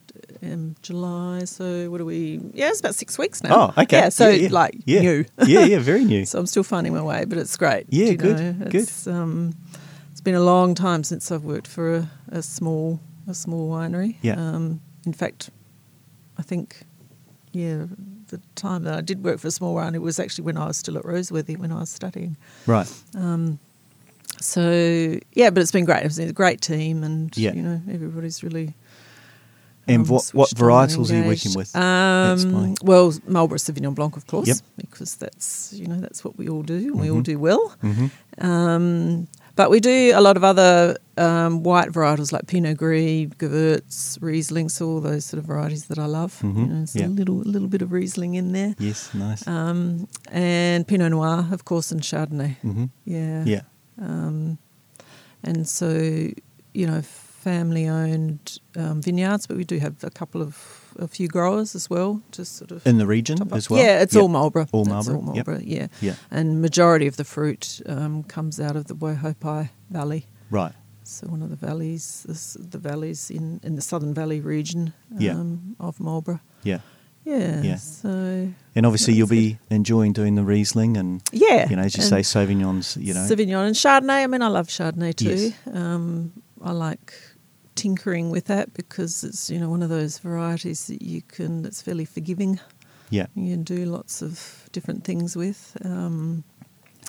um, 0.43 0.77
July, 0.83 1.45
so 1.45 1.91
what 1.91 2.01
are 2.01 2.05
we? 2.05 2.41
Yeah, 2.53 2.69
it's 2.69 2.81
about 2.81 2.95
six 2.95 3.19
weeks 3.19 3.43
now. 3.43 3.73
Oh, 3.77 3.83
okay. 3.83 3.99
Yeah, 3.99 4.09
so 4.11 4.29
Yeah, 4.29 4.35
yeah. 4.43 4.49
like 4.51 4.75
yeah. 4.85 5.01
new. 5.01 5.25
yeah, 5.47 5.65
yeah, 5.65 5.79
very 5.79 6.05
new. 6.05 6.25
So 6.31 6.39
I'm 6.39 6.47
still 6.47 6.63
finding 6.65 6.95
my 6.95 7.03
way, 7.03 7.25
but 7.25 7.39
it's 7.39 7.57
great. 7.57 7.87
Yeah, 7.89 8.07
you 8.11 8.17
good, 8.17 8.39
know. 8.61 8.67
good. 8.71 8.89
Um, 9.07 9.55
it's 10.13 10.21
been 10.21 10.35
a 10.35 10.45
long 10.45 10.75
time 10.75 11.03
since 11.05 11.31
I've 11.33 11.45
worked 11.45 11.67
for 11.67 11.95
a, 11.97 12.11
a 12.29 12.43
small 12.43 13.01
a 13.27 13.35
small 13.35 13.71
winery. 13.71 14.17
Yeah. 14.23 14.35
Um, 14.37 14.81
in 15.07 15.13
fact, 15.13 15.51
I 16.39 16.43
think 16.43 16.85
yeah, 17.53 17.87
the 18.29 18.41
time 18.55 18.85
that 18.85 18.95
I 18.95 19.01
did 19.01 19.25
work 19.25 19.39
for 19.41 19.49
a 19.49 19.51
small 19.51 19.75
it 19.95 20.03
was 20.03 20.19
actually 20.19 20.45
when 20.45 20.57
I 20.57 20.67
was 20.67 20.77
still 20.77 20.97
at 20.99 21.05
Roseworthy 21.05 21.57
when 21.57 21.73
I 21.73 21.81
was 21.81 21.91
studying. 21.91 22.37
Right. 22.67 22.91
Um, 23.15 23.59
so 24.41 25.19
yeah, 25.35 25.51
but 25.51 25.61
it's 25.63 25.73
been 25.73 25.85
great. 25.85 26.05
It's 26.05 26.17
been 26.19 26.29
a 26.29 26.33
great 26.33 26.61
team, 26.61 27.03
and 27.05 27.37
Yeah. 27.37 27.53
you 27.55 27.63
know 27.63 27.81
everybody's 27.91 28.43
really. 28.43 28.75
And 29.87 30.03
um, 30.03 30.09
what 30.09 30.31
what 30.33 30.49
switched 30.49 30.63
on 30.63 30.83
and 30.83 30.91
varietals 30.91 31.11
are 31.13 31.17
you 31.17 31.25
working 31.27 31.55
with? 31.55 31.77
Um, 31.77 32.75
well, 32.83 33.13
Marlborough 33.27 33.59
Sauvignon 33.59 33.95
Blanc, 33.95 34.17
of 34.17 34.27
course, 34.27 34.49
Yep. 34.49 34.57
because 34.79 35.15
that's 35.17 35.73
you 35.75 35.87
know 35.87 36.01
that's 36.01 36.25
what 36.25 36.39
we 36.39 36.49
all 36.49 36.63
do, 36.63 36.77
and 36.77 37.01
we 37.01 37.11
all 37.11 37.21
Mhm. 37.21 37.25
do 37.25 37.39
well. 37.39 37.69
hmm 37.83 38.07
Um, 38.39 39.29
but 39.57 39.71
we 39.71 39.81
do 39.81 40.13
a 40.15 40.21
lot 40.21 40.37
of 40.37 40.45
other 40.45 40.97
um, 41.17 41.63
white 41.63 41.91
varietals 41.93 42.33
like 42.33 42.47
Pinot 42.47 42.77
Gris, 42.77 43.29
Gewurz, 43.39 44.19
Riesling, 44.21 44.69
so 44.69 44.87
all 44.89 45.01
those 45.01 45.25
sort 45.25 45.39
of 45.39 45.45
varieties 45.47 45.87
that 45.87 45.99
I 45.99 46.07
love. 46.07 46.41
Mhm, 46.43 46.57
You 46.57 46.67
know, 46.67 46.75
there's 46.77 46.97
yeah. 46.97 47.07
a 47.07 47.09
little 47.09 47.41
a 47.43 47.51
little 47.55 47.69
bit 47.69 47.83
of 47.83 47.93
Riesling 47.93 48.35
in 48.35 48.53
there, 48.53 48.75
Yes, 48.79 49.11
nice. 49.15 49.47
um, 49.47 50.09
and 50.33 50.87
Pinot 50.87 51.11
Noir, 51.11 51.47
of 51.53 51.65
course, 51.65 51.93
and 51.93 52.01
Chardonnay. 52.03 52.57
hmm 52.63 52.85
Yeah. 53.05 53.45
Yeah. 53.45 53.61
Um, 54.01 54.59
and 55.45 55.69
so, 55.69 55.89
you 56.73 56.87
know, 56.87 57.03
family 57.45 57.87
owned 57.89 58.59
um, 58.77 59.01
vineyards, 59.03 59.47
but 59.47 59.57
we 59.57 59.65
do 59.65 59.79
have 59.79 59.95
a 60.03 60.11
couple 60.11 60.41
of, 60.43 60.57
a 60.99 61.07
few 61.09 61.29
growers 61.29 61.75
as 61.75 61.91
well, 61.91 62.21
just 62.33 62.57
sort 62.57 62.71
of. 62.73 62.87
In 62.87 62.99
the 62.99 63.07
region 63.07 63.37
as 63.53 63.69
well. 63.71 63.81
Yeah, 63.85 64.03
it's 64.03 64.15
Yep. 64.15 64.23
all 64.23 64.29
Marlborough. 64.29 64.67
All 64.73 64.83
It's 64.83 65.09
Marlborough, 65.09 65.61
yep. 65.61 65.63
Yeah. 65.77 65.87
Yeah. 66.01 66.15
And 66.31 66.61
majority 66.63 67.07
of 67.07 67.17
the 67.17 67.25
fruit 67.25 67.81
um, 67.87 68.23
comes 68.25 68.59
out 68.61 68.77
of 68.77 68.85
the 68.87 68.95
Waihopai 68.97 69.69
Valley. 69.91 70.27
Right. 70.51 70.73
So 71.03 71.27
one 71.29 71.43
of 71.43 71.51
the 71.51 71.67
valleys, 71.67 72.25
this, 72.29 72.57
the 72.59 72.79
valleys 72.79 73.31
in, 73.31 73.61
in 73.63 73.77
the 73.77 73.83
Southern 73.83 74.15
Valley 74.15 74.41
region 74.41 74.93
Yeah. 75.19 75.33
um, 75.39 75.77
of 75.79 76.01
Marlborough. 76.01 76.41
Yeah. 76.63 76.79
Yeah. 77.25 77.63
Yeah. 77.63 77.77
So 77.77 78.49
And 78.75 78.87
obviously, 78.87 79.15
you'll 79.15 79.29
be 79.29 79.59
enjoying 79.71 80.13
doing 80.15 80.35
the 80.35 80.45
Riesling 80.45 80.97
and 80.97 81.23
yeah, 81.33 81.69
you 81.71 81.77
know, 81.77 81.83
as 81.83 81.97
you 81.97 82.03
say, 82.03 82.21
Sauvignons. 82.23 82.97
You 83.03 83.15
know. 83.15 83.21
Sauvignon 83.29 83.67
and 83.67 83.75
Chardonnay. 83.77 84.25
I 84.25 84.27
mean, 84.27 84.43
I 84.43 84.49
love 84.49 84.69
Chardonnay 84.69 85.15
too. 85.15 85.25
Yes. 85.37 85.53
Um, 85.73 86.33
I 86.63 86.73
like 86.73 87.13
tinkering 87.75 88.31
with 88.31 88.47
that 88.47 88.73
because 88.75 89.25
it's 89.25 89.51
you 89.51 89.59
know 89.59 89.69
one 89.69 89.83
of 89.83 89.89
those 89.91 90.19
varieties 90.19 90.87
that 90.87 91.03
you 91.03 91.23
can 91.23 91.63
that's 91.63 91.83
fairly 91.83 92.05
forgiving. 92.05 92.61
Yeah. 93.11 93.27
You 93.35 93.55
can 93.55 93.63
do 93.65 93.85
lots 93.85 94.23
of 94.23 94.69
different 94.73 95.05
things 95.05 95.37
with. 95.37 95.77
Um, 95.85 96.43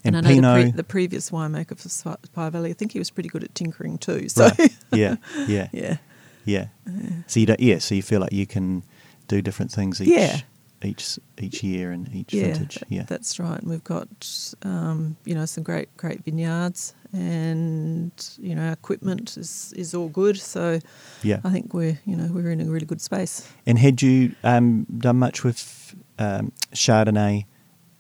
And 0.04 0.16
I 0.16 0.22
know 0.36 0.58
the, 0.58 0.64
pre- 0.64 0.72
the 0.72 0.84
previous 0.84 1.32
winemaker 1.32 1.78
for 1.80 1.90
Spi- 1.90 2.18
Spy 2.26 2.50
Valley, 2.50 2.70
I 2.70 2.74
think 2.74 2.92
he 2.92 3.00
was 3.00 3.10
pretty 3.10 3.30
good 3.30 3.44
at 3.44 3.56
tinkering 3.56 3.98
too. 3.98 4.30
So 4.30 4.50
Right. 4.60 4.76
Yeah. 4.92 5.16
Yeah. 5.48 5.70
yeah, 5.72 5.98
Yeah. 6.46 6.68
So 7.28 7.40
you 7.40 7.46
don't. 7.48 7.60
Yeah. 7.60 7.80
So 7.80 7.96
you 7.96 8.04
feel 8.04 8.20
like 8.22 8.34
you 8.34 8.46
can 8.46 8.84
do 9.28 9.42
different 9.42 9.72
things 9.72 10.00
each 10.02 10.10
Yeah. 10.10 10.42
Each 10.84 11.20
each 11.40 11.64
year 11.64 11.92
and 11.92 12.14
each 12.14 12.34
yeah, 12.34 12.44
vintage. 12.54 12.84
Yeah. 12.90 13.04
that's 13.08 13.40
right. 13.40 13.60
And 13.60 13.70
we've 13.70 13.84
got 13.84 14.08
um, 14.64 15.18
you 15.26 15.36
know 15.36 15.46
some 15.46 15.64
great 15.64 15.96
great 15.98 16.24
vineyards, 16.24 16.94
and 17.14 18.12
you 18.38 18.56
know 18.56 18.64
our 18.68 18.74
equipment 18.74 19.38
is 19.38 19.74
is 19.76 19.94
all 19.94 20.10
good. 20.10 20.38
So 20.38 20.80
Yeah. 21.24 21.40
I 21.44 21.50
think 21.50 21.74
we're 21.74 22.00
you 22.06 22.16
know 22.16 22.28
we're 22.32 22.52
in 22.52 22.62
a 22.62 22.66
really 22.66 22.86
good 22.86 23.02
space. 23.02 23.48
And 23.66 23.80
had 23.80 24.02
you 24.02 24.36
um, 24.44 24.86
done 24.98 25.18
much 25.18 25.44
with 25.44 25.96
um, 26.20 26.52
Chardonnay 26.74 27.46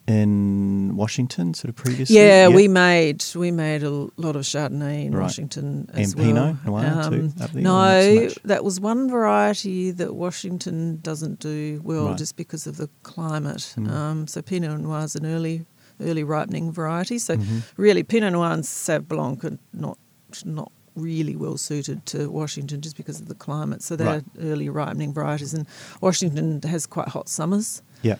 in 0.08 0.96
Washington, 0.96 1.54
sort 1.54 1.70
of 1.70 1.76
previously? 1.76 2.15
Yeah, 2.18 2.48
we 2.48 2.68
made 2.68 3.24
we 3.36 3.52
made 3.52 3.84
a 3.84 3.89
lot 3.89 4.36
of 4.36 4.44
Chardonnay 4.44 5.06
in 5.06 5.13
Right. 5.15 5.24
Washington 5.24 5.89
as 5.94 6.13
And 6.13 6.36
well. 6.36 6.38
Um, 6.48 6.58
Pinot 6.58 6.65
Noir 6.65 7.10
too, 7.10 7.28
there, 7.30 7.48
or 7.50 7.62
not 7.62 8.02
so 8.04 8.13
no, 8.24 8.30
that 8.46 8.63
was 8.63 8.80
one 8.80 9.10
variety 9.10 9.91
that 9.91 10.15
Washington 10.15 11.00
doesn't 11.02 11.39
do 11.39 11.82
well 11.84 12.10
Right. 12.10 12.18
just 12.18 12.36
because 12.36 12.68
of 12.68 12.78
the 12.78 12.89
climate. 13.04 13.74
Mm. 13.78 13.89
Um, 13.91 14.28
so 14.28 14.41
Pinot 14.41 14.80
Noir 14.80 15.04
is 15.06 15.15
an 15.15 15.26
early 15.26 15.65
early 16.02 16.24
ripening 16.26 16.72
variety. 16.74 17.18
So 17.18 17.38
Mhm. 17.38 17.62
really, 17.78 18.04
Pinot 18.04 18.34
Noir 18.34 18.52
and 18.52 18.63
Sauv 18.63 19.08
Blanc 19.08 19.44
are 19.46 19.58
not 19.74 19.98
not 20.44 20.72
really 20.96 21.36
well 21.36 21.58
suited 21.58 22.06
to 22.06 22.30
Washington 22.30 22.82
just 22.82 22.98
because 22.98 23.22
of 23.22 23.28
the 23.30 23.36
climate. 23.36 23.82
So 23.82 23.96
they're 23.96 24.08
Right. 24.08 24.24
early 24.41 24.68
ripening 24.70 25.13
varieties, 25.13 25.54
and 25.54 25.65
Washington 26.02 26.62
has 26.63 26.86
quite 26.86 27.08
hot 27.10 27.28
summers 27.30 27.82
Yeah. 28.02 28.15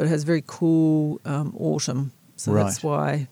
But 0.00 0.06
it 0.06 0.08
has 0.08 0.24
very 0.24 0.42
cool 0.46 1.20
um, 1.26 1.54
autumn. 1.58 2.10
So 2.36 2.54
that's 2.54 2.82
why, 2.82 3.28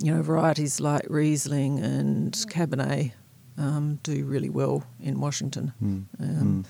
you 0.00 0.14
know, 0.14 0.22
varieties 0.22 0.78
like 0.78 1.04
Riesling 1.10 1.80
and 1.80 2.32
Cabernet 2.48 3.10
um, 3.58 3.98
do 4.04 4.24
really 4.24 4.48
well 4.50 4.84
in 5.00 5.18
Washington. 5.20 5.72
Mm. 5.82 6.04
Um, 6.20 6.62
Mm. 6.62 6.66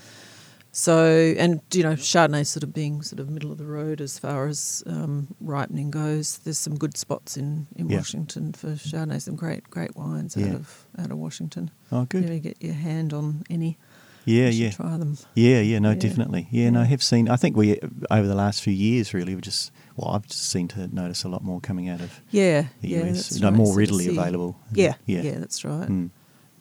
So, 0.73 1.05
and 1.37 1.61
you 1.73 1.83
know, 1.83 1.93
Chardonnay 1.93 2.47
sort 2.47 2.63
of 2.63 2.73
being 2.73 3.03
sort 3.03 3.19
of 3.19 3.29
middle 3.29 3.51
of 3.51 3.57
the 3.59 3.65
road 3.65 4.01
as 4.01 4.17
far 4.17 4.47
as 4.47 4.81
um, 4.87 5.27
ripening 5.39 5.91
goes. 5.91 6.37
There's 6.39 6.57
some 6.57 6.77
good 6.77 6.97
spots 6.97 7.37
in, 7.37 7.67
in 7.75 7.89
Yeah. 7.89 7.97
Washington 7.97 8.53
for 8.53 8.69
Chardonnay. 8.69 9.21
Some 9.21 9.35
great 9.35 9.69
great 9.69 9.95
wines 9.95 10.35
Yeah. 10.35 10.47
out 10.47 10.55
of 10.55 10.85
out 10.97 11.11
of 11.11 11.17
Washington. 11.19 11.69
Oh, 11.91 12.05
good. 12.05 12.23
you 12.23 12.29
ever 12.29 12.39
get 12.39 12.57
your 12.59 12.73
hand 12.73 13.13
on 13.13 13.43
any, 13.51 13.77
Yeah, 14.25 14.49
yeah. 14.49 14.69
try 14.71 14.97
them. 14.97 15.17
Yeah, 15.35 15.61
yeah, 15.61 15.79
no, 15.79 15.89
Yeah. 15.89 15.95
definitely. 15.95 16.47
Yeah, 16.51 16.69
no, 16.69 16.81
I 16.81 16.85
have 16.85 17.01
seen. 17.01 17.27
I 17.29 17.35
think 17.37 17.55
we 17.57 17.79
over 18.11 18.27
the 18.27 18.35
last 18.35 18.61
few 18.61 18.73
years, 18.73 19.13
really, 19.13 19.33
we 19.35 19.41
just 19.41 19.71
well, 19.95 20.11
I've 20.11 20.27
just 20.27 20.43
seen 20.49 20.67
to 20.69 20.87
notice 20.93 21.23
a 21.23 21.29
lot 21.29 21.43
more 21.43 21.59
coming 21.59 21.89
out 21.89 22.01
of 22.01 22.21
Yeah, 22.29 22.65
the 22.81 22.89
yeah, 22.89 23.05
US. 23.05 23.39
no, 23.39 23.49
right. 23.49 23.57
more 23.57 23.75
readily 23.75 24.05
see- 24.05 24.17
available. 24.17 24.57
Yeah, 24.73 24.93
yeah, 25.05 25.21
yeah, 25.23 25.39
that's 25.39 25.65
right. 25.65 25.89
Mm, 25.89 26.09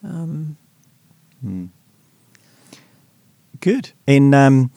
Um, 0.02 0.56
mm. 1.44 1.68
Good. 3.60 3.92
And 4.08 4.34
um, 4.34 4.70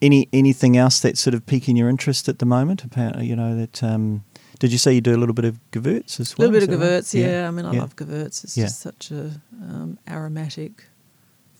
any 0.00 0.28
anything 0.32 0.76
else 0.76 1.00
that's 1.00 1.20
sort 1.20 1.34
of 1.34 1.44
piquing 1.46 1.76
your 1.76 1.88
interest 1.90 2.28
at 2.28 2.38
the 2.38 2.46
moment? 2.46 2.84
Apparently, 2.84 3.26
you 3.26 3.36
know 3.36 3.54
that. 3.56 3.82
Um, 3.82 4.24
did 4.58 4.72
you 4.72 4.78
say 4.78 4.92
you 4.92 5.00
do 5.00 5.14
a 5.14 5.18
little 5.18 5.34
bit 5.34 5.44
of 5.44 5.60
Gewürz 5.70 6.18
as 6.18 6.36
well? 6.36 6.48
A 6.48 6.50
little 6.50 6.66
bit 6.66 6.74
of 6.74 6.80
that 6.80 6.86
right? 6.92 7.02
Gewurz, 7.04 7.14
yeah. 7.14 7.46
I 7.46 7.50
mean, 7.52 7.64
I 7.64 7.74
yeah. 7.74 7.80
love 7.80 7.94
Gewurz. 7.96 8.42
It's 8.44 8.56
Yeah. 8.56 8.64
just 8.64 8.80
such 8.80 9.10
a 9.12 9.30
um, 9.62 9.98
aromatic, 10.08 10.84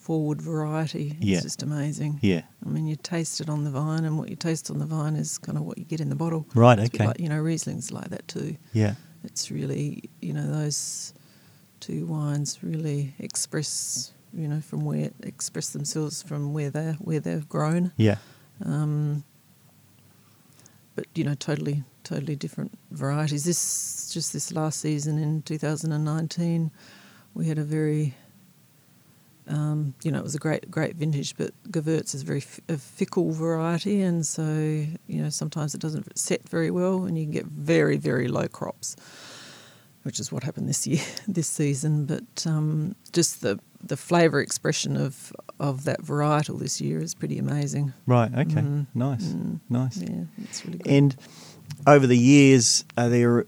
forward 0.08 0.40
variety. 0.40 1.08
It's 1.20 1.26
Yeah. 1.26 1.40
just 1.42 1.62
amazing. 1.62 2.18
Yeah. 2.22 2.40
I 2.64 2.68
mean, 2.70 2.86
you 2.86 2.96
taste 2.96 3.42
it 3.42 3.50
on 3.50 3.64
the 3.64 3.70
vine, 3.70 4.06
and 4.06 4.16
what 4.18 4.30
you 4.30 4.36
taste 4.36 4.70
on 4.70 4.78
the 4.78 4.86
vine 4.86 5.16
is 5.16 5.36
kind 5.36 5.58
of 5.58 5.64
what 5.64 5.76
you 5.76 5.84
get 5.84 6.00
in 6.00 6.08
the 6.08 6.14
bottle. 6.16 6.46
Right. 6.54 6.78
It's 6.78 6.94
Okay. 6.94 7.06
Like, 7.06 7.20
you 7.20 7.28
know, 7.28 7.38
Riesling's 7.42 7.92
like 7.92 8.08
that 8.08 8.26
too. 8.26 8.56
Yeah. 8.72 8.94
It's 9.22 9.50
really, 9.50 10.08
you 10.22 10.32
know, 10.32 10.46
those 10.50 11.12
two 11.80 12.06
wines 12.06 12.58
really 12.62 13.14
express, 13.18 14.12
you 14.32 14.48
know, 14.48 14.62
from 14.62 14.86
where 14.86 15.10
express 15.22 15.68
themselves 15.70 16.22
from 16.22 16.54
where 16.54 16.70
they 16.70 16.86
are 16.88 16.94
where 16.94 17.20
they've 17.20 17.46
grown. 17.46 17.92
Yeah. 17.98 18.16
Um, 18.64 19.24
but 20.96 21.04
you 21.14 21.22
know, 21.24 21.34
totally, 21.34 21.84
totally 22.02 22.34
different 22.34 22.72
varieties. 22.92 23.44
This 23.44 24.10
just 24.14 24.32
this 24.32 24.52
last 24.52 24.80
season 24.80 25.18
in 25.18 25.42
2019, 25.42 26.70
we 27.34 27.46
had 27.46 27.58
a 27.58 27.62
very, 27.64 28.14
um, 29.48 29.94
you 30.02 30.10
know, 30.10 30.18
it 30.18 30.24
was 30.24 30.34
a 30.34 30.38
great, 30.38 30.70
great 30.70 30.96
vintage. 30.96 31.36
But 31.36 31.52
Gewurz 31.70 32.14
is 32.14 32.22
very 32.22 32.40
f- 32.40 32.60
a 32.68 32.76
fickle 32.78 33.32
variety, 33.32 34.02
and 34.02 34.26
so 34.26 34.42
you 34.42 35.22
know 35.22 35.30
sometimes 35.30 35.74
it 35.74 35.80
doesn't 35.80 36.16
set 36.18 36.48
very 36.48 36.70
well, 36.70 37.04
and 37.04 37.18
you 37.18 37.24
can 37.24 37.32
get 37.32 37.46
very, 37.46 37.96
very 37.96 38.28
low 38.28 38.48
crops, 38.48 38.96
which 40.02 40.20
is 40.20 40.30
what 40.30 40.42
happened 40.42 40.68
this 40.68 40.86
year, 40.86 41.02
this 41.28 41.48
season. 41.48 42.04
But 42.04 42.46
um, 42.46 42.94
just 43.12 43.40
the 43.40 43.58
the 43.82 43.96
flavour 43.96 44.40
expression 44.40 44.96
of 44.96 45.32
of 45.58 45.84
that 45.84 46.02
varietal 46.02 46.58
this 46.58 46.80
year 46.80 47.00
is 47.00 47.14
pretty 47.14 47.38
amazing. 47.38 47.92
Right. 48.06 48.32
Okay. 48.32 48.60
Mm. 48.60 48.86
Nice. 48.94 49.24
Mm. 49.24 49.60
Nice. 49.68 49.96
Yeah, 49.96 50.24
it's 50.42 50.64
really 50.64 50.78
good. 50.78 50.92
And 50.92 51.16
over 51.86 52.06
the 52.06 52.18
years, 52.18 52.84
are 52.96 53.08
there 53.08 53.46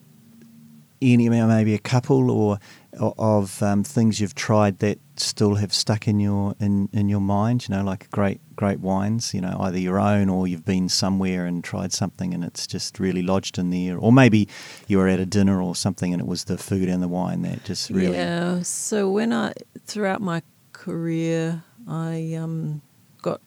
any 1.02 1.28
maybe 1.28 1.74
a 1.74 1.78
couple 1.78 2.30
or 2.30 2.58
of 2.98 3.62
um, 3.62 3.84
things 3.84 4.20
you've 4.20 4.34
tried 4.34 4.80
that 4.80 4.98
still 5.16 5.54
have 5.56 5.72
stuck 5.72 6.08
in 6.08 6.18
your 6.18 6.54
in, 6.60 6.88
in 6.92 7.08
your 7.08 7.20
mind? 7.20 7.68
You 7.68 7.76
know, 7.76 7.84
like 7.84 8.10
great 8.10 8.40
great 8.56 8.80
wines. 8.80 9.32
You 9.34 9.40
know, 9.40 9.56
either 9.60 9.78
your 9.78 9.98
own 9.98 10.28
or 10.28 10.46
you've 10.46 10.64
been 10.64 10.88
somewhere 10.88 11.46
and 11.46 11.62
tried 11.62 11.92
something 11.92 12.34
and 12.34 12.44
it's 12.44 12.66
just 12.66 12.98
really 12.98 13.22
lodged 13.22 13.58
in 13.58 13.70
there, 13.70 13.96
or 13.98 14.12
maybe 14.12 14.48
you 14.88 14.98
were 14.98 15.08
at 15.08 15.20
a 15.20 15.26
dinner 15.26 15.62
or 15.62 15.74
something 15.74 16.12
and 16.12 16.20
it 16.20 16.26
was 16.26 16.44
the 16.44 16.58
food 16.58 16.88
and 16.88 17.02
the 17.02 17.08
wine 17.08 17.42
that 17.42 17.64
just 17.64 17.90
really. 17.90 18.16
Yeah. 18.16 18.62
So 18.62 19.10
when 19.10 19.32
I 19.32 19.52
throughout 19.86 20.20
my 20.20 20.42
career, 20.72 21.62
I 21.86 22.34
um, 22.34 22.82
got 23.22 23.40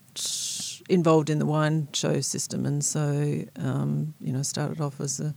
involved 0.90 1.30
in 1.30 1.40
the 1.40 1.46
wine 1.46 1.88
show 1.94 2.22
system, 2.22 2.66
and 2.66 2.84
so 2.84 3.44
um, 3.58 4.14
you 4.20 4.32
know 4.32 4.44
started 4.44 4.80
off 4.82 5.00
as 5.00 5.20
a 5.20 5.34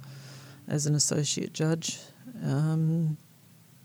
as 0.69 0.87
an 0.87 0.95
associate 0.95 1.53
judge. 1.53 1.99
Um, 2.45 3.17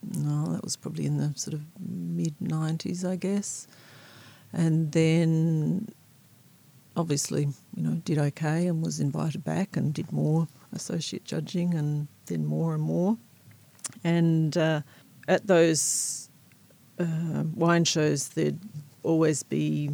no, 0.03 0.53
that 0.53 0.63
was 0.63 0.75
probably 0.75 1.05
in 1.05 1.17
the 1.17 1.33
sort 1.35 1.53
of 1.53 1.61
mid 1.79 2.35
'90s, 2.39 3.07
I 3.07 3.15
guess, 3.15 3.67
and 4.53 4.91
then 4.91 5.87
obviously 6.97 7.47
you 7.75 7.83
know 7.83 8.01
did 8.03 8.17
okay 8.17 8.67
and 8.67 8.83
was 8.83 8.99
invited 8.99 9.43
back 9.45 9.77
and 9.77 9.93
did 9.93 10.11
more 10.11 10.47
associate 10.73 11.23
judging 11.23 11.73
and 11.73 12.07
then 12.25 12.45
more 12.45 12.73
and 12.73 12.83
more, 12.83 13.17
and 14.03 14.57
uh, 14.57 14.81
at 15.27 15.47
those 15.47 16.29
uh, 16.99 17.43
wine 17.55 17.85
shows 17.85 18.29
there'd 18.29 18.59
always 19.03 19.43
be 19.43 19.89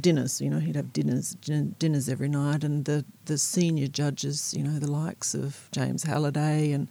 dinners. 0.00 0.40
You 0.40 0.50
know, 0.50 0.58
he'd 0.58 0.76
have 0.76 0.92
dinners, 0.92 1.36
din- 1.36 1.74
dinners 1.78 2.08
every 2.08 2.28
night, 2.28 2.64
and 2.64 2.84
the 2.84 3.04
the 3.26 3.38
senior 3.38 3.86
judges, 3.86 4.54
you 4.56 4.62
know, 4.62 4.78
the 4.78 4.90
likes 4.90 5.34
of 5.34 5.68
James 5.72 6.02
Halliday 6.04 6.72
and 6.72 6.88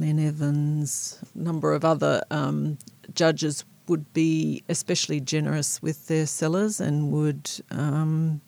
Len 0.00 0.18
Evans, 0.18 1.18
a 1.34 1.38
number 1.38 1.72
of 1.72 1.84
other 1.84 2.22
um, 2.30 2.78
judges 3.14 3.64
would 3.88 4.12
be 4.12 4.62
especially 4.68 5.20
generous 5.20 5.80
with 5.80 6.06
their 6.08 6.26
cellars 6.26 6.80
and 6.80 7.12
would 7.12 7.50
um, 7.70 8.40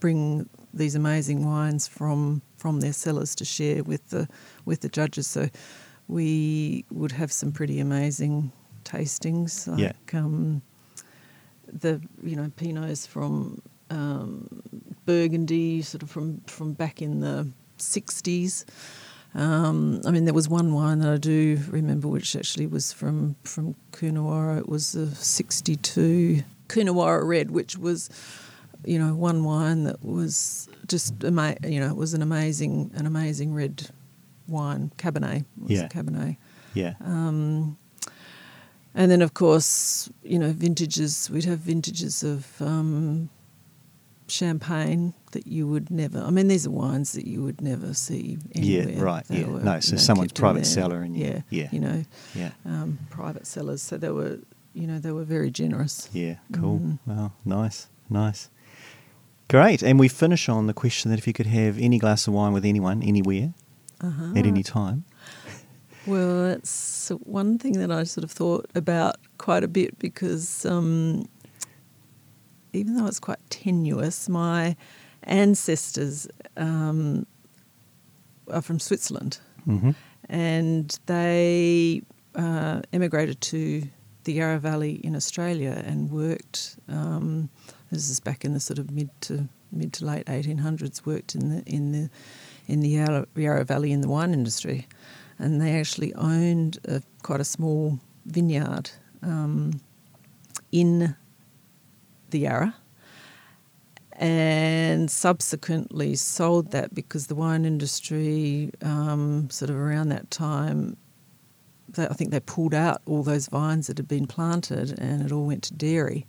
bring 0.00 0.48
these 0.72 0.94
amazing 0.94 1.44
wines 1.44 1.86
from 1.86 2.42
from 2.56 2.80
their 2.80 2.92
cellars 2.92 3.34
to 3.36 3.44
share 3.44 3.82
with 3.84 4.08
the 4.08 4.28
with 4.64 4.80
the 4.80 4.88
judges. 4.88 5.26
So 5.26 5.48
we 6.08 6.84
would 6.90 7.12
have 7.12 7.30
some 7.30 7.52
pretty 7.52 7.78
amazing 7.80 8.52
tastings, 8.84 9.68
like 9.68 9.78
Yeah. 10.12 10.18
um, 10.20 10.62
the 11.70 12.00
you 12.22 12.36
know 12.36 12.50
pinots 12.56 13.06
from 13.06 13.60
um, 13.90 14.62
Burgundy, 15.04 15.82
sort 15.82 16.02
of 16.02 16.10
from 16.10 16.40
from 16.46 16.72
back 16.72 17.02
in 17.02 17.20
the 17.20 17.48
sixties. 17.76 18.64
Um, 19.34 20.00
I 20.06 20.10
mean, 20.10 20.24
there 20.24 20.34
was 20.34 20.48
one 20.48 20.72
wine 20.72 21.00
that 21.00 21.12
I 21.12 21.16
do 21.16 21.58
remember, 21.68 22.08
which 22.08 22.34
actually 22.34 22.66
was 22.66 22.92
from 22.92 23.36
from 23.44 23.74
Coonawarra. 23.92 24.58
It 24.58 24.68
was 24.68 24.94
a 24.94 25.14
'62 25.14 26.42
Coonawarra 26.68 27.26
Red, 27.26 27.50
which 27.50 27.76
was, 27.76 28.08
you 28.84 28.98
know, 28.98 29.14
one 29.14 29.44
wine 29.44 29.84
that 29.84 30.02
was 30.04 30.68
just 30.86 31.22
ama- 31.24 31.56
you 31.62 31.80
know, 31.80 31.88
it 31.88 31.96
was 31.96 32.14
an 32.14 32.22
amazing 32.22 32.90
an 32.94 33.06
amazing 33.06 33.54
red 33.54 33.90
wine, 34.46 34.92
Cabernet. 34.96 35.44
Yeah. 35.66 35.88
Cabernet. 35.88 36.36
Yeah. 36.74 36.94
Um, 37.04 37.76
and 38.94 39.10
then, 39.10 39.22
of 39.22 39.34
course, 39.34 40.10
you 40.22 40.38
know, 40.38 40.52
vintages. 40.52 41.30
We'd 41.30 41.44
have 41.44 41.58
vintages 41.60 42.22
of 42.22 42.60
um, 42.60 43.28
champagne 44.26 45.14
that 45.32 45.46
you 45.46 45.66
would 45.66 45.90
never. 45.90 46.20
I 46.20 46.30
mean, 46.30 46.48
these 46.48 46.66
are 46.66 46.70
wines 46.70 47.12
that 47.12 47.26
you 47.26 47.42
would 47.42 47.60
never 47.60 47.94
see 47.94 48.38
anywhere. 48.54 48.88
Yeah, 48.90 49.00
right, 49.02 49.24
They 49.28 49.40
yeah. 49.40 49.46
were, 49.46 49.60
No, 49.60 49.80
so 49.80 49.90
you 49.90 49.96
know, 49.96 50.02
someone's 50.02 50.32
private 50.32 50.66
cellar 50.66 51.02
and 51.02 51.16
yeah, 51.16 51.40
yeah. 51.50 51.68
you 51.72 51.80
know, 51.80 52.04
yeah. 52.34 52.50
um, 52.64 52.98
private 53.10 53.46
cellars. 53.46 53.82
So 53.82 53.96
they 53.96 54.10
were, 54.10 54.38
you 54.74 54.86
know, 54.86 54.98
they 54.98 55.12
were 55.12 55.24
very 55.24 55.50
generous. 55.50 56.08
Yeah, 56.12 56.36
cool. 56.52 56.78
Mm. 56.78 56.98
Well, 57.06 57.32
nice, 57.44 57.88
nice. 58.10 58.50
Great. 59.48 59.82
And 59.82 59.98
we 59.98 60.08
finish 60.08 60.48
on 60.48 60.66
the 60.66 60.74
question 60.74 61.10
that 61.10 61.18
if 61.18 61.26
you 61.26 61.32
could 61.32 61.46
have 61.46 61.78
any 61.78 61.98
glass 61.98 62.26
of 62.26 62.34
wine 62.34 62.52
with 62.52 62.64
anyone, 62.64 63.02
anywhere, 63.02 63.54
Uh-huh. 64.00 64.32
at 64.36 64.46
any 64.46 64.62
time. 64.62 65.04
Well, 66.06 66.46
it's 66.52 67.10
one 67.24 67.58
thing 67.58 67.74
that 67.80 67.90
I 67.90 68.04
sort 68.04 68.24
of 68.24 68.30
thought 68.30 68.64
about 68.74 69.16
quite 69.36 69.62
a 69.62 69.68
bit 69.68 69.98
because 69.98 70.64
um, 70.64 71.28
even 72.72 72.96
though 72.96 73.06
it's 73.06 73.20
quite 73.20 73.38
tenuous, 73.50 74.26
my 74.26 74.74
ancestors 75.28 76.26
um, 76.56 77.26
are 78.50 78.62
from 78.62 78.78
Switzerland 78.78 79.38
hmm 79.64 79.90
and 80.28 80.98
they 81.06 82.02
uh, 82.34 82.82
emigrated 82.92 83.40
to 83.40 83.88
the 84.24 84.34
Yarra 84.34 84.58
Valley 84.58 85.00
in 85.04 85.16
Australia 85.16 85.82
and 85.86 86.10
worked. 86.10 86.76
Um, 86.88 87.48
this 87.90 88.10
is 88.10 88.20
back 88.20 88.44
in 88.44 88.52
the 88.52 88.60
sort 88.60 88.78
of 88.78 88.90
mid 88.90 89.08
to 89.22 89.48
mid 89.72 89.92
to 89.94 90.04
late 90.04 90.26
1800s. 90.26 91.06
Worked 91.06 91.34
in 91.34 91.48
the 91.48 91.62
in 91.66 91.92
the 91.92 92.10
in 92.66 92.80
the 92.80 92.90
Yarra, 92.90 93.26
Yarra 93.34 93.64
Valley 93.64 93.92
in 93.92 94.02
the 94.02 94.08
wine 94.08 94.34
industry, 94.34 94.86
and 95.38 95.60
they 95.60 95.78
actually 95.78 96.12
owned 96.14 96.78
a, 96.84 97.00
quite 97.22 97.40
a 97.40 97.44
small 97.44 97.98
vineyard 98.26 98.90
um, 99.22 99.80
in 100.70 101.16
the 102.30 102.40
Yarra. 102.40 102.74
And 104.20 105.08
subsequently 105.08 106.16
sold 106.16 106.72
that 106.72 106.92
because 106.92 107.28
the 107.28 107.36
wine 107.36 107.64
industry, 107.64 108.72
um, 108.82 109.48
sort 109.48 109.70
of 109.70 109.76
around 109.76 110.08
that 110.08 110.28
time, 110.32 110.96
they, 111.88 112.04
I 112.08 112.14
think 112.14 112.32
they 112.32 112.40
pulled 112.40 112.74
out 112.74 113.00
all 113.06 113.22
those 113.22 113.46
vines 113.46 113.86
that 113.86 113.96
had 113.96 114.08
been 114.08 114.26
planted, 114.26 114.98
and 114.98 115.22
it 115.22 115.30
all 115.30 115.46
went 115.46 115.62
to 115.64 115.74
dairy. 115.74 116.26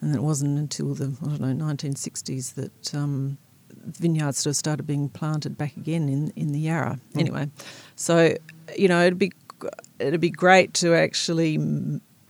And 0.00 0.14
it 0.14 0.22
wasn't 0.22 0.58
until 0.58 0.94
the 0.94 1.14
I 1.22 1.36
don't 1.36 1.58
know 1.58 1.66
1960s 1.66 2.54
that 2.54 2.94
um, 2.94 3.36
vineyards 3.70 4.38
sort 4.38 4.52
of 4.52 4.56
started 4.56 4.86
being 4.86 5.10
planted 5.10 5.58
back 5.58 5.76
again 5.76 6.08
in 6.08 6.32
in 6.36 6.52
the 6.52 6.60
Yarra. 6.60 6.98
Mm. 7.12 7.20
Anyway, 7.20 7.50
so 7.96 8.34
you 8.76 8.88
know 8.88 9.02
it'd 9.02 9.18
be 9.18 9.32
it'd 9.98 10.20
be 10.20 10.30
great 10.30 10.72
to 10.74 10.94
actually 10.94 11.58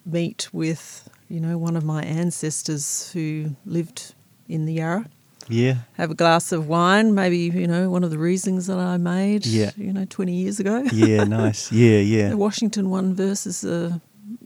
meet 0.05 0.49
with 0.53 1.09
you 1.29 1.41
know 1.41 1.59
one 1.59 1.77
of 1.77 1.85
my 1.85 2.03
ancestors 2.03 3.13
who 3.13 3.55
lived 3.65 4.16
in 4.49 4.67
the 4.67 4.75
Yarra. 4.75 5.07
Yeah. 5.49 5.77
Have 5.95 6.11
a 6.11 6.15
glass 6.15 6.51
of 6.51 6.67
wine, 6.67 7.15
maybe 7.15 7.39
you 7.39 7.67
know 7.69 7.89
one 7.89 8.03
of 8.05 8.11
the 8.11 8.17
Rieslings 8.17 8.67
that 8.67 8.79
I 8.79 8.97
made, 8.97 9.47
Yeah. 9.47 9.71
you 9.77 9.93
know, 9.93 10.05
twenty 10.09 10.33
years 10.35 10.59
ago. 10.59 10.83
Yeah, 10.93 11.25
nice. 11.43 11.71
Yeah, 11.71 11.99
yeah. 12.01 12.31
The 12.31 12.37
Washington 12.37 12.91
one 12.91 13.15
versus, 13.15 13.65
uh, 13.65 13.99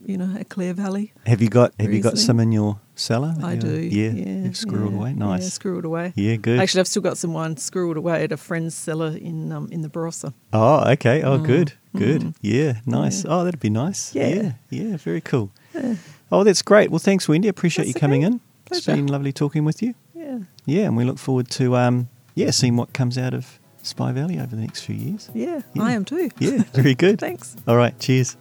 you 0.04 0.18
know, 0.18 0.30
a 0.38 0.44
Clare 0.44 0.74
Valley. 0.74 1.12
Have 1.26 1.40
you 1.40 1.48
got 1.48 1.72
have 1.80 1.90
you 1.92 2.02
got 2.02 2.18
some 2.18 2.38
in 2.38 2.52
your 2.52 2.78
cellar? 2.96 3.34
I 3.42 3.56
do. 3.56 3.78
Yeah. 3.80 4.10
yeah 4.10 4.44
You've 4.44 4.52
squirreled 4.54 4.90
yeah, 4.90 4.96
away. 4.98 5.10
Yeah, 5.10 5.16
Nice. 5.26 5.58
squirreled 5.58 5.84
away. 5.84 6.12
Yeah, 6.16 6.36
good. 6.36 6.60
Actually, 6.60 6.80
I've 6.80 6.88
still 6.88 7.02
got 7.02 7.16
some 7.16 7.32
wine 7.32 7.54
squirreled 7.54 7.96
away 7.96 8.22
at 8.24 8.32
a 8.32 8.36
friend's 8.36 8.74
cellar 8.74 9.16
in 9.16 9.52
um, 9.52 9.68
in 9.72 9.80
the 9.80 9.88
Barossa. 9.88 10.34
Oh, 10.52 10.84
okay. 10.92 11.22
Oh, 11.22 11.38
Mm, 11.38 11.46
good. 11.46 11.72
Good. 11.96 12.20
mm. 12.22 12.34
Yeah, 12.42 12.74
nice. 12.84 13.24
Yeah. 13.24 13.30
Oh, 13.32 13.44
that'd 13.44 13.58
be 13.58 13.70
nice. 13.70 14.14
Yeah. 14.14 14.28
Yeah. 14.28 14.52
Yeah, 14.68 14.96
very 14.98 15.22
cool. 15.22 15.50
Yeah. 15.74 15.94
Oh, 16.30 16.44
that's 16.44 16.60
great. 16.62 16.90
Well, 16.90 16.98
thanks, 17.00 17.26
Wendy. 17.26 17.48
Appreciate 17.48 17.86
That's 17.86 17.94
you 17.96 18.00
coming 18.00 18.22
okay. 18.24 18.34
in. 18.34 18.40
It's 18.70 18.86
been 18.86 19.06
lovely 19.06 19.32
talking 19.32 19.64
with 19.64 19.82
you. 19.82 19.94
Yeah, 20.14 20.38
Yeah, 20.66 20.82
and 20.84 20.96
we 20.96 21.04
look 21.04 21.18
forward 21.18 21.48
to 21.50 21.76
um, 21.76 22.08
yeah, 22.34 22.50
seeing 22.50 22.76
what 22.76 22.92
comes 22.92 23.16
out 23.18 23.34
of 23.34 23.58
Spy 23.82 24.12
Valley 24.12 24.38
over 24.38 24.54
the 24.54 24.60
next 24.62 24.82
few 24.82 24.94
years. 24.94 25.30
yeah, 25.34 25.62
Yeah. 25.74 25.82
I 25.82 25.92
am 25.92 26.04
too. 26.04 26.30
Yeah, 26.38 26.62
very 26.74 26.94
good. 26.94 27.18
Thanks. 27.18 27.56
All 27.66 27.76
right, 27.76 27.98
cheers. 27.98 28.36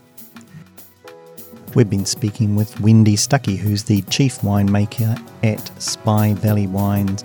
We've 1.75 1.89
been 1.89 2.05
speaking 2.05 2.55
with 2.55 2.80
Wendy 2.82 3.15
Stuckey, 3.15 3.55
who's 3.55 3.84
the 3.84 4.01
chief 4.03 4.39
winemaker 4.39 5.21
at 5.43 5.71
Spy 5.82 6.34
Valley 6.34 6.65
Wines 6.65 7.23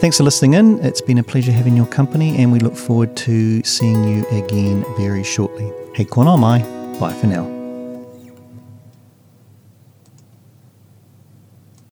Thanks 0.00 0.16
for 0.16 0.22
listening 0.24 0.54
in. 0.54 0.78
It's 0.84 1.02
been 1.02 1.18
a 1.18 1.22
pleasure 1.22 1.52
having 1.52 1.76
your 1.76 1.86
company, 1.86 2.36
and 2.38 2.50
we 2.50 2.58
look 2.58 2.74
forward 2.74 3.16
to 3.18 3.62
seeing 3.64 4.02
you 4.04 4.26
again 4.30 4.84
very 4.96 5.22
shortly. 5.22 5.70
Hey, 5.94 6.06
konā 6.06 6.38
mai. 6.38 6.60
Bye 6.98 7.12
for 7.12 7.26
now. 7.26 7.59